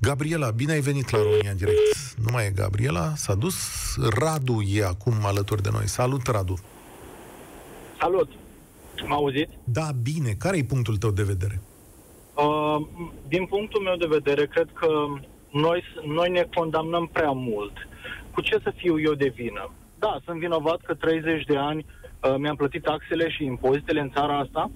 Gabriela, 0.00 0.50
bine 0.50 0.72
ai 0.72 0.80
venit 0.80 1.10
la 1.10 1.18
România 1.22 1.50
în 1.50 1.56
direct. 1.56 2.14
Nu 2.24 2.32
mai 2.32 2.46
e 2.46 2.50
Gabriela, 2.54 3.12
s-a 3.14 3.34
dus. 3.34 3.56
Radu 4.18 4.60
e 4.60 4.84
acum 4.84 5.12
alături 5.22 5.62
de 5.62 5.68
noi. 5.72 5.88
Salut, 5.88 6.26
Radu. 6.26 6.58
Salut. 8.00 8.30
M-a 9.06 9.14
auzit? 9.14 9.48
Da, 9.64 9.88
bine. 10.02 10.30
Care 10.38 10.56
e 10.56 10.64
punctul 10.64 10.96
tău 10.96 11.10
de 11.10 11.22
vedere? 11.22 11.60
Uh, 12.34 12.86
din 13.28 13.46
punctul 13.46 13.82
meu 13.82 13.96
de 13.96 14.06
vedere, 14.08 14.46
cred 14.46 14.68
că 14.74 14.88
noi, 15.50 15.84
noi 16.06 16.30
ne 16.30 16.48
condamnăm 16.54 17.06
prea 17.12 17.30
mult. 17.30 17.72
Cu 18.34 18.40
ce 18.40 18.58
să 18.62 18.72
fiu 18.76 19.00
eu 19.00 19.14
de 19.14 19.32
vină? 19.34 19.70
Da, 19.98 20.20
sunt 20.24 20.38
vinovat 20.38 20.80
că 20.86 20.94
30 20.94 21.44
de 21.44 21.56
ani 21.56 21.86
uh, 21.86 22.01
mi-am 22.38 22.56
plătit 22.56 22.82
taxele 22.82 23.30
și 23.30 23.44
impozitele 23.44 24.00
în 24.00 24.10
țara 24.10 24.38
asta. 24.38 24.70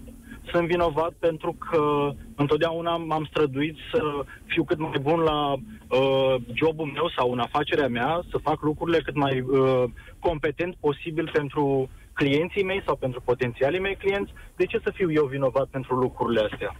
Sunt 0.52 0.66
vinovat 0.66 1.12
pentru 1.18 1.56
că 1.70 2.12
întotdeauna 2.36 2.96
m-am 2.96 3.24
străduit 3.30 3.76
să 3.92 4.00
fiu 4.46 4.64
cât 4.64 4.78
mai 4.78 4.98
bun 5.00 5.20
la 5.20 5.52
uh, 5.52 6.34
jobul 6.54 6.86
meu 6.86 7.10
sau 7.16 7.32
în 7.32 7.38
afacerea 7.38 7.88
mea, 7.88 8.20
să 8.30 8.38
fac 8.38 8.62
lucrurile 8.62 9.00
cât 9.00 9.14
mai 9.14 9.40
uh, 9.40 9.84
competent 10.18 10.74
posibil 10.80 11.30
pentru 11.32 11.88
clienții 12.12 12.64
mei 12.64 12.82
sau 12.86 12.96
pentru 12.96 13.20
potențialii 13.24 13.80
mei 13.80 13.96
clienți. 13.96 14.32
De 14.56 14.64
ce 14.64 14.80
să 14.84 14.90
fiu 14.94 15.12
eu 15.12 15.24
vinovat 15.24 15.66
pentru 15.66 15.94
lucrurile 15.94 16.48
astea? 16.50 16.76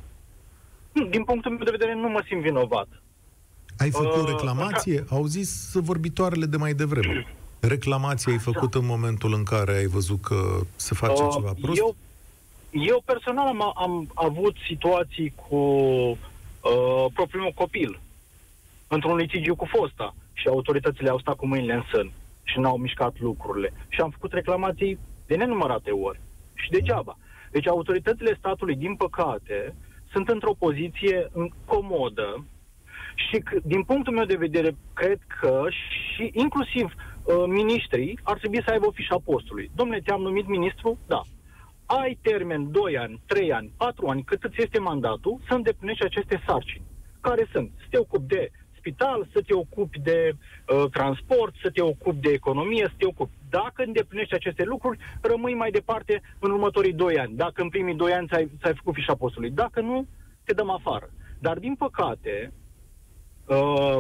Din 1.10 1.24
punctul 1.24 1.50
meu 1.50 1.64
de 1.64 1.70
vedere, 1.70 1.94
nu 1.94 2.08
mă 2.08 2.22
simt 2.26 2.42
vinovat. 2.42 2.88
Ai 3.78 3.90
făcut 3.90 4.22
uh, 4.22 4.28
reclamație? 4.28 5.04
Au 5.10 5.24
zis 5.24 5.72
vorbitoarele 5.74 6.46
de 6.46 6.56
mai 6.56 6.72
devreme. 6.72 7.26
Reclamație 7.68 8.32
ai 8.32 8.38
făcut 8.38 8.74
în 8.74 8.86
momentul 8.86 9.32
în 9.34 9.42
care 9.42 9.76
ai 9.76 9.86
văzut 9.86 10.20
că 10.20 10.60
se 10.76 10.94
face 10.94 11.22
uh, 11.22 11.28
ceva 11.32 11.52
prost? 11.60 11.78
Eu, 11.78 11.96
eu 12.70 13.02
personal 13.04 13.46
am, 13.46 13.72
am 13.74 14.10
avut 14.14 14.56
situații 14.66 15.32
cu 15.48 15.56
uh, 15.56 17.04
propriul 17.14 17.42
meu 17.42 17.52
copil 17.54 18.00
într-un 18.88 19.16
litigiu 19.16 19.54
cu 19.56 19.64
fosta 19.64 20.14
și 20.32 20.48
autoritățile 20.48 21.08
au 21.08 21.18
stat 21.18 21.36
cu 21.36 21.46
mâinile 21.46 21.74
în 21.74 21.82
sân 21.92 22.12
și 22.42 22.58
n-au 22.58 22.76
mișcat 22.76 23.20
lucrurile. 23.20 23.72
Și 23.88 24.00
am 24.00 24.10
făcut 24.10 24.32
reclamații 24.32 24.98
de 25.26 25.36
nenumărate 25.36 25.90
ori 25.90 26.20
și 26.54 26.70
degeaba. 26.70 27.18
Deci 27.50 27.66
autoritățile 27.66 28.36
statului, 28.38 28.76
din 28.76 28.94
păcate, 28.94 29.74
sunt 30.12 30.28
într-o 30.28 30.54
poziție 30.58 31.30
comodă 31.64 32.44
și 33.14 33.42
din 33.62 33.82
punctul 33.82 34.12
meu 34.12 34.24
de 34.24 34.36
vedere, 34.36 34.76
cred 34.94 35.18
că 35.40 35.64
și 35.70 36.30
inclusiv 36.34 36.84
uh, 36.84 37.15
miniștrii 37.46 38.18
ar 38.22 38.38
trebui 38.38 38.62
să 38.62 38.70
aibă 38.70 38.86
o 38.86 38.90
fișă 38.90 39.14
a 39.14 39.20
postului. 39.24 39.70
Domnule, 39.74 40.00
te-am 40.00 40.20
numit 40.20 40.46
ministru? 40.46 40.98
Da. 41.06 41.20
Ai 41.86 42.18
termen 42.22 42.70
2 42.70 42.98
ani, 42.98 43.20
3 43.26 43.52
ani, 43.52 43.72
4 43.76 44.06
ani, 44.06 44.24
cât 44.24 44.44
îți 44.44 44.62
este 44.62 44.78
mandatul, 44.78 45.40
să 45.48 45.54
îndeplinești 45.54 46.04
aceste 46.04 46.42
sarcini. 46.46 46.84
Care 47.20 47.48
sunt? 47.52 47.70
Să 47.76 47.86
te 47.90 47.98
ocupi 47.98 48.26
de 48.26 48.50
spital, 48.76 49.28
să 49.32 49.42
te 49.46 49.54
ocupi 49.54 49.98
de 49.98 50.32
uh, 50.32 50.90
transport, 50.90 51.54
să 51.62 51.70
te 51.70 51.82
ocupi 51.82 52.20
de 52.20 52.30
economie, 52.30 52.84
să 52.84 52.94
te 52.96 53.06
ocupi. 53.06 53.32
Dacă 53.50 53.82
îndeplinești 53.82 54.34
aceste 54.34 54.64
lucruri, 54.64 54.98
rămâi 55.20 55.54
mai 55.54 55.70
departe 55.70 56.22
în 56.38 56.50
următorii 56.50 56.92
2 56.92 57.18
ani. 57.18 57.36
Dacă 57.36 57.62
în 57.62 57.68
primii 57.68 57.94
2 57.94 58.12
ani 58.12 58.28
ți-ai, 58.28 58.50
ți-ai 58.60 58.74
făcut 58.74 58.94
fișa 58.94 59.14
postului. 59.14 59.50
Dacă 59.50 59.80
nu, 59.80 60.06
te 60.44 60.52
dăm 60.52 60.70
afară. 60.70 61.10
Dar, 61.38 61.58
din 61.58 61.74
păcate, 61.74 62.52
uh, 63.46 63.96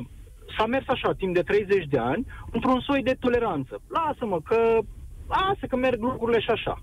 s-a 0.58 0.66
mers 0.66 0.88
așa, 0.88 1.12
timp 1.12 1.34
de 1.34 1.42
30 1.42 1.86
de 1.86 1.98
ani, 1.98 2.26
într-un 2.50 2.80
soi 2.80 3.02
de 3.02 3.16
toleranță. 3.20 3.80
Lasă-mă, 3.88 4.40
că 4.40 4.78
lasă 5.28 5.66
că 5.68 5.76
merg 5.76 6.00
lucrurile 6.02 6.40
și 6.40 6.50
așa. 6.50 6.82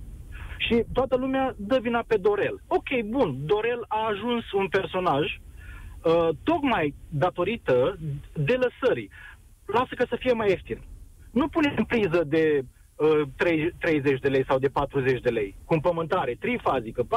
Și 0.57 0.83
toată 0.93 1.15
lumea 1.15 1.55
dă 1.57 1.79
vina 1.81 2.03
pe 2.07 2.17
Dorel. 2.17 2.61
Ok, 2.67 3.01
bun, 3.05 3.45
Dorel 3.45 3.85
a 3.87 4.07
ajuns 4.07 4.51
un 4.51 4.67
personaj 4.67 5.25
uh, 6.03 6.29
tocmai 6.43 6.95
datorită 7.09 7.97
de 8.33 8.53
lăsării. 8.53 9.09
Lasă 9.65 9.95
că 9.95 10.05
să 10.09 10.15
fie 10.19 10.33
mai 10.33 10.49
ieftin. 10.49 10.81
Nu 11.31 11.47
pune 11.47 11.73
în 11.77 11.83
priză 11.83 12.23
de 12.23 12.65
30 13.77 14.19
de 14.19 14.27
lei 14.27 14.45
sau 14.47 14.59
de 14.59 14.67
40 14.67 15.21
de 15.21 15.29
lei, 15.29 15.55
cu 15.65 15.73
împământare, 15.73 16.35
trifazică, 16.39 17.07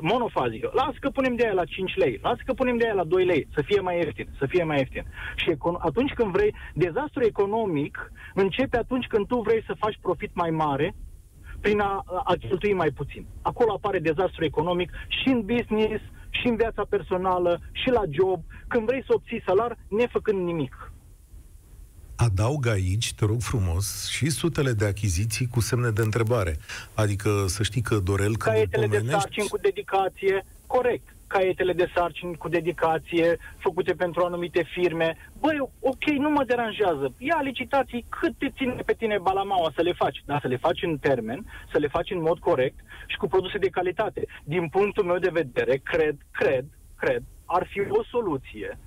monofazică, 0.00 0.70
lasă 0.74 0.96
că 1.00 1.08
punem 1.08 1.34
de 1.34 1.44
aia 1.44 1.52
la 1.52 1.64
5 1.64 1.96
lei, 1.96 2.18
lasă 2.22 2.40
că 2.44 2.52
punem 2.52 2.76
de 2.76 2.84
aia 2.84 2.94
la 2.94 3.04
2 3.04 3.24
lei, 3.24 3.48
să 3.54 3.62
fie 3.64 3.80
mai 3.80 3.96
ieftin, 3.96 4.28
să 4.38 4.46
fie 4.46 4.64
mai 4.64 4.78
ieftin. 4.78 5.04
Și 5.36 5.56
atunci 5.78 6.12
când 6.12 6.32
vrei, 6.32 6.54
dezastru 6.74 7.24
economic 7.24 8.12
începe 8.34 8.76
atunci 8.76 9.06
când 9.06 9.26
tu 9.26 9.40
vrei 9.40 9.62
să 9.66 9.74
faci 9.78 9.98
profit 10.02 10.30
mai 10.34 10.50
mare 10.50 10.94
prin 11.60 11.80
a, 11.80 12.02
a 12.24 12.34
cheltui 12.40 12.72
mai 12.72 12.90
puțin. 12.90 13.26
Acolo 13.42 13.72
apare 13.72 13.98
dezastru 13.98 14.44
economic 14.44 14.90
și 15.08 15.28
în 15.28 15.40
business, 15.40 16.02
și 16.30 16.46
în 16.46 16.56
viața 16.56 16.84
personală, 16.88 17.60
și 17.72 17.88
la 17.90 18.02
job, 18.10 18.40
când 18.68 18.86
vrei 18.86 19.04
să 19.06 19.12
obții 19.14 19.42
salar 19.46 19.76
nefăcând 19.88 20.44
nimic. 20.44 20.85
Adaug 22.16 22.66
aici, 22.66 23.14
te 23.14 23.24
rog 23.24 23.40
frumos, 23.40 24.08
și 24.08 24.30
sutele 24.30 24.72
de 24.72 24.86
achiziții 24.86 25.46
cu 25.46 25.60
semne 25.60 25.90
de 25.90 26.02
întrebare. 26.02 26.56
Adică 26.94 27.44
să 27.46 27.62
știi 27.62 27.80
că 27.82 27.94
Dorel, 27.98 28.36
când 28.36 28.54
Caietele 28.54 28.86
pomenești... 28.86 29.06
de 29.06 29.18
sarcini 29.18 29.48
cu 29.48 29.58
dedicație, 29.58 30.44
corect. 30.66 31.14
Caietele 31.26 31.72
de 31.72 31.90
sarcini 31.94 32.36
cu 32.36 32.48
dedicație, 32.48 33.38
făcute 33.58 33.92
pentru 33.92 34.24
anumite 34.24 34.62
firme. 34.62 35.16
Băi, 35.40 35.58
ok, 35.80 36.04
nu 36.04 36.30
mă 36.30 36.44
deranjează. 36.44 37.14
Ia 37.18 37.40
licitații 37.42 38.04
cât 38.08 38.38
te 38.38 38.50
ține 38.56 38.82
pe 38.86 38.92
tine 38.92 39.18
balamaua 39.22 39.72
să 39.74 39.82
le 39.82 39.92
faci. 39.92 40.22
Dar 40.24 40.40
să 40.40 40.48
le 40.48 40.56
faci 40.56 40.82
în 40.82 40.98
termen, 40.98 41.44
să 41.72 41.78
le 41.78 41.88
faci 41.88 42.10
în 42.10 42.20
mod 42.20 42.38
corect 42.38 42.78
și 43.06 43.16
cu 43.16 43.26
produse 43.26 43.58
de 43.58 43.68
calitate. 43.68 44.26
Din 44.44 44.68
punctul 44.68 45.04
meu 45.04 45.18
de 45.18 45.30
vedere, 45.32 45.80
cred, 45.82 46.16
cred, 46.30 46.64
cred, 46.96 47.22
ar 47.44 47.66
fi 47.70 47.80
o 47.80 48.04
soluție 48.10 48.78
uh, 48.78 48.85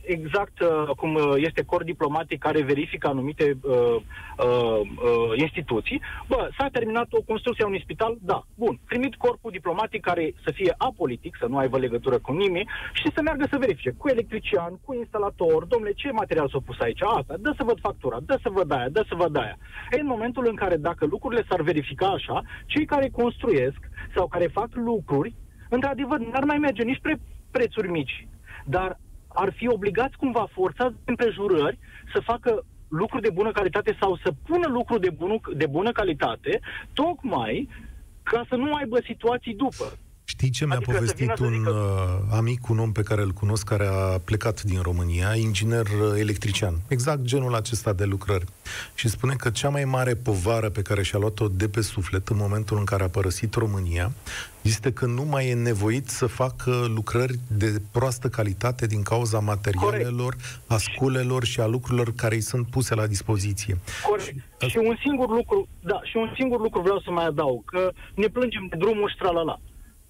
exact 0.00 0.60
uh, 0.60 0.88
cum 0.96 1.14
uh, 1.14 1.34
este 1.36 1.62
cor 1.64 1.84
diplomatic 1.84 2.38
care 2.38 2.62
verifică 2.62 3.08
anumite 3.08 3.58
uh, 3.62 3.74
uh, 3.74 4.80
uh, 4.80 5.32
instituții, 5.34 6.00
bă, 6.28 6.48
s-a 6.58 6.68
terminat 6.72 7.06
o 7.10 7.22
construcție 7.22 7.64
a 7.64 7.66
unui 7.66 7.80
spital, 7.82 8.16
da, 8.20 8.46
bun, 8.54 8.78
trimit 8.88 9.14
corpul 9.14 9.50
diplomatic 9.50 10.00
care 10.00 10.34
să 10.44 10.50
fie 10.54 10.74
apolitic, 10.78 11.36
să 11.40 11.46
nu 11.46 11.56
aibă 11.56 11.78
legătură 11.78 12.18
cu 12.18 12.32
nimeni 12.32 12.68
și 12.92 13.12
să 13.14 13.22
meargă 13.22 13.46
să 13.50 13.58
verifice 13.58 13.94
cu 13.96 14.08
electrician, 14.08 14.80
cu 14.84 14.94
instalator, 14.94 15.64
domnule, 15.64 15.92
ce 15.92 16.10
material 16.12 16.48
s-a 16.48 16.58
pus 16.64 16.80
aici, 16.80 17.02
asta, 17.02 17.34
dă 17.38 17.52
să 17.56 17.64
văd 17.64 17.80
factura, 17.80 18.18
dă 18.26 18.38
să 18.42 18.48
văd 18.48 18.72
aia, 18.72 18.88
dă 18.88 19.04
să 19.08 19.14
văd 19.14 19.36
aia. 19.36 19.56
E, 19.90 20.00
în 20.00 20.06
momentul 20.06 20.46
în 20.48 20.54
care, 20.54 20.76
dacă 20.76 21.06
lucrurile 21.06 21.44
s-ar 21.48 21.60
verifica 21.60 22.06
așa, 22.06 22.42
cei 22.66 22.84
care 22.84 23.08
construiesc 23.08 23.78
sau 24.14 24.26
care 24.26 24.46
fac 24.46 24.68
lucruri, 24.72 25.34
într-adevăr, 25.68 26.18
n-ar 26.18 26.44
mai 26.44 26.58
merge 26.58 26.82
nici 26.82 26.98
spre 26.98 27.20
prețuri 27.50 27.90
mici, 27.90 28.26
dar 28.64 28.98
ar 29.34 29.52
fi 29.52 29.68
obligați 29.68 30.16
cumva 30.16 30.46
forțați 30.50 30.94
de 30.94 31.00
împrejurări 31.04 31.78
să 32.14 32.20
facă 32.20 32.64
lucruri 32.88 33.22
de 33.22 33.30
bună 33.30 33.50
calitate 33.50 33.96
sau 34.00 34.16
să 34.16 34.32
pună 34.46 34.68
lucruri 34.68 35.00
de, 35.00 35.10
bună, 35.10 35.40
de 35.54 35.66
bună 35.66 35.92
calitate, 35.92 36.60
tocmai 36.92 37.68
ca 38.22 38.44
să 38.48 38.54
nu 38.54 38.74
aibă 38.74 38.98
situații 39.04 39.54
după. 39.54 39.92
Știi 40.42 40.54
ce 40.54 40.66
mi-a 40.66 40.76
adică 40.76 40.92
povestit 40.92 41.38
un 41.38 41.52
zică... 41.52 41.70
Uh, 41.70 42.36
amic, 42.36 42.68
un 42.68 42.78
om 42.78 42.92
pe 42.92 43.02
care 43.02 43.22
îl 43.22 43.30
cunosc, 43.30 43.66
care 43.66 43.86
a 43.86 44.18
plecat 44.18 44.62
din 44.62 44.80
România, 44.80 45.34
inginer 45.34 45.86
uh, 45.86 46.18
electrician, 46.18 46.74
exact 46.88 47.20
genul 47.20 47.54
acesta 47.54 47.92
de 47.92 48.04
lucrări. 48.04 48.44
Și 48.94 49.08
spune 49.08 49.34
că 49.34 49.50
cea 49.50 49.68
mai 49.68 49.84
mare 49.84 50.14
povară 50.14 50.68
pe 50.68 50.82
care 50.82 51.02
și-a 51.02 51.18
luat-o 51.18 51.48
de 51.48 51.68
pe 51.68 51.80
suflet 51.80 52.28
în 52.28 52.36
momentul 52.36 52.78
în 52.78 52.84
care 52.84 53.02
a 53.02 53.08
părăsit 53.08 53.54
România 53.54 54.12
este 54.62 54.92
că 54.92 55.06
nu 55.06 55.24
mai 55.24 55.48
e 55.48 55.54
nevoit 55.54 56.08
să 56.08 56.26
facă 56.26 56.86
lucrări 56.94 57.38
de 57.46 57.82
proastă 57.92 58.28
calitate 58.28 58.86
din 58.86 59.02
cauza 59.02 59.38
materialelor, 59.38 60.34
Corect. 60.34 60.60
a 60.66 60.76
sculelor 60.76 61.44
și 61.44 61.60
a 61.60 61.66
lucrurilor 61.66 62.12
care 62.14 62.34
îi 62.34 62.40
sunt 62.40 62.66
puse 62.66 62.94
la 62.94 63.06
dispoziție. 63.06 63.78
Corect. 64.08 64.36
Și 64.68 64.78
un 64.78 64.96
singur 65.00 65.28
lucru, 65.28 65.68
da, 65.80 66.00
și 66.02 66.16
un 66.16 66.32
singur 66.34 66.60
lucru 66.60 66.80
vreau 66.80 67.00
să 67.00 67.10
mai 67.10 67.26
adaug, 67.26 67.64
că 67.64 67.92
ne 68.14 68.26
plângem 68.26 68.66
de 68.70 68.76
drumul 68.76 69.08
și 69.08 69.16
tralala. 69.16 69.60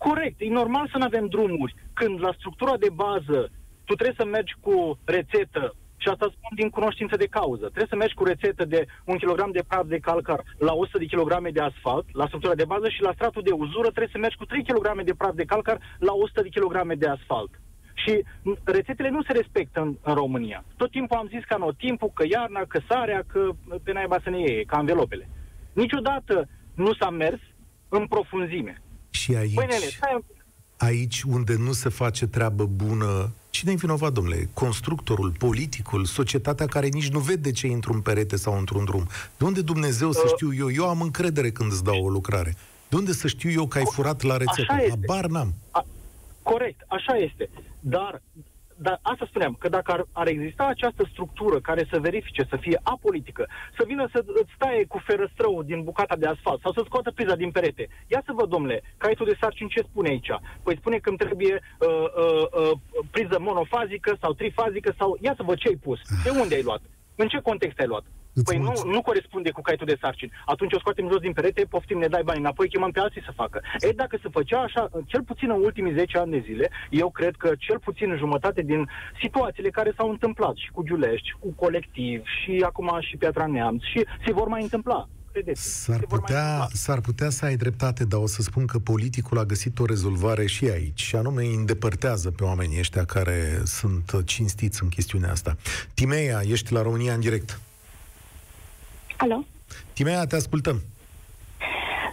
Corect, 0.09 0.40
e 0.40 0.48
normal 0.48 0.88
să 0.92 0.98
nu 0.98 1.05
avem 1.05 1.26
drumuri. 1.26 1.74
Când 1.92 2.20
la 2.20 2.32
structura 2.38 2.76
de 2.76 2.90
bază 2.94 3.50
tu 3.84 3.94
trebuie 3.94 4.16
să 4.18 4.24
mergi 4.24 4.55
cu 4.61 4.98
rețetă, 5.05 5.74
și 5.96 6.09
asta 6.09 6.26
spun 6.26 6.53
din 6.55 6.70
cunoștință 6.70 7.16
de 7.16 7.32
cauză, 7.36 7.64
trebuie 7.66 7.92
să 7.94 7.96
mergi 7.96 8.14
cu 8.14 8.24
rețetă 8.24 8.64
de 8.64 8.86
un 9.05 9.16
kilogram 9.16 9.50
de 9.50 9.64
praf 9.68 9.86
de 9.86 9.98
calcar 9.98 10.40
la 10.59 10.72
100 10.72 10.98
de 10.98 11.05
kilograme 11.05 11.50
de 11.50 11.61
asfalt, 11.61 12.07
la 12.12 12.26
structura 12.26 12.55
de 12.55 12.64
bază, 12.64 12.88
și 12.88 13.03
la 13.03 13.12
stratul 13.14 13.42
de 13.42 13.50
uzură 13.50 13.88
trebuie 13.88 14.12
să 14.12 14.18
mergi 14.18 14.36
cu 14.36 14.44
3 14.44 14.64
kg 14.64 15.03
de 15.05 15.14
praf 15.14 15.34
de 15.34 15.44
calcar 15.44 15.78
la 15.98 16.12
100 16.12 16.42
de 16.42 16.48
kilograme 16.48 16.94
de 16.94 17.09
asfalt. 17.09 17.50
Și 17.94 18.24
rețetele 18.64 19.11
nu 19.11 19.22
se 19.22 19.32
respectă 19.32 19.80
în, 19.80 19.96
în 20.03 20.14
România. 20.14 20.64
Tot 20.76 20.90
timpul 20.90 21.16
am 21.16 21.32
zis 21.34 21.44
că 21.44 21.55
anotimpul, 21.55 22.11
că 22.14 22.24
iarna, 22.26 22.62
că 22.68 22.80
sarea, 22.88 23.22
că 23.32 23.48
pe 23.84 23.92
naiba 23.92 24.18
să 24.22 24.30
ne 24.30 24.38
iei, 24.38 24.64
ca 24.64 24.78
învelopele. 24.78 25.28
Niciodată 25.72 26.48
nu 26.74 26.94
s-a 26.94 27.11
mers 27.11 27.40
în 27.88 28.07
profunzime. 28.07 28.82
Și 29.12 29.34
aici, 29.34 29.54
Băi, 29.54 29.66
nene, 29.66 30.22
aici 30.76 31.22
unde 31.22 31.56
nu 31.56 31.72
se 31.72 31.88
face 31.88 32.26
treabă 32.26 32.64
bună, 32.66 33.30
cine 33.50 33.72
e 33.72 33.74
vinovat, 33.74 34.12
domnule? 34.12 34.48
Constructorul, 34.52 35.30
politicul, 35.38 36.04
societatea 36.04 36.66
care 36.66 36.86
nici 36.86 37.08
nu 37.08 37.18
vede 37.18 37.52
ce 37.52 37.66
e 37.66 37.72
într-un 37.72 38.00
perete 38.00 38.36
sau 38.36 38.58
într-un 38.58 38.84
drum. 38.84 39.08
De 39.36 39.44
unde 39.44 39.62
Dumnezeu 39.62 40.08
uh, 40.08 40.14
să 40.14 40.24
știu 40.26 40.54
eu? 40.54 40.70
Eu 40.72 40.88
am 40.88 41.00
încredere 41.00 41.50
când 41.50 41.72
îți 41.72 41.84
dau 41.84 42.04
o 42.04 42.08
lucrare. 42.08 42.56
De 42.88 42.96
unde 42.96 43.12
să 43.12 43.26
știu 43.26 43.50
eu 43.50 43.66
că 43.66 43.78
ai 43.78 43.84
furat 43.90 44.22
la 44.22 44.36
rețetă? 44.36 44.74
Abar 44.92 45.26
n-am. 45.26 45.54
A, 45.70 45.86
corect, 46.42 46.84
așa 46.88 47.16
este. 47.16 47.50
Dar 47.80 48.22
dar 48.82 48.98
asta 49.02 49.24
spuneam, 49.26 49.54
că 49.58 49.68
dacă 49.68 49.92
ar, 49.92 50.04
ar 50.12 50.26
exista 50.26 50.64
această 50.64 51.02
structură 51.12 51.60
care 51.60 51.86
să 51.90 52.00
verifice, 52.00 52.46
să 52.48 52.56
fie 52.56 52.80
apolitică, 52.82 53.48
să 53.76 53.84
vină 53.86 54.08
să 54.12 54.24
îți 54.26 54.54
taie 54.58 54.84
cu 54.84 54.98
ferăstrăul 54.98 55.64
din 55.64 55.82
bucata 55.82 56.16
de 56.16 56.26
asfalt 56.26 56.60
sau 56.60 56.72
să 56.72 56.82
scoată 56.84 57.10
priza 57.10 57.34
din 57.34 57.50
perete. 57.50 57.88
Ia 58.06 58.22
să 58.26 58.32
văd, 58.34 58.48
domnule, 58.48 58.82
caietul 58.96 59.26
de 59.26 59.36
sarcini 59.40 59.68
ce 59.68 59.82
spune 59.82 60.08
aici? 60.08 60.30
Păi 60.62 60.76
spune 60.76 60.98
că 60.98 61.08
îmi 61.08 61.18
trebuie 61.18 61.54
uh, 61.62 61.88
uh, 61.88 62.46
uh, 62.60 62.78
priză 63.10 63.36
monofazică 63.40 64.16
sau 64.20 64.32
trifazică 64.32 64.94
sau... 64.98 65.18
Ia 65.20 65.34
să 65.36 65.42
văd 65.42 65.56
ce 65.58 65.68
ai 65.68 65.78
pus. 65.82 66.00
De 66.24 66.30
unde 66.40 66.54
ai 66.54 66.62
luat? 66.62 66.82
În 67.16 67.28
ce 67.28 67.38
context 67.40 67.78
ai 67.78 67.86
luat? 67.86 68.04
Păi 68.44 68.58
nu, 68.58 68.72
nu 68.84 69.02
corespunde 69.02 69.50
cu 69.50 69.60
caietul 69.60 69.86
de 69.86 69.98
sarcini. 70.00 70.32
Atunci 70.46 70.72
o 70.72 70.78
scoatem 70.78 71.08
jos 71.10 71.20
din 71.20 71.32
perete, 71.32 71.64
poftim, 71.64 71.98
ne 71.98 72.06
dai 72.06 72.22
bani 72.24 72.38
înapoi, 72.38 72.68
chemăm 72.68 72.90
pe 72.90 73.00
alții 73.00 73.22
să 73.24 73.32
facă. 73.34 73.62
E, 73.78 73.90
dacă 73.90 74.18
se 74.22 74.28
făcea 74.28 74.58
așa, 74.58 74.90
cel 75.06 75.22
puțin 75.22 75.50
în 75.50 75.62
ultimii 75.62 75.94
10 75.94 76.18
ani 76.18 76.30
de 76.30 76.42
zile, 76.46 76.70
eu 76.90 77.10
cred 77.10 77.34
că 77.36 77.52
cel 77.58 77.78
puțin 77.78 78.10
în 78.10 78.16
jumătate 78.16 78.62
din 78.62 78.88
situațiile 79.20 79.70
care 79.70 79.92
s-au 79.96 80.10
întâmplat 80.10 80.54
și 80.56 80.70
cu 80.70 80.82
Giulești, 80.82 81.28
și 81.28 81.34
cu 81.38 81.52
colectiv, 81.52 82.22
și 82.24 82.62
acum 82.64 82.98
și 83.00 83.16
Piatra 83.16 83.46
Neamț, 83.46 83.82
și 83.82 84.06
se 84.26 84.32
vor 84.32 84.48
mai 84.48 84.62
întâmpla. 84.62 85.08
S-ar 85.52 86.00
putea, 86.08 86.68
s-ar 86.72 87.00
putea 87.00 87.30
să 87.30 87.44
ai 87.44 87.56
dreptate, 87.56 88.04
dar 88.04 88.20
o 88.20 88.26
să 88.26 88.42
spun 88.42 88.66
că 88.66 88.78
politicul 88.78 89.38
a 89.38 89.44
găsit 89.44 89.78
o 89.78 89.84
rezolvare 89.84 90.46
și 90.46 90.68
aici, 90.68 91.00
și 91.00 91.16
anume 91.16 91.42
îi 91.42 91.54
îndepărtează 91.54 92.30
pe 92.30 92.44
oamenii 92.44 92.78
ăștia 92.78 93.04
care 93.04 93.60
sunt 93.64 94.22
cinstiți 94.24 94.82
în 94.82 94.88
chestiunea 94.88 95.30
asta. 95.30 95.56
Timeia, 95.94 96.40
ești 96.48 96.72
la 96.72 96.82
România 96.82 97.14
în 97.14 97.20
direct. 97.20 97.60
Alo? 99.22 99.44
Timea, 99.92 100.26
te 100.26 100.36
ascultăm. 100.36 100.82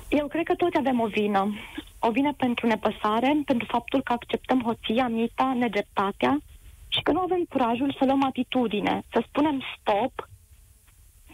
Eu 0.08 0.28
cred 0.28 0.46
că 0.46 0.56
toți 0.56 0.78
avem 0.78 1.00
o 1.00 1.08
vină. 1.08 1.54
O 2.00 2.12
vină 2.12 2.34
pentru 2.34 2.68
nepăsare, 2.68 3.42
pentru 3.46 3.68
faptul 3.70 4.02
că 4.04 4.14
acceptăm 4.14 4.62
hoția, 4.62 5.08
mita, 5.08 5.54
nedreptatea 5.58 6.42
și 6.88 7.02
că 7.04 7.12
nu 7.12 7.20
avem 7.20 7.44
curajul 7.50 7.96
să 8.00 8.06
luăm 8.06 8.24
atitudine, 8.24 9.04
să 9.12 9.24
spunem 9.28 9.62
stop 9.80 10.30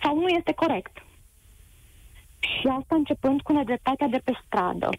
sau 0.02 0.20
nu 0.20 0.28
este 0.28 0.54
corect. 0.54 0.98
Și 2.40 2.68
asta 2.80 2.96
începând 2.96 3.42
cu 3.42 3.52
nedreptatea 3.54 4.08
de 4.08 4.22
pe 4.24 4.32
stradă. 4.46 4.90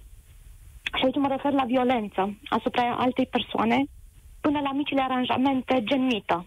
Și 0.96 1.04
aici 1.04 1.16
mă 1.16 1.28
refer 1.28 1.52
la 1.52 1.64
violență 1.64 2.38
asupra 2.48 2.96
altei 2.98 3.26
persoane, 3.26 3.84
până 4.40 4.60
la 4.60 4.72
micile 4.72 5.00
aranjamente 5.00 5.82
gen 5.84 6.06
mită. 6.06 6.46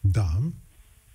Da, 0.00 0.28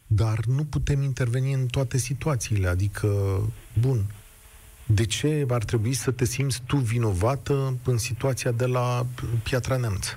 dar 0.08 0.40
nu 0.46 0.64
putem 0.64 1.02
interveni 1.02 1.54
în 1.54 1.68
toate 1.68 1.98
situațiile. 1.98 2.68
Adică, 2.68 3.42
bun, 3.80 4.06
de 4.86 5.06
ce 5.06 5.46
ar 5.50 5.64
trebui 5.64 5.94
să 5.94 6.12
te 6.12 6.26
simți 6.26 6.62
tu 6.66 6.78
vinovată 6.78 7.78
în 7.84 7.98
situația 7.98 8.52
de 8.52 8.66
la 8.66 9.06
Piatra 9.44 9.78
Neamț? 9.78 10.08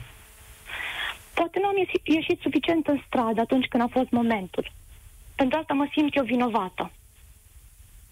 Poate 1.34 1.58
nu 1.58 1.66
am 1.66 1.76
ieșit, 1.76 2.00
ieșit 2.06 2.40
suficient 2.40 2.86
în 2.86 3.00
stradă 3.06 3.40
atunci 3.40 3.66
când 3.66 3.82
a 3.82 3.88
fost 3.90 4.10
momentul. 4.10 4.72
Pentru 5.34 5.58
asta 5.58 5.74
mă 5.74 5.88
simt 5.92 6.16
eu 6.16 6.24
vinovată. 6.24 6.90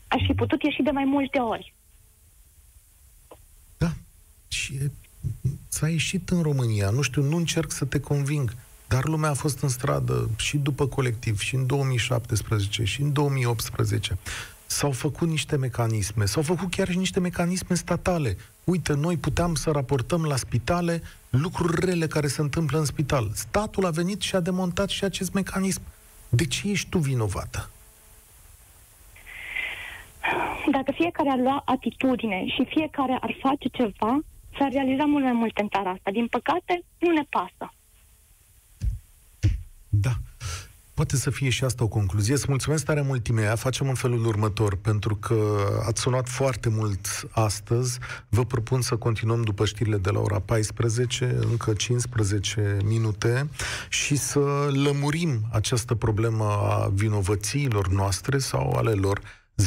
Aș 0.08 0.22
fi 0.26 0.34
putut 0.34 0.62
ieși 0.62 0.82
de 0.82 0.90
mai 0.90 1.04
multe 1.04 1.38
ori. 1.38 1.74
Da. 3.76 3.90
Și 4.48 4.78
s-a 5.68 5.88
ieșit 5.88 6.30
în 6.30 6.42
România. 6.42 6.90
Nu 6.90 7.02
știu, 7.02 7.22
nu 7.22 7.36
încerc 7.36 7.70
să 7.70 7.84
te 7.84 8.00
conving. 8.00 8.56
Dar 8.88 9.04
lumea 9.04 9.30
a 9.30 9.34
fost 9.34 9.62
în 9.62 9.68
stradă 9.68 10.30
și 10.36 10.56
după 10.56 10.86
colectiv, 10.86 11.40
și 11.40 11.54
în 11.54 11.66
2017, 11.66 12.84
și 12.84 13.02
în 13.02 13.12
2018. 13.12 14.18
S-au 14.66 14.90
făcut 14.90 15.28
niște 15.28 15.56
mecanisme, 15.56 16.24
s-au 16.24 16.42
făcut 16.42 16.70
chiar 16.70 16.88
și 16.88 16.98
niște 16.98 17.20
mecanisme 17.20 17.76
statale. 17.76 18.36
Uite, 18.64 18.94
noi 18.94 19.16
puteam 19.16 19.54
să 19.54 19.70
raportăm 19.70 20.24
la 20.24 20.36
spitale 20.36 21.02
lucruri 21.30 21.84
rele 21.84 22.06
care 22.06 22.26
se 22.26 22.40
întâmplă 22.40 22.78
în 22.78 22.84
spital. 22.84 23.30
Statul 23.34 23.86
a 23.86 23.90
venit 23.90 24.20
și 24.20 24.36
a 24.36 24.40
demontat 24.40 24.88
și 24.88 25.04
acest 25.04 25.32
mecanism. 25.32 25.82
De 26.28 26.46
ce 26.46 26.70
ești 26.70 26.88
tu 26.88 26.98
vinovată? 26.98 27.70
Dacă 30.70 30.92
fiecare 30.94 31.30
ar 31.30 31.38
lua 31.38 31.62
atitudine 31.64 32.46
și 32.46 32.66
fiecare 32.68 33.18
ar 33.20 33.36
face 33.42 33.68
ceva, 33.68 34.18
s-ar 34.58 34.70
realiza 34.72 35.04
mult 35.04 35.24
mai 35.24 35.32
mult 35.32 35.56
în 35.58 35.68
țara 35.68 35.90
asta. 35.90 36.10
Din 36.10 36.26
păcate, 36.26 36.82
nu 36.98 37.10
ne 37.12 37.22
pasă. 37.28 37.72
Da. 39.88 40.16
Poate 40.98 41.16
să 41.16 41.30
fie 41.30 41.48
și 41.48 41.64
asta 41.64 41.84
o 41.84 41.88
concluzie. 41.88 42.34
Îți 42.34 42.46
mulțumesc 42.48 42.84
tare 42.84 43.00
mult, 43.00 43.22
Timea. 43.22 43.54
Facem 43.54 43.88
în 43.88 43.94
felul 43.94 44.26
următor, 44.26 44.76
pentru 44.76 45.16
că 45.16 45.56
ați 45.86 46.00
sunat 46.00 46.28
foarte 46.28 46.68
mult 46.68 47.28
astăzi. 47.30 47.98
Vă 48.28 48.44
propun 48.44 48.80
să 48.80 48.96
continuăm 48.96 49.42
după 49.42 49.64
știrile 49.64 49.96
de 49.96 50.10
la 50.10 50.20
ora 50.20 50.38
14, 50.38 51.38
încă 51.50 51.72
15 51.72 52.76
minute, 52.84 53.48
și 53.88 54.16
să 54.16 54.40
lămurim 54.84 55.48
această 55.52 55.94
problemă 55.94 56.44
a 56.44 56.90
vinovățiilor 56.94 57.88
noastre 57.88 58.38
sau 58.38 58.72
ale 58.72 58.92
lor 58.92 59.20
0372069599. 59.62 59.64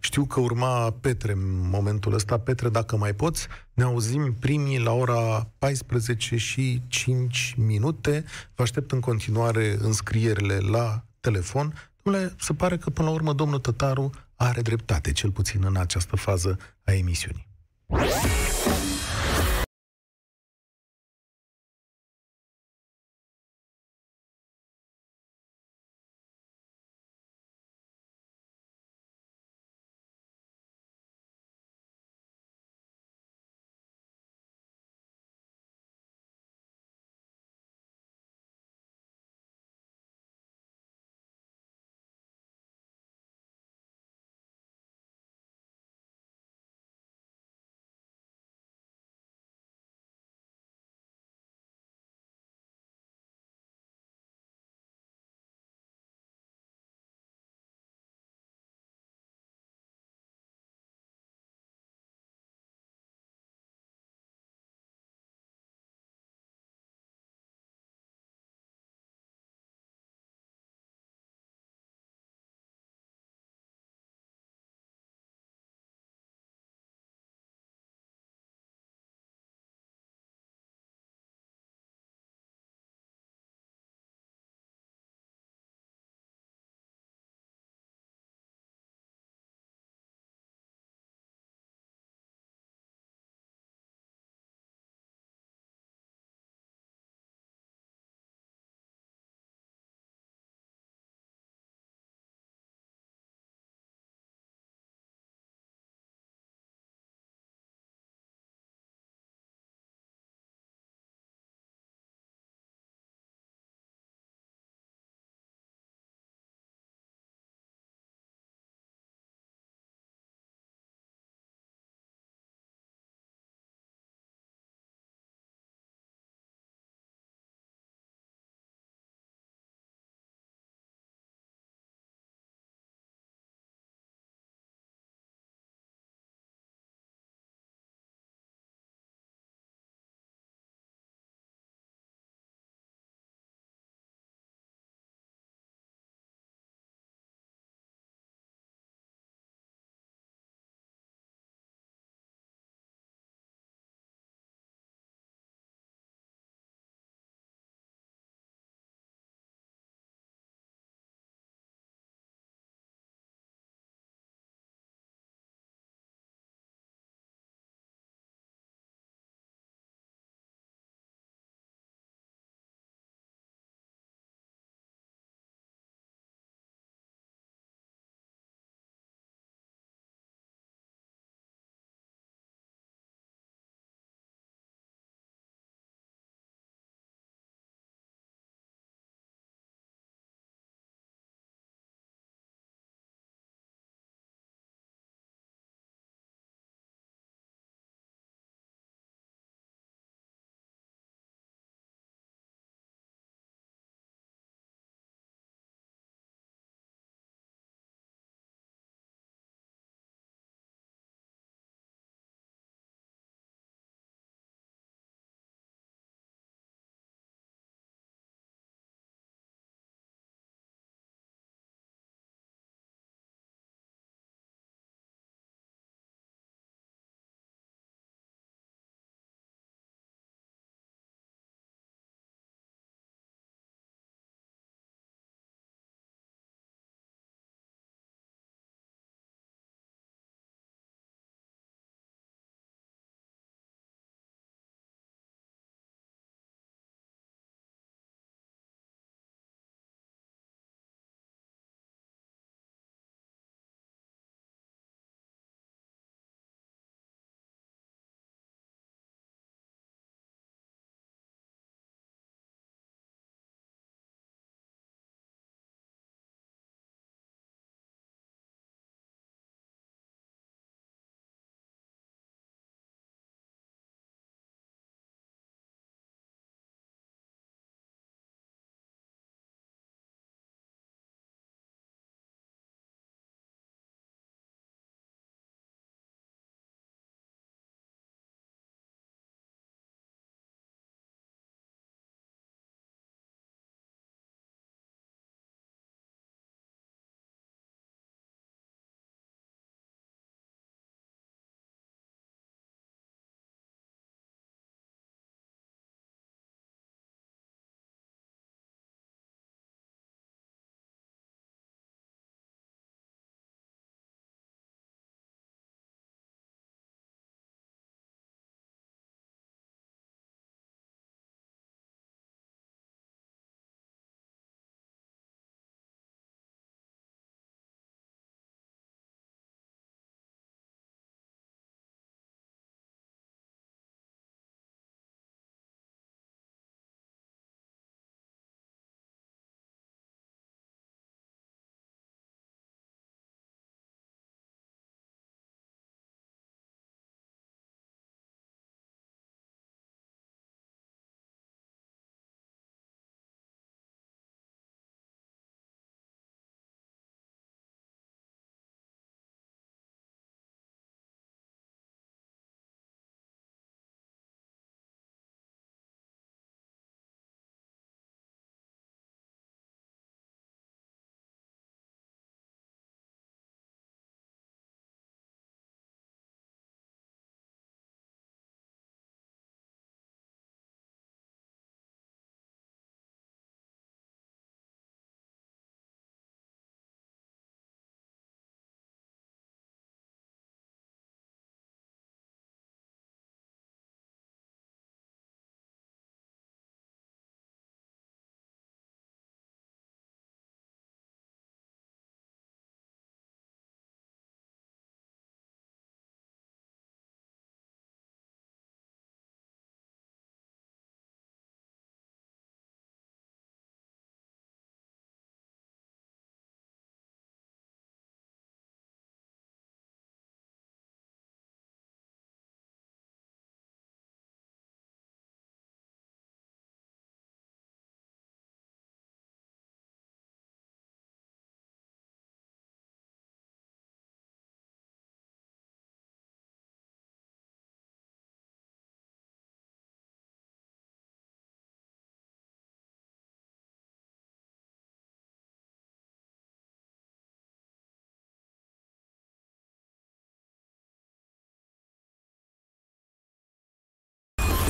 Știu 0.00 0.24
că 0.24 0.40
urma 0.40 0.90
Petre 0.90 1.32
în 1.32 1.68
momentul 1.70 2.14
ăsta. 2.14 2.38
Petre, 2.38 2.68
dacă 2.68 2.96
mai 2.96 3.14
poți, 3.14 3.46
ne 3.74 3.84
auzim 3.84 4.34
primii 4.40 4.78
la 4.78 4.92
ora 4.92 5.48
14 5.58 6.36
și 6.36 6.82
5 6.88 7.54
minute. 7.56 8.24
Vă 8.54 8.62
aștept 8.62 8.92
în 8.92 9.00
continuare 9.00 9.76
înscrierile 9.80 10.58
la 10.58 11.04
telefon. 11.20 11.90
Dom'le, 12.02 12.36
se 12.38 12.52
pare 12.52 12.76
că 12.76 12.90
până 12.90 13.08
la 13.08 13.14
urmă 13.14 13.32
domnul 13.32 13.58
Tătaru 13.58 14.10
are 14.36 14.60
dreptate, 14.60 15.12
cel 15.12 15.30
puțin 15.30 15.64
în 15.64 15.76
această 15.76 16.16
fază 16.16 16.58
a 16.84 16.92
emisiunii. 16.92 17.48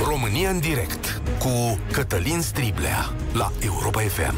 România 0.07 0.49
în 0.49 0.59
direct 0.59 1.21
cu 1.39 1.79
Cătălin 1.91 2.41
Striblea 2.41 3.13
la 3.33 3.51
Europa 3.59 3.99
FM. 3.99 4.35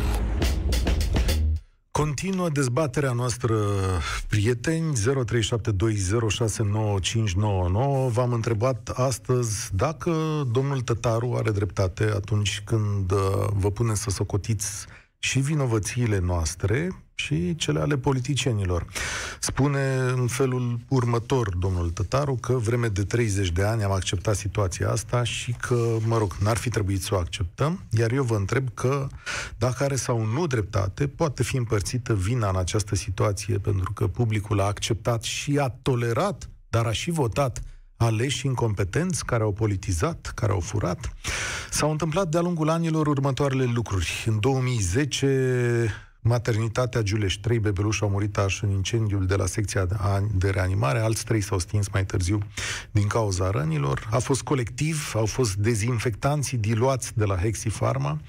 Continuă 1.92 2.50
dezbaterea 2.50 3.12
noastră, 3.12 3.56
prieteni, 4.28 4.94
0372069599. 4.94 4.98
V-am 8.12 8.32
întrebat 8.32 8.90
astăzi 8.94 9.76
dacă 9.76 10.44
domnul 10.52 10.82
Tătaru 10.82 11.34
are 11.38 11.52
dreptate 11.52 12.04
atunci 12.04 12.62
când 12.66 13.12
uh, 13.12 13.18
vă 13.54 13.72
puneți 13.72 14.02
să 14.02 14.10
socotiți 14.10 14.86
și 15.24 15.40
vinovățiile 15.40 16.20
noastre 16.20 17.04
și 17.16 17.56
cele 17.56 17.80
ale 17.80 17.98
politicienilor. 17.98 18.86
Spune 19.40 19.96
în 19.96 20.28
felul 20.28 20.80
următor 20.88 21.56
domnul 21.56 21.90
Tătaru 21.90 22.36
că 22.36 22.54
vreme 22.54 22.88
de 22.88 23.04
30 23.04 23.52
de 23.52 23.64
ani 23.64 23.84
am 23.84 23.92
acceptat 23.92 24.36
situația 24.36 24.90
asta 24.90 25.24
și 25.24 25.52
că, 25.52 25.98
mă 26.06 26.18
rog, 26.18 26.34
n-ar 26.40 26.58
fi 26.58 26.70
trebuit 26.70 27.02
să 27.02 27.16
o 27.16 27.18
acceptăm, 27.18 27.84
iar 27.90 28.12
eu 28.12 28.24
vă 28.24 28.36
întreb 28.36 28.68
că 28.74 29.08
dacă 29.58 29.84
are 29.84 29.96
sau 29.96 30.26
nu 30.26 30.48
dreptate, 30.48 31.08
poate 31.08 31.44
fi 31.44 31.58
împărțită 31.58 32.16
vina 32.16 32.50
în 32.50 32.58
această 32.58 32.96
situație 32.96 33.58
pentru 33.58 33.94
că 33.94 34.08
publicul 34.08 34.60
a 34.60 34.66
acceptat 34.66 35.24
și 35.24 35.58
a 35.58 35.70
tolerat, 35.82 36.50
dar 36.70 36.86
a 36.86 36.92
și 36.92 37.12
votat 37.12 37.62
aleși 38.04 38.46
incompetenți 38.46 39.26
care 39.26 39.44
au 39.44 39.52
politizat, 39.52 40.32
care 40.36 40.52
au 40.52 40.60
furat. 40.60 41.14
S-au 41.70 41.92
întâmplat 41.92 42.28
de-a 42.28 42.42
lungul 42.42 42.70
anilor 42.70 43.08
următoarele 43.08 43.64
lucruri. 43.64 44.24
În 44.26 44.40
2010, 44.40 45.88
maternitatea 46.22 47.02
Giuleș, 47.02 47.36
trei 47.36 47.60
bebeluși 47.60 48.04
au 48.04 48.10
murit 48.10 48.38
aș 48.38 48.62
în 48.62 48.70
incendiul 48.70 49.26
de 49.26 49.36
la 49.36 49.46
secția 49.46 49.88
de 50.34 50.50
reanimare, 50.50 51.00
alți 51.00 51.26
trei 51.26 51.42
s-au 51.42 51.60
stins 51.60 51.88
mai 51.90 52.06
târziu 52.06 52.40
din 52.92 53.08
cauza 53.08 53.50
rănilor. 53.50 54.08
A 54.12 54.20
fost 54.20 54.42
colectiv, 54.42 55.12
au 55.16 55.26
fost 55.26 55.56
dezinfectanții 55.56 56.58
diluați 56.58 57.18
de 57.18 57.26
la 57.26 57.36
Hexifarma, 57.36 58.20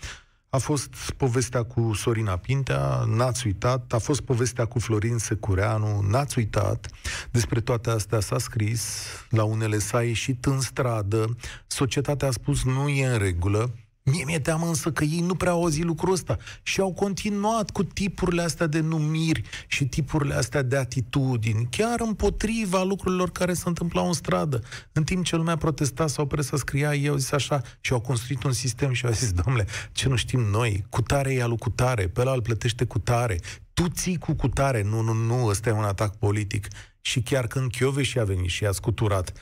a 0.54 0.58
fost 0.58 1.12
povestea 1.16 1.62
cu 1.62 1.92
Sorina 1.92 2.36
Pintea, 2.36 3.04
n-ați 3.06 3.46
uitat, 3.46 3.92
a 3.92 3.98
fost 3.98 4.20
povestea 4.20 4.64
cu 4.64 4.78
Florin 4.78 5.18
Secureanu, 5.18 6.00
n-ați 6.00 6.38
uitat, 6.38 6.90
despre 7.30 7.60
toate 7.60 7.90
astea 7.90 8.20
s-a 8.20 8.38
scris, 8.38 9.06
la 9.30 9.44
unele 9.44 9.78
s-a 9.78 10.02
ieșit 10.02 10.44
în 10.44 10.60
stradă, 10.60 11.36
societatea 11.66 12.28
a 12.28 12.30
spus 12.30 12.64
nu 12.64 12.88
e 12.88 13.06
în 13.06 13.18
regulă, 13.18 13.70
Mie 14.10 14.24
mi-e 14.24 14.40
teamă 14.40 14.66
însă 14.66 14.92
că 14.92 15.04
ei 15.04 15.20
nu 15.20 15.34
prea 15.34 15.52
au 15.52 15.62
auzit 15.62 15.84
lucrul 15.84 16.12
ăsta 16.12 16.36
și 16.62 16.80
au 16.80 16.92
continuat 16.92 17.70
cu 17.70 17.84
tipurile 17.84 18.42
astea 18.42 18.66
de 18.66 18.80
numiri 18.80 19.42
și 19.66 19.86
tipurile 19.86 20.34
astea 20.34 20.62
de 20.62 20.76
atitudini, 20.76 21.66
chiar 21.70 22.00
împotriva 22.00 22.82
lucrurilor 22.82 23.30
care 23.30 23.54
se 23.54 23.62
întâmplau 23.66 24.06
în 24.06 24.12
stradă. 24.12 24.62
În 24.92 25.04
timp 25.04 25.24
ce 25.24 25.36
lumea 25.36 25.56
protesta 25.56 26.06
sau 26.06 26.26
presa 26.26 26.56
scria, 26.56 26.94
ei 26.94 27.08
au 27.08 27.16
zis 27.16 27.32
așa 27.32 27.60
și 27.80 27.92
au 27.92 28.00
construit 28.00 28.42
un 28.42 28.52
sistem 28.52 28.92
și 28.92 29.06
au 29.06 29.12
zis, 29.12 29.32
domnule, 29.32 29.66
ce 29.92 30.08
nu 30.08 30.16
știm 30.16 30.40
noi, 30.40 30.84
cutare 30.88 31.32
e 31.34 31.42
alu 31.42 31.56
cutare, 31.56 32.08
pe 32.08 32.20
ăla 32.20 32.32
îl 32.32 32.42
plătește 32.42 32.84
cutare, 32.84 33.40
tu 33.74 33.88
ții 33.88 34.18
cu 34.18 34.32
cutare, 34.32 34.82
nu, 34.82 35.00
nu, 35.00 35.12
nu, 35.12 35.46
ăsta 35.46 35.68
e 35.68 35.72
un 35.72 35.84
atac 35.84 36.16
politic. 36.16 36.68
Și 37.00 37.20
chiar 37.22 37.46
când 37.46 37.70
și 38.00 38.18
a 38.18 38.24
venit 38.24 38.50
și 38.50 38.66
a 38.66 38.72
scuturat, 38.72 39.32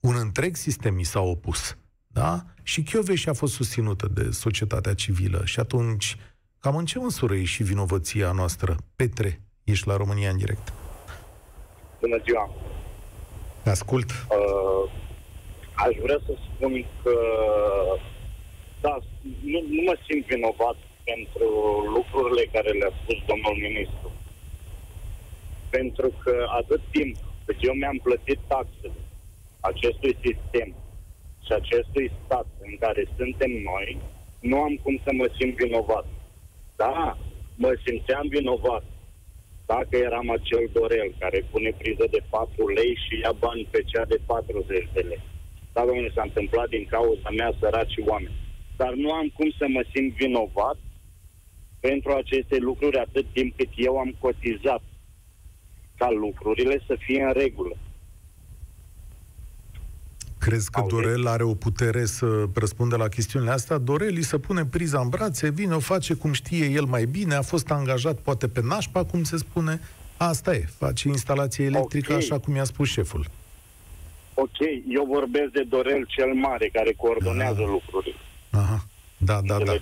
un 0.00 0.16
întreg 0.16 0.56
sistem 0.56 0.98
i 0.98 1.04
s-a 1.04 1.20
opus. 1.20 1.76
Da? 2.12 2.42
Și 2.62 2.82
Chioveș 2.82 3.26
a 3.26 3.32
fost 3.32 3.54
susținută 3.54 4.08
de 4.14 4.30
societatea 4.30 4.94
civilă 4.94 5.42
și 5.44 5.60
atunci, 5.60 6.16
cam 6.60 6.76
în 6.76 6.84
ce 6.84 6.98
măsură 6.98 7.34
e 7.34 7.44
și 7.44 7.62
vinovăția 7.62 8.32
noastră? 8.32 8.76
Petre, 8.96 9.40
ești 9.64 9.86
la 9.86 9.96
România 9.96 10.30
în 10.30 10.36
direct. 10.36 10.72
Bună 12.00 12.18
ziua! 12.24 12.50
Ascult. 13.64 14.10
Uh, 14.10 14.92
aș 15.74 15.94
vrea 16.02 16.20
să 16.26 16.32
spun 16.46 16.84
că, 17.02 17.14
da, 18.80 18.98
nu, 19.52 19.58
nu 19.76 19.82
mă 19.86 19.96
simt 20.06 20.26
vinovat 20.26 20.76
pentru 21.04 21.48
lucrurile 21.96 22.44
care 22.52 22.70
le-a 22.70 22.92
spus 23.02 23.18
domnul 23.26 23.56
ministru. 23.68 24.12
Pentru 25.70 26.12
că 26.22 26.46
atât 26.60 26.80
timp 26.90 27.16
cât 27.44 27.56
eu 27.60 27.74
mi-am 27.74 27.98
plătit 28.02 28.38
taxele 28.46 29.00
acestui 29.60 30.16
sistem 30.26 30.74
și 31.50 31.56
acestui 31.62 32.12
stat 32.24 32.46
în 32.66 32.76
care 32.84 33.02
suntem 33.16 33.50
noi, 33.50 33.88
nu 34.40 34.56
am 34.66 34.74
cum 34.82 34.96
să 35.04 35.10
mă 35.12 35.26
simt 35.38 35.54
vinovat. 35.56 36.06
Da, 36.76 37.18
mă 37.56 37.72
simțeam 37.84 38.26
vinovat 38.28 38.84
dacă 39.66 39.96
eram 39.96 40.30
acel 40.30 40.64
Dorel 40.72 41.14
care 41.18 41.48
pune 41.50 41.70
priză 41.78 42.06
de 42.10 42.20
4 42.30 42.68
lei 42.68 42.92
și 43.04 43.20
ia 43.22 43.32
bani 43.32 43.68
pe 43.70 43.80
cea 43.90 44.04
de 44.04 44.18
40 44.26 44.88
de 44.92 45.00
lei. 45.00 45.22
Da, 45.72 45.84
domnule, 45.84 46.10
s-a 46.14 46.22
întâmplat 46.22 46.68
din 46.68 46.84
cauza 46.94 47.28
mea 47.30 47.52
săraci 47.60 47.98
oameni. 48.06 48.40
Dar 48.76 48.92
nu 48.94 49.12
am 49.12 49.28
cum 49.36 49.50
să 49.58 49.66
mă 49.68 49.82
simt 49.94 50.12
vinovat 50.14 50.78
pentru 51.80 52.10
aceste 52.12 52.56
lucruri 52.58 52.98
atât 52.98 53.26
timp 53.32 53.56
cât 53.56 53.72
eu 53.76 53.96
am 53.96 54.14
cotizat 54.20 54.82
ca 55.96 56.10
lucrurile 56.10 56.82
să 56.86 56.94
fie 56.98 57.22
în 57.22 57.32
regulă. 57.32 57.76
Crezi 60.40 60.70
că 60.70 60.84
Dorel 60.88 61.26
are 61.26 61.42
o 61.42 61.54
putere 61.54 62.04
să 62.04 62.26
răspundă 62.54 62.96
la 62.96 63.08
chestiunile 63.08 63.50
astea? 63.50 63.78
Dorel 63.78 64.14
îi 64.14 64.22
să 64.22 64.38
pune 64.38 64.64
priza 64.64 65.00
în 65.00 65.08
brațe, 65.08 65.50
vine, 65.50 65.74
o 65.74 65.78
face 65.78 66.14
cum 66.14 66.32
știe 66.32 66.66
el 66.66 66.84
mai 66.84 67.04
bine, 67.04 67.34
a 67.34 67.42
fost 67.42 67.70
angajat 67.70 68.18
poate 68.18 68.48
pe 68.48 68.60
nașpa, 68.62 69.04
cum 69.04 69.22
se 69.22 69.36
spune. 69.36 69.80
Asta 70.16 70.54
e, 70.54 70.64
face 70.78 71.08
instalație 71.08 71.64
electrică 71.64 72.12
okay. 72.12 72.24
așa 72.24 72.38
cum 72.38 72.54
i-a 72.54 72.64
spus 72.64 72.88
șeful. 72.88 73.24
Ok, 74.34 74.58
eu 74.88 75.04
vorbesc 75.04 75.50
de 75.52 75.62
Dorel 75.68 76.04
cel 76.08 76.32
Mare, 76.34 76.70
care 76.72 76.92
coordonează 76.96 77.60
Aha. 77.60 77.70
lucrurile. 77.70 78.16
Aha, 78.50 78.84
da, 79.16 79.40
da, 79.44 79.58
da. 79.64 79.72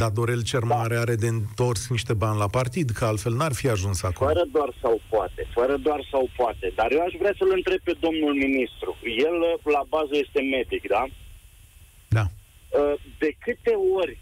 Dar 0.00 0.10
Dorel 0.10 0.42
cel 0.42 0.64
da. 0.68 0.74
Mare 0.74 0.96
are 0.96 1.14
de 1.14 1.26
întors 1.26 1.88
niște 1.88 2.14
bani 2.14 2.38
la 2.38 2.48
partid, 2.48 2.90
că 2.90 3.04
altfel 3.04 3.32
n-ar 3.32 3.52
fi 3.52 3.68
ajuns 3.68 4.02
acolo. 4.02 4.30
Fără 4.32 4.44
doar 4.52 4.70
sau 4.82 5.00
poate, 5.08 5.46
fără 5.54 5.76
doar 5.76 6.00
sau 6.10 6.28
poate. 6.36 6.72
Dar 6.74 6.92
eu 6.92 7.02
aș 7.04 7.14
vrea 7.18 7.34
să-l 7.38 7.52
întreb 7.54 7.80
pe 7.88 7.94
domnul 8.00 8.34
ministru. 8.34 8.96
El, 9.28 9.36
la 9.76 9.82
bază, 9.88 10.14
este 10.24 10.40
medic, 10.56 10.82
da? 10.88 11.04
Da. 12.08 12.24
Uh, 12.78 12.94
de 13.18 13.30
câte 13.44 13.74
ori 14.00 14.18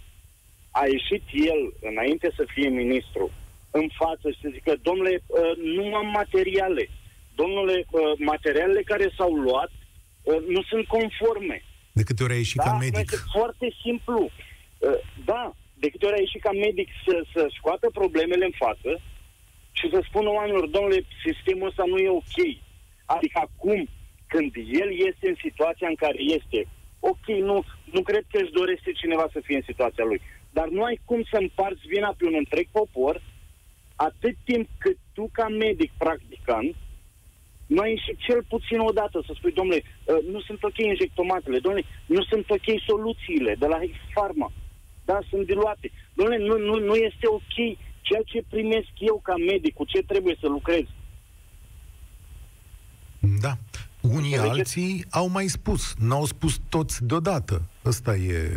a 0.70 0.84
ieșit 0.96 1.24
el, 1.52 1.60
înainte 1.90 2.32
să 2.36 2.44
fie 2.54 2.68
ministru, 2.68 3.30
în 3.70 3.86
față 4.00 4.30
și 4.30 4.38
să 4.42 4.48
zică, 4.52 4.72
domnule, 4.82 5.22
uh, 5.26 5.54
nu 5.78 5.94
am 5.94 6.06
materiale. 6.06 6.84
Domnule, 7.34 7.76
uh, 7.90 8.00
materialele 8.18 8.82
care 8.82 9.06
s-au 9.16 9.32
luat 9.34 9.70
nu 10.48 10.62
sunt 10.62 10.86
conforme. 10.86 11.64
De 11.92 12.02
câte 12.02 12.22
ori 12.22 12.32
a 12.32 12.36
ieșit 12.36 12.56
da? 12.56 12.64
ca 12.64 12.76
medic? 12.76 13.10
Este 13.12 13.16
foarte 13.32 13.66
simplu. 13.82 14.30
Da, 15.24 15.54
de 15.84 15.90
câte 15.90 16.06
ori 16.06 16.18
a 16.18 16.24
ieșit 16.26 16.42
ca 16.42 16.52
medic 16.66 16.88
să, 17.06 17.16
să 17.34 17.42
scoată 17.58 17.86
problemele 18.00 18.44
în 18.44 18.56
față 18.64 18.90
și 19.78 19.86
să 19.92 19.98
spună 20.08 20.28
oamenilor, 20.38 20.66
domnule, 20.66 21.00
sistemul 21.26 21.68
ăsta 21.70 21.84
nu 21.86 21.98
e 21.98 22.20
ok. 22.22 22.38
Adică 23.16 23.38
acum, 23.46 23.80
când 24.32 24.50
el 24.82 24.90
este 25.08 25.26
în 25.28 25.38
situația 25.46 25.88
în 25.88 25.98
care 26.04 26.20
este, 26.38 26.58
ok, 27.10 27.26
nu, 27.50 27.56
nu 27.94 28.00
cred 28.08 28.24
că 28.30 28.36
își 28.42 28.56
dorește 28.60 28.90
cineva 28.92 29.26
să 29.32 29.40
fie 29.46 29.56
în 29.56 29.68
situația 29.70 30.04
lui, 30.04 30.20
dar 30.56 30.68
nu 30.68 30.82
ai 30.82 31.00
cum 31.04 31.20
să 31.30 31.36
împarți 31.40 31.86
vina 31.94 32.14
pe 32.18 32.24
un 32.30 32.34
întreg 32.42 32.66
popor 32.78 33.22
atât 33.96 34.36
timp 34.44 34.68
cât 34.78 34.98
tu, 35.14 35.28
ca 35.32 35.46
medic 35.48 35.90
practicant, 35.98 36.74
nu 37.66 37.80
ai 37.80 37.90
ieșit 37.90 38.16
cel 38.26 38.40
puțin 38.48 38.78
o 38.78 38.92
dată 39.00 39.22
să 39.26 39.32
spui, 39.34 39.52
domnule, 39.52 39.82
uh, 39.82 40.24
nu 40.32 40.40
sunt 40.40 40.62
ok 40.62 40.78
injectomatele, 40.78 41.58
domnule, 41.58 41.84
nu 42.06 42.22
sunt 42.22 42.50
ok 42.50 42.68
soluțiile 42.86 43.54
de 43.58 43.66
la 43.66 43.78
Pharma 44.14 44.52
da, 45.04 45.18
sunt 45.30 45.46
diluate. 45.46 45.90
Dom'le, 45.90 46.38
nu, 46.38 46.58
nu, 46.58 46.74
nu 46.78 46.94
este 46.94 47.26
ok 47.26 47.54
ceea 48.00 48.22
ce 48.24 48.44
primesc 48.48 48.90
eu 48.98 49.20
ca 49.22 49.34
medic, 49.36 49.74
cu 49.74 49.84
ce 49.84 50.02
trebuie 50.02 50.36
să 50.40 50.48
lucrez. 50.48 50.84
Da. 53.40 53.52
Unii 54.00 54.34
Înțelegeți? 54.34 54.78
alții 54.78 55.04
au 55.10 55.28
mai 55.28 55.46
spus, 55.46 55.94
n-au 55.98 56.24
spus 56.24 56.60
toți 56.68 57.04
deodată. 57.04 57.62
Ăsta 57.84 58.16
e 58.16 58.56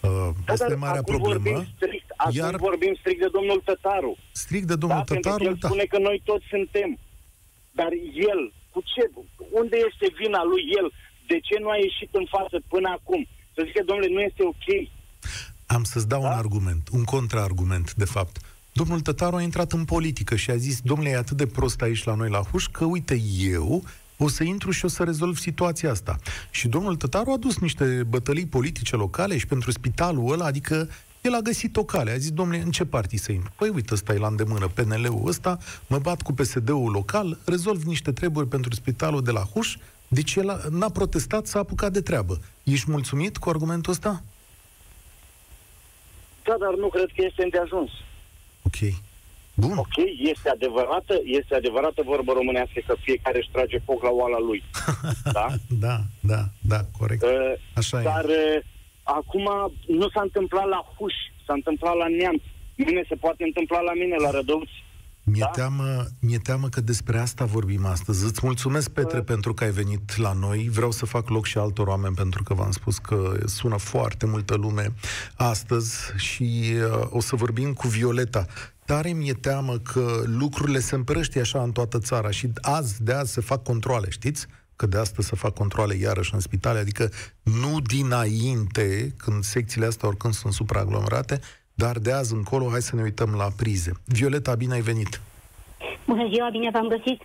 uh, 0.00 0.28
da, 0.44 0.52
este 0.52 0.74
marea 0.74 1.02
problemă. 1.02 1.50
Vorbim 1.50 1.66
strict, 1.76 2.08
acum 2.16 2.36
iar... 2.36 2.56
vorbim 2.56 2.94
strict 3.00 3.20
de 3.20 3.28
domnul 3.32 3.60
Tătaru. 3.64 4.16
Strict 4.32 4.66
de 4.66 4.76
domnul 4.76 5.02
da, 5.06 5.14
Tătaru, 5.14 5.44
el 5.44 5.56
da. 5.60 5.68
spune 5.68 5.84
că 5.84 5.98
noi 5.98 6.22
toți 6.24 6.44
suntem. 6.48 6.98
Dar 7.70 7.92
el, 8.32 8.52
cu 8.70 8.80
ce, 8.92 9.10
unde 9.50 9.76
este 9.88 10.06
vina 10.20 10.42
lui 10.44 10.62
el? 10.78 10.92
De 11.26 11.40
ce 11.40 11.56
nu 11.58 11.68
a 11.68 11.76
ieșit 11.76 12.10
în 12.20 12.26
față 12.36 12.56
până 12.68 12.88
acum? 12.98 13.26
Să 13.54 13.62
zică, 13.66 13.82
domnule, 13.84 14.08
nu 14.16 14.20
este 14.20 14.42
ok. 14.52 14.66
Am 15.66 15.84
să-ți 15.84 16.08
dau 16.08 16.20
da? 16.20 16.26
un 16.26 16.32
argument, 16.32 16.88
un 16.92 17.04
contraargument, 17.04 17.94
de 17.94 18.04
fapt. 18.04 18.36
Domnul 18.72 19.00
Tătaru 19.00 19.36
a 19.36 19.42
intrat 19.42 19.72
în 19.72 19.84
politică 19.84 20.36
și 20.36 20.50
a 20.50 20.56
zis, 20.56 20.80
domnule, 20.80 21.10
e 21.10 21.16
atât 21.16 21.36
de 21.36 21.46
prost 21.46 21.80
aici 21.80 22.04
la 22.04 22.14
noi 22.14 22.30
la 22.30 22.42
Huș, 22.50 22.66
că 22.66 22.84
uite, 22.84 23.22
eu 23.38 23.84
o 24.16 24.28
să 24.28 24.42
intru 24.42 24.70
și 24.70 24.84
o 24.84 24.88
să 24.88 25.02
rezolv 25.02 25.38
situația 25.38 25.90
asta. 25.90 26.18
Și 26.50 26.68
domnul 26.68 26.96
Tătaru 26.96 27.30
a 27.30 27.36
dus 27.36 27.58
niște 27.58 28.02
bătălii 28.08 28.46
politice 28.46 28.96
locale 28.96 29.38
și 29.38 29.46
pentru 29.46 29.70
spitalul 29.70 30.32
ăla, 30.32 30.44
adică 30.44 30.88
el 31.20 31.34
a 31.34 31.40
găsit 31.40 31.76
o 31.76 31.84
cale. 31.84 32.10
A 32.10 32.16
zis, 32.16 32.30
domnule, 32.30 32.62
în 32.62 32.70
ce 32.70 32.84
partii 32.84 33.18
să 33.18 33.32
intru? 33.32 33.52
Păi 33.56 33.68
uite, 33.68 33.94
ăsta 33.94 34.14
e 34.14 34.18
la 34.18 34.26
îndemână, 34.26 34.68
PNL-ul 34.68 35.28
ăsta, 35.28 35.58
mă 35.86 35.98
bat 35.98 36.22
cu 36.22 36.32
PSD-ul 36.32 36.90
local, 36.90 37.38
rezolv 37.44 37.82
niște 37.82 38.12
treburi 38.12 38.48
pentru 38.48 38.74
spitalul 38.74 39.22
de 39.22 39.30
la 39.30 39.40
Huș, 39.40 39.76
Deci 40.08 40.34
el 40.34 40.48
a, 40.50 40.60
n-a 40.70 40.88
protestat, 40.88 41.46
s-a 41.46 41.58
apucat 41.58 41.92
de 41.92 42.00
treabă. 42.00 42.40
Ești 42.62 42.90
mulțumit 42.90 43.36
cu 43.36 43.48
argumentul 43.48 43.92
ăsta? 43.92 44.22
Da, 46.44 46.54
dar 46.58 46.74
nu 46.74 46.88
cred 46.88 47.10
că 47.14 47.24
este 47.24 47.42
îndeajuns. 47.42 47.90
Ok. 48.62 48.78
Bun. 49.54 49.76
Ok, 49.76 49.96
este 50.18 50.48
adevărată, 50.48 51.20
este 51.24 51.54
adevărată 51.54 52.02
vorbă 52.04 52.32
românească 52.32 52.80
că 52.86 52.94
fiecare 53.00 53.38
își 53.38 53.50
trage 53.52 53.78
foc 53.78 54.02
la 54.02 54.10
oala 54.10 54.38
lui. 54.38 54.62
da? 55.38 55.46
da, 55.68 55.96
da, 56.20 56.42
da, 56.60 56.80
corect. 56.98 57.22
Uh, 57.22 57.52
Așa 57.74 58.00
dar 58.00 58.24
e. 58.24 58.56
Uh, 58.56 58.62
acum 59.02 59.46
nu 59.86 60.08
s-a 60.08 60.20
întâmplat 60.20 60.68
la 60.68 60.86
Huș, 60.96 61.14
s-a 61.46 61.52
întâmplat 61.52 61.96
la 61.96 62.08
Neamț. 62.08 62.42
Mine 62.76 63.04
se 63.08 63.14
poate 63.14 63.44
întâmpla 63.44 63.80
la 63.80 63.92
mine, 63.92 64.16
la 64.16 64.30
Rădăuți. 64.30 64.83
Mi-e, 65.24 65.40
da? 65.40 65.46
teamă, 65.46 66.06
mi-e 66.20 66.38
teamă 66.38 66.68
că 66.68 66.80
despre 66.80 67.18
asta 67.18 67.44
vorbim 67.44 67.84
astăzi. 67.84 68.24
Îți 68.24 68.40
mulțumesc, 68.42 68.90
Petre, 68.90 69.18
uh. 69.18 69.24
pentru 69.24 69.54
că 69.54 69.64
ai 69.64 69.70
venit 69.70 70.16
la 70.16 70.32
noi. 70.32 70.68
Vreau 70.72 70.90
să 70.90 71.06
fac 71.06 71.28
loc 71.28 71.46
și 71.46 71.58
altor 71.58 71.86
oameni, 71.86 72.14
pentru 72.14 72.42
că 72.42 72.54
v-am 72.54 72.70
spus 72.70 72.98
că 72.98 73.36
sună 73.44 73.76
foarte 73.76 74.26
multă 74.26 74.54
lume 74.54 74.94
astăzi 75.34 75.96
și 76.16 76.72
uh, 76.74 77.06
o 77.10 77.20
să 77.20 77.36
vorbim 77.36 77.72
cu 77.72 77.88
Violeta. 77.88 78.46
Tare 78.84 79.12
mi-e 79.12 79.34
teamă 79.34 79.78
că 79.78 80.22
lucrurile 80.24 80.78
se 80.78 80.94
împrăștie 80.94 81.40
așa 81.40 81.62
în 81.62 81.72
toată 81.72 81.98
țara 81.98 82.30
și 82.30 82.52
azi, 82.60 83.02
de 83.02 83.12
azi 83.12 83.32
se 83.32 83.40
fac 83.40 83.62
controle, 83.62 84.10
știți? 84.10 84.46
Că 84.76 84.86
de 84.86 84.98
astăzi 84.98 85.28
se 85.28 85.36
fac 85.36 85.54
controle 85.54 85.94
iarăși 85.94 86.34
în 86.34 86.40
spitale, 86.40 86.78
adică 86.78 87.10
nu 87.42 87.80
dinainte, 87.80 89.14
când 89.16 89.44
secțiile 89.44 89.86
astea 89.86 90.08
oricând 90.08 90.34
sunt 90.34 90.52
supraaglomerate, 90.52 91.40
dar 91.74 91.98
de 91.98 92.12
azi 92.12 92.34
încolo, 92.34 92.70
hai 92.70 92.80
să 92.80 92.96
ne 92.96 93.02
uităm 93.02 93.34
la 93.34 93.48
prize. 93.56 93.92
Violeta, 94.04 94.54
bine 94.54 94.74
ai 94.74 94.80
venit! 94.80 95.20
Bună 96.06 96.28
ziua, 96.32 96.50
bine 96.50 96.70
v-am 96.70 96.88
găsit! 96.88 97.22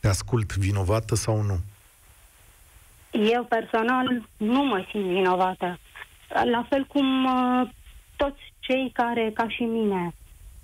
Te 0.00 0.08
ascult, 0.08 0.56
vinovată 0.56 1.14
sau 1.14 1.42
nu? 1.42 1.58
Eu 3.10 3.44
personal 3.44 4.28
nu 4.36 4.64
mă 4.64 4.86
simt 4.90 5.04
vinovată. 5.04 5.78
La 6.28 6.66
fel 6.68 6.84
cum 6.84 7.24
uh, 7.24 7.68
toți 8.16 8.52
cei 8.58 8.90
care, 8.92 9.30
ca 9.34 9.48
și 9.48 9.62
mine, 9.62 10.14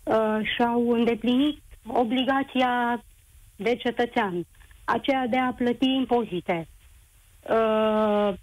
uh, 0.03 0.39
și-au 0.55 0.93
îndeplinit 0.93 1.61
obligația 1.87 3.03
de 3.57 3.77
cetățean, 3.77 4.47
aceea 4.85 5.27
de 5.27 5.39
a 5.39 5.53
plăti 5.53 5.87
impozite, 5.87 6.69
uh, 7.41 8.35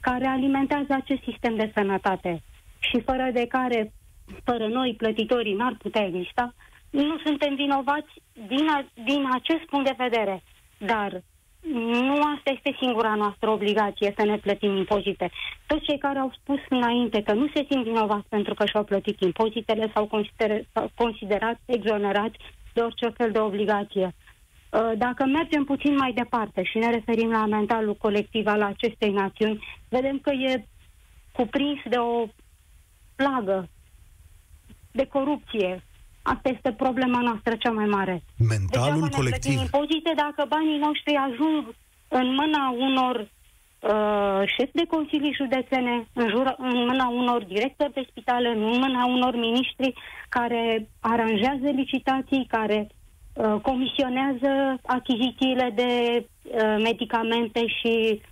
care 0.00 0.26
alimentează 0.26 0.92
acest 0.92 1.22
sistem 1.22 1.56
de 1.56 1.70
sănătate 1.74 2.42
și 2.88 3.00
fără 3.00 3.30
de 3.32 3.46
care, 3.46 3.92
fără 4.44 4.66
noi, 4.66 4.94
plătitorii, 4.94 5.54
n-ar 5.54 5.76
putea 5.78 6.06
exista, 6.06 6.54
nu 6.90 7.18
suntem 7.24 7.54
vinovați 7.54 8.12
din, 8.48 8.68
a, 8.68 8.84
din 9.04 9.28
acest 9.32 9.64
punct 9.70 9.86
de 9.86 10.04
vedere. 10.04 10.42
Dar 10.78 11.22
nu 12.08 12.14
asta 12.14 12.50
este 12.50 12.76
singura 12.80 13.14
noastră 13.14 13.50
obligație, 13.50 14.14
să 14.16 14.24
ne 14.24 14.36
plătim 14.36 14.76
impozite. 14.76 15.30
Toți 15.66 15.84
cei 15.84 15.98
care 15.98 16.18
au 16.18 16.32
spus 16.40 16.58
înainte 16.68 17.22
că 17.22 17.32
nu 17.32 17.46
se 17.54 17.66
simt 17.70 17.84
vinovați 17.84 18.28
pentru 18.28 18.54
că 18.54 18.66
și-au 18.66 18.84
plătit 18.84 19.20
impozitele 19.20 19.90
sau 19.94 20.10
considerat 20.94 21.60
exonerați 21.66 22.36
de 22.72 22.80
orice 22.80 23.08
fel 23.08 23.30
de 23.30 23.38
obligație. 23.38 24.14
Uh, 24.70 24.92
dacă 24.96 25.24
mergem 25.24 25.64
puțin 25.64 25.96
mai 25.96 26.12
departe 26.12 26.62
și 26.62 26.78
ne 26.78 26.90
referim 26.90 27.30
la 27.30 27.46
mentalul 27.46 27.94
colectiv 27.94 28.46
al 28.46 28.62
acestei 28.62 29.12
națiuni, 29.12 29.64
vedem 29.88 30.18
că 30.18 30.30
e 30.30 30.66
cuprins 31.32 31.78
de 31.88 31.96
o 31.96 32.26
plagă 33.16 33.68
de 34.92 35.06
corupție. 35.06 35.82
Asta 36.22 36.48
este 36.48 36.72
problema 36.72 37.20
noastră 37.20 37.54
cea 37.58 37.70
mai 37.70 37.86
mare. 37.86 38.22
Mentalul 38.48 38.92
Degeaba 38.92 39.16
colectiv. 39.16 39.54
Ne 39.54 39.60
impozite 39.60 40.12
dacă 40.16 40.44
banii 40.48 40.78
noștri 40.78 41.14
ajung 41.14 41.74
în 42.08 42.26
mâna 42.34 42.70
unor 42.70 43.16
uh, 43.20 44.42
șefi 44.56 44.72
de 44.72 44.86
consilii 44.88 45.38
județene, 45.40 46.06
în, 46.12 46.28
jur, 46.28 46.54
în 46.58 46.76
mâna 46.86 47.08
unor 47.08 47.44
directori 47.44 47.92
de 47.92 48.06
spitale, 48.10 48.48
în 48.48 48.60
mâna 48.60 49.04
unor 49.04 49.34
miniștri 49.36 49.94
care 50.28 50.88
aranjează 51.00 51.68
licitații, 51.74 52.46
care 52.48 52.86
uh, 52.88 53.60
comisionează 53.62 54.80
achizițiile 54.86 55.72
de 55.74 55.90
uh, 56.24 56.76
medicamente 56.82 57.66
și 57.66 58.22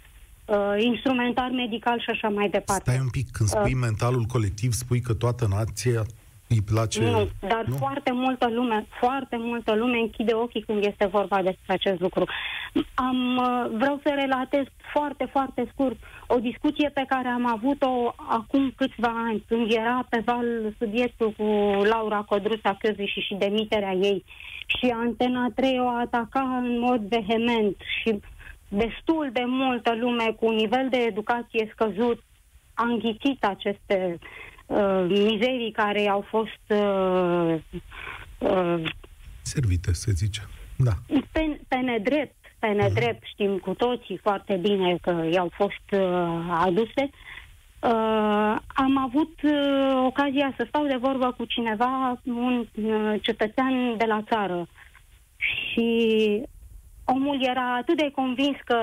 uh, 0.51 0.83
instrumentar 0.83 1.51
medical 1.51 1.99
și 2.01 2.11
așa 2.11 2.29
mai 2.29 2.49
departe. 2.49 2.91
Stai 2.91 3.01
un 3.01 3.11
pic, 3.11 3.31
când 3.31 3.49
spui 3.49 3.75
uh, 3.75 3.81
mentalul 3.81 4.25
colectiv, 4.25 4.73
spui 4.73 5.01
că 5.01 5.15
toată 5.15 5.47
nația 5.51 6.03
îi 6.49 6.63
place... 6.63 7.01
Nu, 7.01 7.29
dar 7.41 7.65
nu? 7.67 7.77
foarte 7.77 8.13
multă 8.13 8.49
lume, 8.51 8.87
foarte 9.01 9.37
multă 9.39 9.75
lume 9.75 9.99
închide 9.99 10.35
ochii 10.35 10.63
când 10.63 10.85
este 10.85 11.07
vorba 11.07 11.43
despre 11.43 11.73
acest 11.73 12.01
lucru. 12.01 12.25
Am, 12.95 13.37
uh, 13.37 13.71
vreau 13.79 14.01
să 14.03 14.13
relatez 14.15 14.65
foarte, 14.93 15.29
foarte 15.33 15.69
scurt 15.73 15.99
o 16.27 16.39
discuție 16.39 16.91
pe 16.95 17.05
care 17.09 17.29
am 17.29 17.47
avut-o 17.47 18.15
acum 18.17 18.73
câțiva 18.77 19.13
ani, 19.29 19.45
când 19.49 19.73
era 19.73 20.07
pe 20.09 20.23
val 20.25 20.75
subiectul 20.79 21.31
cu 21.37 21.45
Laura 21.83 22.21
Codruța 22.29 22.77
Căzi 22.79 23.13
și 23.27 23.35
demiterea 23.39 23.93
ei. 23.93 24.25
Și 24.67 24.87
Antena 24.87 25.47
3 25.55 25.79
o 25.81 25.89
ataca 25.89 26.41
în 26.63 26.79
mod 26.79 27.01
vehement 27.01 27.77
și 28.03 28.21
destul 28.71 29.31
de 29.33 29.43
multă 29.47 29.95
lume 29.95 30.33
cu 30.39 30.47
un 30.47 30.55
nivel 30.55 30.89
de 30.91 30.97
educație 30.97 31.71
scăzut 31.73 32.25
a 32.75 32.85
înghițit 32.85 33.45
aceste 33.45 34.19
uh, 34.67 35.07
mizerii 35.09 35.73
care 35.73 36.09
au 36.09 36.25
fost 36.29 36.65
uh, 36.69 37.55
uh, 38.39 38.91
servite, 39.43 39.93
se 39.93 40.13
zice. 40.13 40.41
Da. 40.77 40.93
Pe, 41.33 41.61
pe 41.69 41.77
nedrept, 41.77 42.37
pe 42.59 42.67
mhm. 42.67 42.77
nedrept, 42.77 43.23
uh-huh. 43.23 43.33
știm 43.33 43.59
cu 43.59 43.75
toții 43.75 44.17
foarte 44.17 44.57
bine 44.57 44.99
că 45.01 45.29
i-au 45.33 45.51
fost 45.55 45.91
uh, 45.93 46.59
aduse. 46.65 47.11
Uh, 47.81 48.57
am 48.75 48.99
avut 48.99 49.43
uh, 49.43 50.03
ocazia 50.07 50.55
să 50.57 50.65
stau 50.69 50.87
de 50.87 50.97
vorbă 50.97 51.35
cu 51.37 51.45
cineva, 51.45 52.21
un 52.25 52.67
uh, 52.75 53.15
cetățean 53.23 53.97
de 53.97 54.05
la 54.05 54.23
țară. 54.29 54.67
Și 55.37 55.89
omul 57.15 57.45
era 57.45 57.77
atât 57.77 57.97
de 57.97 58.11
convins 58.11 58.57
că 58.65 58.79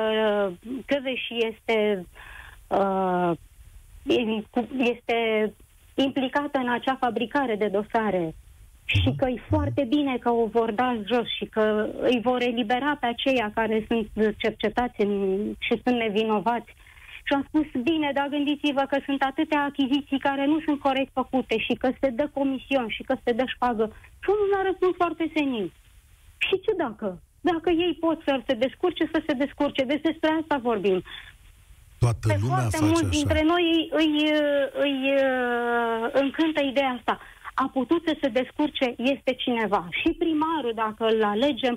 Căveși 0.86 1.34
este, 1.49 2.05
uh, 2.67 3.32
este 4.78 5.17
implicată 5.95 6.57
în 6.57 6.69
acea 6.69 6.95
fabricare 6.95 7.55
de 7.55 7.67
dosare 7.67 8.36
și 8.86 9.13
că 9.17 9.30
e 9.30 9.47
foarte 9.49 9.84
bine 9.84 10.17
că 10.17 10.30
o 10.32 10.45
vor 10.45 10.71
da 10.71 10.97
jos 11.05 11.28
și 11.38 11.45
că 11.45 11.89
îi 11.99 12.19
vor 12.23 12.41
elibera 12.41 12.97
pe 12.99 13.05
aceia 13.05 13.51
care 13.53 13.86
sunt 13.88 14.36
cercetați 14.38 15.01
în, 15.01 15.11
și 15.59 15.82
sunt 15.84 15.97
nevinovați. 15.97 16.75
Și 17.23 17.34
am 17.34 17.45
spus, 17.47 17.82
bine, 17.84 18.11
dar 18.13 18.28
gândiți-vă 18.28 18.84
că 18.89 18.97
sunt 19.05 19.21
atâtea 19.21 19.63
achiziții 19.63 20.19
care 20.19 20.45
nu 20.45 20.59
sunt 20.65 20.80
corect 20.80 21.11
făcute 21.13 21.57
și 21.57 21.73
că 21.73 21.89
se 22.01 22.09
dă 22.09 22.30
comision 22.34 22.88
și 22.88 23.03
că 23.03 23.15
se 23.23 23.32
dă 23.32 23.43
șpagă. 23.47 23.86
Și 24.23 24.30
unul 24.30 24.59
a 24.59 24.67
răspuns 24.67 24.95
foarte 24.95 25.32
senin. 25.34 25.71
Și 26.38 26.59
ce 26.65 26.73
dacă? 26.78 27.21
Dacă 27.51 27.69
ei 27.69 27.93
pot 27.99 28.21
să 28.25 28.41
se 28.47 28.53
descurce, 28.53 29.09
să 29.13 29.23
se 29.27 29.33
descurce. 29.33 29.83
Deci 29.83 30.01
despre 30.01 30.29
asta 30.41 30.57
vorbim. 30.69 31.03
Toată 31.99 32.27
Pe 32.27 32.37
lumea 32.41 32.55
foarte 32.55 32.77
face 32.77 32.85
mulți 32.91 33.09
așa. 33.09 33.17
dintre 33.17 33.41
noi 33.43 33.63
îi, 33.75 33.89
îi, 34.01 34.13
îi 34.85 35.13
uh, 35.13 36.09
încântă 36.11 36.61
ideea 36.61 36.95
asta. 36.97 37.19
A 37.53 37.69
putut 37.73 38.01
să 38.05 38.17
se 38.21 38.27
descurce, 38.27 38.95
este 38.97 39.33
cineva. 39.33 39.87
Și 39.99 40.09
primarul, 40.23 40.73
dacă 40.75 41.05
îl 41.05 41.23
alegem, 41.23 41.75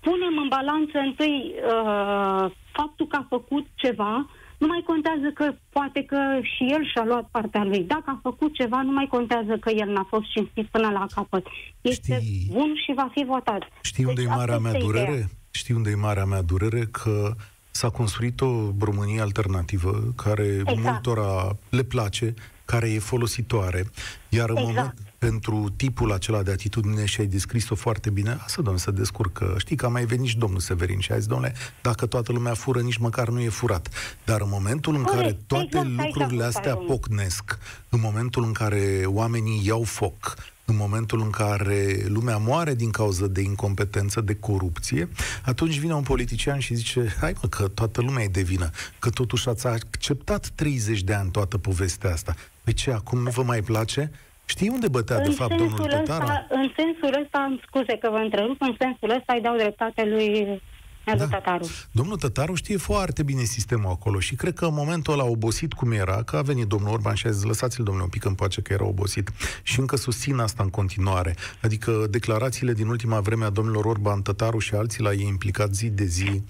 punem 0.00 0.34
în 0.42 0.48
balanță 0.48 0.98
întâi 0.98 1.54
uh, 1.54 2.50
faptul 2.72 3.06
că 3.08 3.16
a 3.16 3.26
făcut 3.28 3.66
ceva, 3.74 4.30
nu 4.62 4.68
mai 4.72 4.82
contează 4.86 5.28
că 5.38 5.46
poate 5.76 6.00
că 6.10 6.20
și 6.52 6.62
el 6.74 6.82
și-a 6.92 7.04
luat 7.04 7.26
partea 7.36 7.64
lui. 7.64 7.82
Dacă 7.94 8.04
a 8.06 8.18
făcut 8.22 8.54
ceva, 8.54 8.82
nu 8.82 8.92
mai 8.92 9.06
contează 9.16 9.54
că 9.60 9.70
el 9.70 9.88
n-a 9.94 10.06
fost 10.08 10.26
cinstit 10.34 10.66
până 10.66 10.88
la 10.90 11.06
capăt. 11.14 11.46
Este 11.80 12.20
Știi... 12.20 12.48
bun 12.52 12.70
și 12.84 12.92
va 13.00 13.08
fi 13.14 13.24
votat. 13.24 13.62
Știi 13.82 14.04
unde 14.04 14.22
deci, 14.22 14.30
e 14.30 14.34
marea 14.34 14.58
mea 14.58 14.72
durere? 14.78 15.10
Ideea. 15.10 15.26
Știi 15.50 15.74
unde 15.74 15.90
e 15.90 16.06
marea 16.08 16.24
mea 16.24 16.42
durere? 16.42 16.84
Că 16.90 17.34
s-a 17.70 17.90
construit 17.90 18.40
o 18.40 18.50
Românie 18.80 19.20
alternativă 19.20 19.92
care 20.16 20.46
exact. 20.46 20.82
multora 20.82 21.56
le 21.68 21.82
place, 21.82 22.34
care 22.64 22.90
e 22.90 22.98
folositoare, 22.98 23.90
iar 24.28 24.50
în 24.50 24.56
exact. 24.56 24.76
moment, 24.76 24.94
pentru 25.18 25.72
tipul 25.76 26.12
acela 26.12 26.42
de 26.42 26.50
atitudine 26.50 27.04
și 27.04 27.20
ai 27.20 27.26
descris-o 27.26 27.74
foarte 27.74 28.10
bine, 28.10 28.30
asta, 28.30 28.54
domnule, 28.56 28.78
să 28.78 28.90
descurcă. 28.90 29.54
Știi 29.58 29.76
că 29.76 29.86
a 29.86 29.88
mai 29.88 30.04
venit 30.04 30.28
și 30.28 30.38
domnul 30.38 30.60
Severin 30.60 30.98
și 30.98 31.12
a 31.12 31.16
zis, 31.16 31.26
domnule, 31.26 31.54
dacă 31.82 32.06
toată 32.06 32.32
lumea 32.32 32.54
fură, 32.54 32.80
nici 32.80 32.96
măcar 32.96 33.28
nu 33.28 33.40
e 33.40 33.48
furat. 33.48 33.88
Dar 34.24 34.40
în 34.40 34.48
momentul 34.50 34.94
în 34.94 35.02
care 35.02 35.38
toate 35.46 35.78
exact, 35.78 35.88
lucrurile 35.88 36.44
astea 36.44 36.74
pocnesc, 36.74 37.58
în 37.88 38.00
momentul 38.00 38.44
în 38.44 38.52
care 38.52 39.02
oamenii 39.06 39.60
iau 39.64 39.82
foc, 39.82 40.34
în 40.64 40.76
momentul 40.76 41.20
în 41.20 41.30
care 41.30 42.04
lumea 42.06 42.36
moare 42.36 42.74
din 42.74 42.90
cauza 42.90 43.26
de 43.26 43.40
incompetență, 43.40 44.20
de 44.20 44.34
corupție, 44.34 45.08
atunci 45.44 45.78
vine 45.78 45.94
un 45.94 46.02
politician 46.02 46.58
și 46.58 46.74
zice, 46.74 47.16
hai 47.20 47.34
mă, 47.42 47.48
că 47.48 47.68
toată 47.68 48.00
lumea 48.00 48.24
e 48.24 48.28
de 48.28 48.42
vină, 48.42 48.70
că 48.98 49.10
totuși 49.10 49.48
ați 49.48 49.66
acceptat 49.66 50.48
30 50.54 51.02
de 51.02 51.14
ani 51.14 51.30
toată 51.30 51.58
povestea 51.58 52.12
asta. 52.12 52.34
Pe 52.64 52.72
ce, 52.72 52.92
acum 52.92 53.18
nu 53.18 53.30
vă 53.30 53.42
mai 53.42 53.60
place? 53.60 54.10
Știi 54.44 54.68
unde 54.68 54.88
bătea, 54.88 55.16
de 55.20 55.28
în 55.28 55.34
fapt, 55.34 55.56
domnul 55.56 55.76
sensul 55.76 55.98
Tătaru? 55.98 56.22
ăsta, 56.22 56.46
în 56.48 56.70
sensul 56.76 57.22
ăsta, 57.22 57.38
am 57.38 57.60
scuze 57.66 57.98
că 57.98 58.08
vă 58.10 58.16
întrerup, 58.16 58.60
în 58.60 58.76
sensul 58.78 59.10
ăsta 59.10 59.32
îi 59.32 59.40
dau 59.40 59.56
dreptate 59.56 60.04
lui 60.04 60.60
Neadu 61.04 61.24
da. 61.24 61.36
Tătaru. 61.36 61.66
Domnul 61.90 62.16
Tătaru 62.16 62.54
știe 62.54 62.76
foarte 62.76 63.22
bine 63.22 63.42
sistemul 63.42 63.90
acolo 63.90 64.20
și 64.20 64.34
cred 64.34 64.54
că 64.54 64.64
în 64.64 64.74
momentul 64.74 65.12
ăla 65.12 65.24
obosit 65.24 65.72
cum 65.72 65.92
era, 65.92 66.22
că 66.22 66.36
a 66.36 66.42
venit 66.42 66.66
domnul 66.66 66.92
Orban 66.92 67.14
și 67.14 67.26
a 67.26 67.30
zis 67.30 67.42
lăsați-l 67.42 67.84
domnule 67.84 68.04
un 68.04 68.10
pic 68.10 68.24
în 68.24 68.34
pace 68.34 68.60
că 68.62 68.72
era 68.72 68.84
obosit 68.84 69.30
și 69.62 69.80
încă 69.80 69.96
susțin 69.96 70.38
asta 70.38 70.62
în 70.62 70.70
continuare. 70.70 71.34
Adică 71.62 72.06
declarațiile 72.10 72.72
din 72.72 72.86
ultima 72.86 73.20
vreme 73.20 73.44
a 73.44 73.50
domnilor 73.50 73.84
Orban, 73.84 74.22
Tătaru 74.22 74.58
și 74.58 74.74
alții 74.74 75.02
la 75.02 75.12
ei 75.12 75.26
implicat 75.26 75.74
zi 75.74 75.90
de 75.90 76.04
zi 76.04 76.42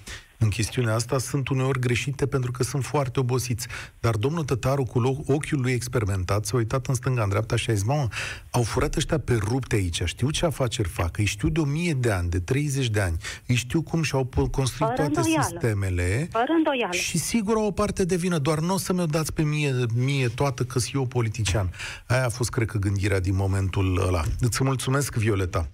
în 0.43 0.49
chestiunea 0.49 0.93
asta 0.93 1.17
sunt 1.17 1.47
uneori 1.47 1.79
greșite 1.79 2.27
pentru 2.27 2.51
că 2.51 2.63
sunt 2.63 2.83
foarte 2.83 3.19
obosiți. 3.19 3.67
Dar 3.99 4.15
domnul 4.15 4.43
Tătaru, 4.43 4.83
cu 4.83 5.23
ochiul 5.27 5.61
lui 5.61 5.71
experimentat, 5.71 6.45
s-a 6.45 6.57
uitat 6.57 6.87
în 6.87 6.93
stânga, 6.93 7.23
în 7.23 7.29
dreapta 7.29 7.55
și 7.55 7.69
a 7.69 7.73
zis, 7.73 7.83
mamă, 7.83 8.07
au 8.51 8.63
furat 8.63 8.95
ăștia 8.95 9.19
pe 9.19 9.33
rupte 9.33 9.75
aici, 9.75 10.01
știu 10.05 10.29
ce 10.29 10.45
afaceri 10.45 10.87
fac, 10.87 11.17
îi 11.17 11.25
știu 11.25 11.49
de 11.49 11.59
o 11.59 11.65
mie 11.65 11.93
de 11.93 12.11
ani, 12.11 12.29
de 12.29 12.39
30 12.39 12.89
de 12.89 12.99
ani, 12.99 13.17
îi 13.47 13.55
știu 13.55 13.81
cum 13.81 14.03
și-au 14.03 14.25
construit 14.51 14.77
Fără 14.77 14.93
toate 14.93 15.17
îndoială. 15.17 15.47
sistemele. 15.49 16.27
Fără 16.31 16.51
îndoială. 16.57 16.91
Și 16.93 17.17
sigur 17.17 17.55
au 17.55 17.65
o 17.65 17.71
parte 17.71 18.05
de 18.05 18.15
vină, 18.15 18.37
doar 18.37 18.59
nu 18.59 18.73
o 18.73 18.77
să 18.77 18.93
mi-o 18.93 19.05
dați 19.05 19.33
pe 19.33 19.41
mie, 19.41 19.73
mie 19.95 20.27
toată 20.27 20.63
că 20.63 20.79
sunt 20.79 20.93
eu 20.93 21.05
politician. 21.05 21.69
Aia 22.07 22.25
a 22.25 22.29
fost, 22.29 22.49
cred 22.49 22.67
că, 22.67 22.77
gândirea 22.77 23.19
din 23.19 23.35
momentul 23.35 24.03
ăla. 24.07 24.23
Îți 24.39 24.63
mulțumesc, 24.63 25.15
Violeta. 25.15 25.69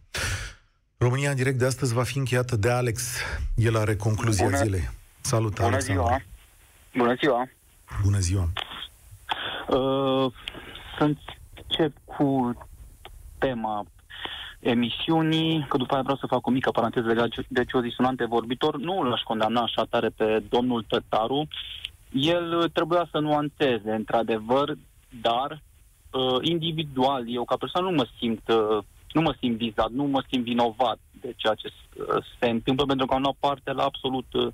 România 1.01 1.29
în 1.29 1.35
direct 1.35 1.57
de 1.57 1.65
astăzi 1.65 1.93
va 1.93 2.03
fi 2.03 2.17
încheiată 2.17 2.55
de 2.55 2.69
Alex. 2.69 3.21
El 3.55 3.77
are 3.77 3.95
concluzia 3.95 4.45
Bună. 4.45 4.57
zilei. 4.57 4.89
Salut, 5.21 5.55
Bună 5.55 5.67
Alexandru. 5.67 6.03
ziua! 6.03 6.21
Bună 6.95 7.13
ziua! 7.13 7.49
Bună 8.03 8.19
ziua! 8.19 8.49
Uh, 9.67 10.31
să 10.97 11.03
încep 11.03 11.93
cu 12.05 12.57
tema 13.37 13.85
emisiunii, 14.59 15.65
că 15.69 15.77
după 15.77 15.93
aia 15.93 16.01
vreau 16.01 16.17
să 16.17 16.25
fac 16.27 16.47
o 16.47 16.51
mică 16.51 16.71
paranteză 16.71 17.07
legat 17.07 17.29
de 17.47 17.65
ce 17.65 17.77
o 17.77 17.81
zis 17.81 17.97
un 17.97 18.05
antevorbitor. 18.05 18.77
Nu 18.77 19.03
l-aș 19.03 19.21
condamna 19.21 19.61
așa 19.61 19.83
tare 19.89 20.09
pe 20.09 20.43
domnul 20.49 20.85
Tătaru. 20.87 21.47
El 22.11 22.69
trebuia 22.73 23.07
să 23.11 23.19
nuanțeze, 23.19 23.91
într-adevăr, 23.91 24.77
dar 25.21 25.61
uh, 26.11 26.37
individual, 26.41 27.23
eu 27.33 27.43
ca 27.45 27.55
persoană 27.55 27.89
nu 27.89 27.95
mă 27.95 28.07
simt 28.17 28.47
uh, 28.47 28.83
nu 29.11 29.21
mă 29.21 29.35
simt 29.39 29.57
vizat, 29.57 29.89
nu 29.89 30.03
mă 30.03 30.23
simt 30.29 30.43
vinovat 30.43 30.99
de 31.21 31.33
ceea 31.35 31.53
ce 31.53 31.67
uh, 31.67 32.25
se 32.39 32.49
întâmplă, 32.49 32.85
pentru 32.85 33.05
că 33.05 33.13
am 33.13 33.21
luat 33.21 33.35
parte 33.39 33.71
la 33.71 33.83
absolut 33.83 34.33
uh, 34.33 34.47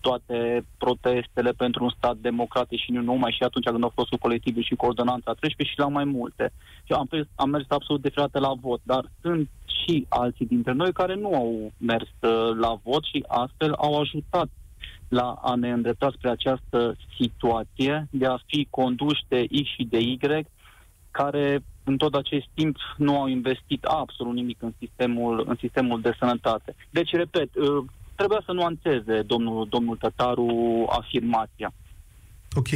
toate 0.00 0.64
protestele 0.78 1.50
pentru 1.52 1.84
un 1.84 1.90
stat 1.96 2.16
democratic 2.16 2.80
și 2.80 2.92
nu 2.92 3.02
numai 3.02 3.32
și 3.32 3.42
atunci 3.42 3.64
când 3.64 3.82
au 3.82 3.92
fost 3.94 4.08
cu 4.08 4.16
colectivul 4.16 4.62
și 4.62 4.74
cu 4.74 4.86
ordonanța 4.86 5.32
13 5.32 5.74
și 5.74 5.78
la 5.78 5.88
mai 5.88 6.04
multe. 6.04 6.52
Și 6.84 6.92
am, 6.92 7.06
mers- 7.10 7.28
am 7.34 7.50
mers 7.50 7.64
absolut 7.68 8.02
defilate 8.02 8.38
la 8.38 8.52
vot, 8.60 8.80
dar 8.82 9.10
sunt 9.20 9.48
și 9.64 10.06
alții 10.08 10.46
dintre 10.46 10.72
noi 10.72 10.92
care 10.92 11.14
nu 11.14 11.34
au 11.34 11.72
mers 11.76 12.08
uh, 12.20 12.56
la 12.60 12.80
vot 12.82 13.04
și 13.04 13.24
astfel 13.28 13.72
au 13.72 14.00
ajutat 14.00 14.48
la 15.08 15.38
a 15.42 15.54
ne 15.54 15.70
îndrepta 15.70 16.12
spre 16.16 16.30
această 16.30 16.96
situație 17.20 18.08
de 18.10 18.26
a 18.26 18.38
fi 18.46 18.66
conduși 18.70 19.24
de 19.28 19.46
X 19.62 19.68
și 19.76 19.84
de 19.84 19.98
Y, 19.98 20.18
care 21.10 21.62
în 21.90 21.96
tot 21.96 22.14
acest 22.14 22.46
timp 22.54 22.76
nu 22.96 23.18
au 23.20 23.26
investit 23.26 23.84
absolut 23.84 24.34
nimic 24.34 24.62
în 24.62 24.72
sistemul, 24.78 25.44
în 25.48 25.56
sistemul 25.60 26.00
de 26.00 26.12
sănătate. 26.18 26.74
Deci, 26.90 27.10
repet, 27.10 27.54
uh, 27.54 27.84
trebuia 28.14 28.42
să 28.44 28.52
nuanțeze 28.52 29.22
domnul, 29.22 29.66
domnul 29.68 29.96
Tătaru 29.96 30.48
afirmația. 30.88 31.72
Ok. 32.56 32.68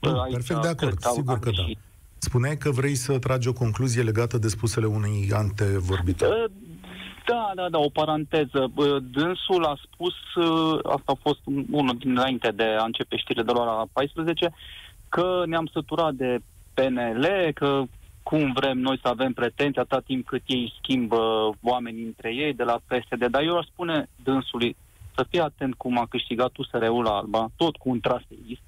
Bun, 0.00 0.14
Aici 0.14 0.32
perfect 0.32 0.60
de 0.60 0.74
cred 0.74 0.78
acord. 0.80 0.98
că 0.98 1.08
au- 1.08 1.14
Sigur 1.14 1.32
am 1.32 1.38
că 1.38 1.50
da. 1.50 1.56
greșit. 1.56 1.78
Spuneai 2.18 2.56
că 2.56 2.70
vrei 2.70 2.94
să 2.94 3.18
tragi 3.18 3.48
o 3.48 3.52
concluzie 3.52 4.02
legată 4.02 4.38
de 4.38 4.48
spusele 4.48 4.86
unui 4.86 5.28
antevorbitor. 5.32 6.28
Uh, 6.44 6.50
Da, 7.26 7.52
da, 7.54 7.68
da, 7.68 7.78
o 7.78 7.88
paranteză. 7.88 8.70
Bă, 8.74 8.98
Dânsul 9.10 9.64
a 9.64 9.78
spus, 9.84 10.14
uh, 10.44 10.78
asta 10.82 11.12
a 11.12 11.18
fost 11.22 11.40
unul 11.70 11.96
dinainte 11.98 12.50
de 12.50 12.62
a 12.62 12.84
începe 12.84 13.16
știrile 13.16 13.44
de 13.44 13.52
la 13.52 13.60
ora 13.60 13.84
14, 13.92 14.50
că 15.08 15.42
ne-am 15.46 15.66
săturat 15.72 16.12
de 16.14 16.38
PNL, 16.74 17.50
că 17.54 17.82
cum 18.30 18.52
vrem 18.52 18.78
noi 18.78 18.98
să 19.02 19.08
avem 19.08 19.32
pretenții 19.32 19.80
atâta 19.80 20.00
timp 20.00 20.26
cât 20.26 20.42
ei 20.46 20.74
schimbă 20.78 21.50
oamenii 21.62 22.04
între 22.04 22.34
ei 22.34 22.54
de 22.54 22.62
la 22.62 22.80
PSD. 22.86 23.26
Dar 23.26 23.42
eu 23.42 23.56
aș 23.56 23.66
spune 23.66 24.08
dânsului 24.22 24.76
să 25.14 25.26
fie 25.30 25.40
atent 25.40 25.74
cum 25.74 25.98
a 25.98 26.06
câștigat 26.06 26.56
USR-ul 26.56 27.02
la 27.02 27.16
Alba, 27.16 27.48
tot 27.56 27.76
cu 27.76 27.88
un 27.88 28.00
traseist. 28.00 28.62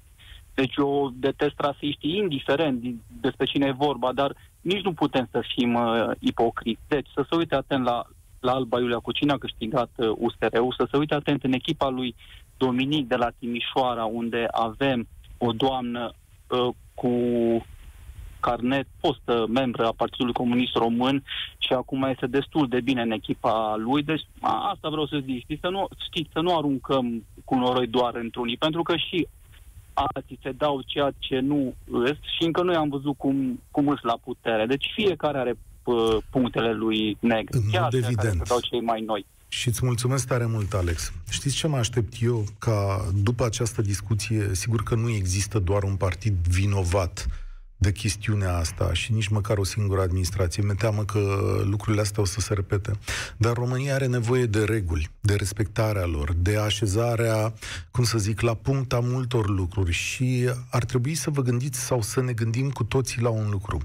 Deci 0.53 0.75
eu 0.77 1.13
detest 1.15 1.55
traseiștii, 1.55 2.17
indiferent 2.17 2.79
din- 2.79 3.01
despre 3.21 3.45
cine 3.45 3.65
e 3.67 3.85
vorba, 3.87 4.11
dar 4.11 4.35
nici 4.61 4.83
nu 4.83 4.93
putem 4.93 5.27
să 5.31 5.43
fim 5.55 5.73
uh, 5.73 6.11
ipocriți. 6.19 6.81
Deci 6.87 7.07
să 7.13 7.25
se 7.29 7.35
uite 7.35 7.55
atent 7.55 7.83
la, 7.83 8.03
la 8.39 8.51
Alba 8.51 8.79
Iulia 8.79 8.99
cu 8.99 9.11
cine 9.11 9.31
a 9.31 9.37
câștigat 9.37 9.89
uh, 9.95 10.11
USR-ul, 10.17 10.75
să 10.77 10.87
se 10.91 10.97
uite 10.97 11.13
atent 11.13 11.43
în 11.43 11.53
echipa 11.53 11.89
lui 11.89 12.15
Dominic 12.57 13.07
de 13.07 13.15
la 13.15 13.29
Timișoara, 13.39 14.05
unde 14.05 14.47
avem 14.51 15.07
o 15.37 15.51
doamnă 15.51 16.13
uh, 16.49 16.73
cu 16.93 17.09
carnet, 18.47 18.87
fostă 18.99 19.45
membră 19.49 19.85
a 19.85 19.99
Partidului 20.03 20.33
Comunist 20.33 20.75
Român 20.75 21.23
și 21.57 21.73
acum 21.73 22.03
este 22.03 22.27
destul 22.27 22.67
de 22.67 22.81
bine 22.81 23.01
în 23.01 23.11
echipa 23.11 23.75
lui. 23.77 24.03
Deci 24.03 24.25
a, 24.39 24.69
asta 24.73 24.89
vreau 24.89 25.07
să 25.07 25.21
zic, 25.25 25.39
știți, 25.43 25.61
să 25.61 25.69
nu, 25.69 25.87
știți, 26.07 26.29
să 26.33 26.39
nu 26.39 26.57
aruncăm 26.57 27.23
cu 27.45 27.55
noroi 27.55 27.87
doar 27.87 28.15
într-unii, 28.15 28.57
pentru 28.57 28.81
că 28.83 28.93
și 28.95 29.27
alții 29.93 30.39
se 30.41 30.51
dau 30.51 30.81
ceea 30.85 31.11
ce 31.19 31.39
nu 31.39 31.73
îs 31.91 32.17
și 32.37 32.43
încă 32.45 32.61
noi 32.63 32.75
am 32.75 32.89
văzut 32.89 33.17
cum, 33.17 33.59
cum 33.71 33.87
îs 33.87 34.01
la 34.01 34.17
putere. 34.23 34.65
Deci 34.65 34.91
fiecare 34.95 35.37
are 35.37 35.53
pă, 35.83 36.17
punctele 36.29 36.73
lui 36.73 37.17
negre. 37.19 37.57
În 37.57 37.69
Chiar 37.71 37.81
mod 37.81 37.91
cei 37.91 38.01
care 38.01 38.13
evident. 38.13 38.47
se 38.47 38.53
dau 38.53 38.59
cei 38.59 38.81
mai 38.81 39.01
noi. 39.01 39.25
Și 39.47 39.67
îți 39.67 39.85
mulțumesc 39.85 40.27
tare 40.27 40.45
mult, 40.45 40.73
Alex. 40.73 41.13
Știți 41.29 41.55
ce 41.55 41.67
mă 41.67 41.77
aștept 41.77 42.13
eu? 42.21 42.43
Ca 42.59 43.07
după 43.23 43.45
această 43.45 43.81
discuție, 43.81 44.49
sigur 44.53 44.83
că 44.83 44.95
nu 44.95 45.09
există 45.09 45.59
doar 45.59 45.83
un 45.83 45.95
partid 45.95 46.33
vinovat 46.33 47.27
de 47.83 47.91
chestiunea 47.91 48.57
asta 48.57 48.93
și 48.93 49.11
nici 49.13 49.27
măcar 49.27 49.57
o 49.57 49.63
singură 49.63 50.01
administrație. 50.01 50.63
Mi 50.63 50.75
teamă 50.75 51.03
că 51.03 51.19
lucrurile 51.63 52.01
astea 52.01 52.21
o 52.23 52.25
să 52.25 52.39
se 52.39 52.53
repete. 52.53 52.91
Dar 53.37 53.53
România 53.53 53.93
are 53.93 54.05
nevoie 54.05 54.45
de 54.45 54.63
reguli, 54.63 55.09
de 55.21 55.33
respectarea 55.35 56.05
lor, 56.05 56.33
de 56.37 56.57
așezarea, 56.57 57.53
cum 57.91 58.03
să 58.03 58.17
zic, 58.17 58.41
la 58.41 58.53
punct 58.53 58.93
a 58.93 58.99
multor 58.99 59.49
lucruri 59.49 59.91
și 59.91 60.49
ar 60.69 60.83
trebui 60.85 61.15
să 61.15 61.29
vă 61.29 61.41
gândiți 61.41 61.79
sau 61.79 62.01
să 62.01 62.21
ne 62.21 62.33
gândim 62.33 62.69
cu 62.69 62.83
toții 62.83 63.21
la 63.21 63.29
un 63.29 63.49
lucru. 63.49 63.77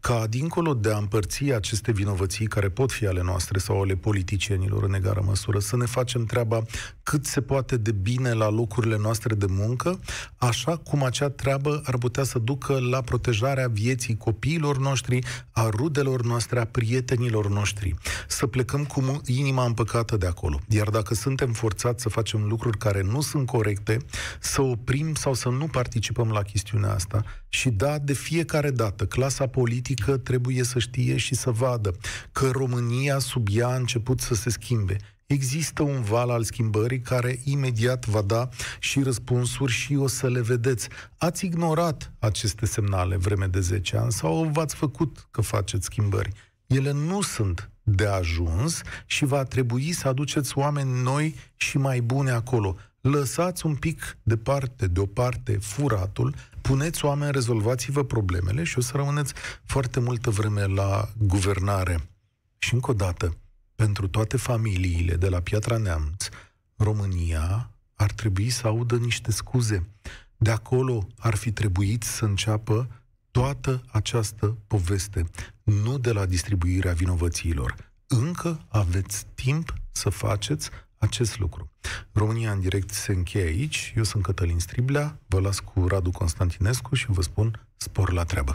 Ca 0.00 0.26
dincolo 0.28 0.74
de 0.74 0.92
a 0.92 0.96
împărți 0.96 1.52
aceste 1.52 1.92
vinovății 1.92 2.46
care 2.46 2.68
pot 2.68 2.92
fi 2.92 3.06
ale 3.06 3.22
noastre 3.22 3.58
sau 3.58 3.80
ale 3.82 3.94
politicienilor 3.94 4.82
în 4.84 4.94
egală 4.94 5.22
măsură, 5.26 5.58
să 5.58 5.76
ne 5.76 5.86
facem 5.86 6.24
treaba 6.24 6.64
cât 7.02 7.26
se 7.26 7.40
poate 7.40 7.76
de 7.76 7.92
bine 7.92 8.32
la 8.32 8.50
locurile 8.50 8.96
noastre 8.98 9.34
de 9.34 9.46
muncă, 9.48 10.00
așa 10.36 10.76
cum 10.76 11.04
acea 11.04 11.28
treabă 11.28 11.80
ar 11.84 11.98
putea 11.98 12.24
să 12.24 12.38
ducă 12.38 12.78
la 12.90 13.00
protejarea 13.00 13.44
vieții 13.72 14.16
copiilor 14.16 14.78
noștri, 14.78 15.18
a 15.50 15.68
rudelor 15.68 16.24
noastre, 16.24 16.60
a 16.60 16.64
prietenilor 16.64 17.48
noștri. 17.48 17.94
Să 18.28 18.46
plecăm 18.46 18.84
cu 18.84 19.00
mu- 19.00 19.20
inima 19.26 19.64
împăcată 19.64 20.16
de 20.16 20.26
acolo. 20.26 20.58
Iar 20.68 20.88
dacă 20.88 21.14
suntem 21.14 21.52
forțați 21.52 22.02
să 22.02 22.08
facem 22.08 22.42
lucruri 22.42 22.78
care 22.78 23.02
nu 23.02 23.20
sunt 23.20 23.46
corecte, 23.46 23.98
să 24.40 24.62
oprim 24.62 25.14
sau 25.14 25.34
să 25.34 25.48
nu 25.48 25.66
participăm 25.66 26.30
la 26.30 26.42
chestiunea 26.42 26.92
asta. 26.92 27.24
Și 27.48 27.70
da, 27.70 27.98
de 27.98 28.12
fiecare 28.12 28.70
dată, 28.70 29.06
clasa 29.06 29.46
politică 29.46 30.16
trebuie 30.16 30.62
să 30.62 30.78
știe 30.78 31.16
și 31.16 31.34
să 31.34 31.50
vadă 31.50 31.94
că 32.32 32.50
România 32.52 33.18
sub 33.18 33.48
ea 33.50 33.68
a 33.68 33.76
început 33.76 34.20
să 34.20 34.34
se 34.34 34.50
schimbe. 34.50 34.96
Există 35.26 35.82
un 35.82 36.02
val 36.02 36.30
al 36.30 36.44
schimbării 36.44 37.00
care 37.00 37.40
imediat 37.44 38.06
va 38.06 38.22
da 38.22 38.48
și 38.78 39.02
răspunsuri 39.02 39.72
și 39.72 39.94
o 39.94 40.06
să 40.06 40.28
le 40.28 40.40
vedeți. 40.40 40.88
Ați 41.18 41.44
ignorat 41.44 42.12
aceste 42.18 42.66
semnale 42.66 43.16
vreme 43.16 43.46
de 43.46 43.60
10 43.60 43.96
ani 43.96 44.12
sau 44.12 44.44
v-ați 44.44 44.74
făcut 44.74 45.28
că 45.30 45.40
faceți 45.40 45.84
schimbări. 45.84 46.30
Ele 46.66 46.92
nu 46.92 47.20
sunt 47.20 47.70
de 47.82 48.06
ajuns 48.06 48.80
și 49.06 49.24
va 49.24 49.42
trebui 49.42 49.92
să 49.92 50.08
aduceți 50.08 50.58
oameni 50.58 51.02
noi 51.02 51.34
și 51.56 51.78
mai 51.78 52.00
buni 52.00 52.30
acolo. 52.30 52.76
Lăsați 53.00 53.66
un 53.66 53.74
pic 53.74 54.18
departe, 54.22 54.86
deoparte, 54.86 55.58
furatul, 55.60 56.34
puneți 56.60 57.04
oameni, 57.04 57.32
rezolvați-vă 57.32 58.04
problemele 58.04 58.64
și 58.64 58.78
o 58.78 58.80
să 58.80 58.92
rămâneți 58.96 59.32
foarte 59.64 60.00
multă 60.00 60.30
vreme 60.30 60.64
la 60.64 61.08
guvernare. 61.18 62.08
Și 62.58 62.74
încă 62.74 62.90
o 62.90 62.94
dată, 62.94 63.36
pentru 63.76 64.08
toate 64.08 64.36
familiile 64.36 65.16
de 65.16 65.28
la 65.28 65.40
Piatra 65.40 65.76
Neamț, 65.76 66.28
România 66.76 67.70
ar 67.94 68.12
trebui 68.12 68.50
să 68.50 68.66
audă 68.66 68.96
niște 68.96 69.30
scuze. 69.30 69.88
De 70.36 70.50
acolo 70.50 71.06
ar 71.18 71.34
fi 71.34 71.52
trebuit 71.52 72.02
să 72.02 72.24
înceapă 72.24 72.88
toată 73.30 73.82
această 73.90 74.56
poveste, 74.66 75.30
nu 75.62 75.98
de 75.98 76.12
la 76.12 76.26
distribuirea 76.26 76.92
vinovățiilor. 76.92 77.92
Încă 78.06 78.64
aveți 78.68 79.26
timp 79.34 79.74
să 79.92 80.08
faceți 80.08 80.70
acest 80.98 81.38
lucru. 81.38 81.70
România 82.12 82.52
în 82.52 82.60
direct 82.60 82.90
se 82.90 83.12
încheie 83.12 83.44
aici. 83.44 83.92
Eu 83.96 84.02
sunt 84.02 84.22
Cătălin 84.22 84.58
Striblea, 84.58 85.20
vă 85.26 85.40
las 85.40 85.58
cu 85.58 85.86
Radu 85.86 86.10
Constantinescu 86.10 86.94
și 86.94 87.06
vă 87.08 87.22
spun 87.22 87.66
spor 87.76 88.12
la 88.12 88.24
treabă. 88.24 88.54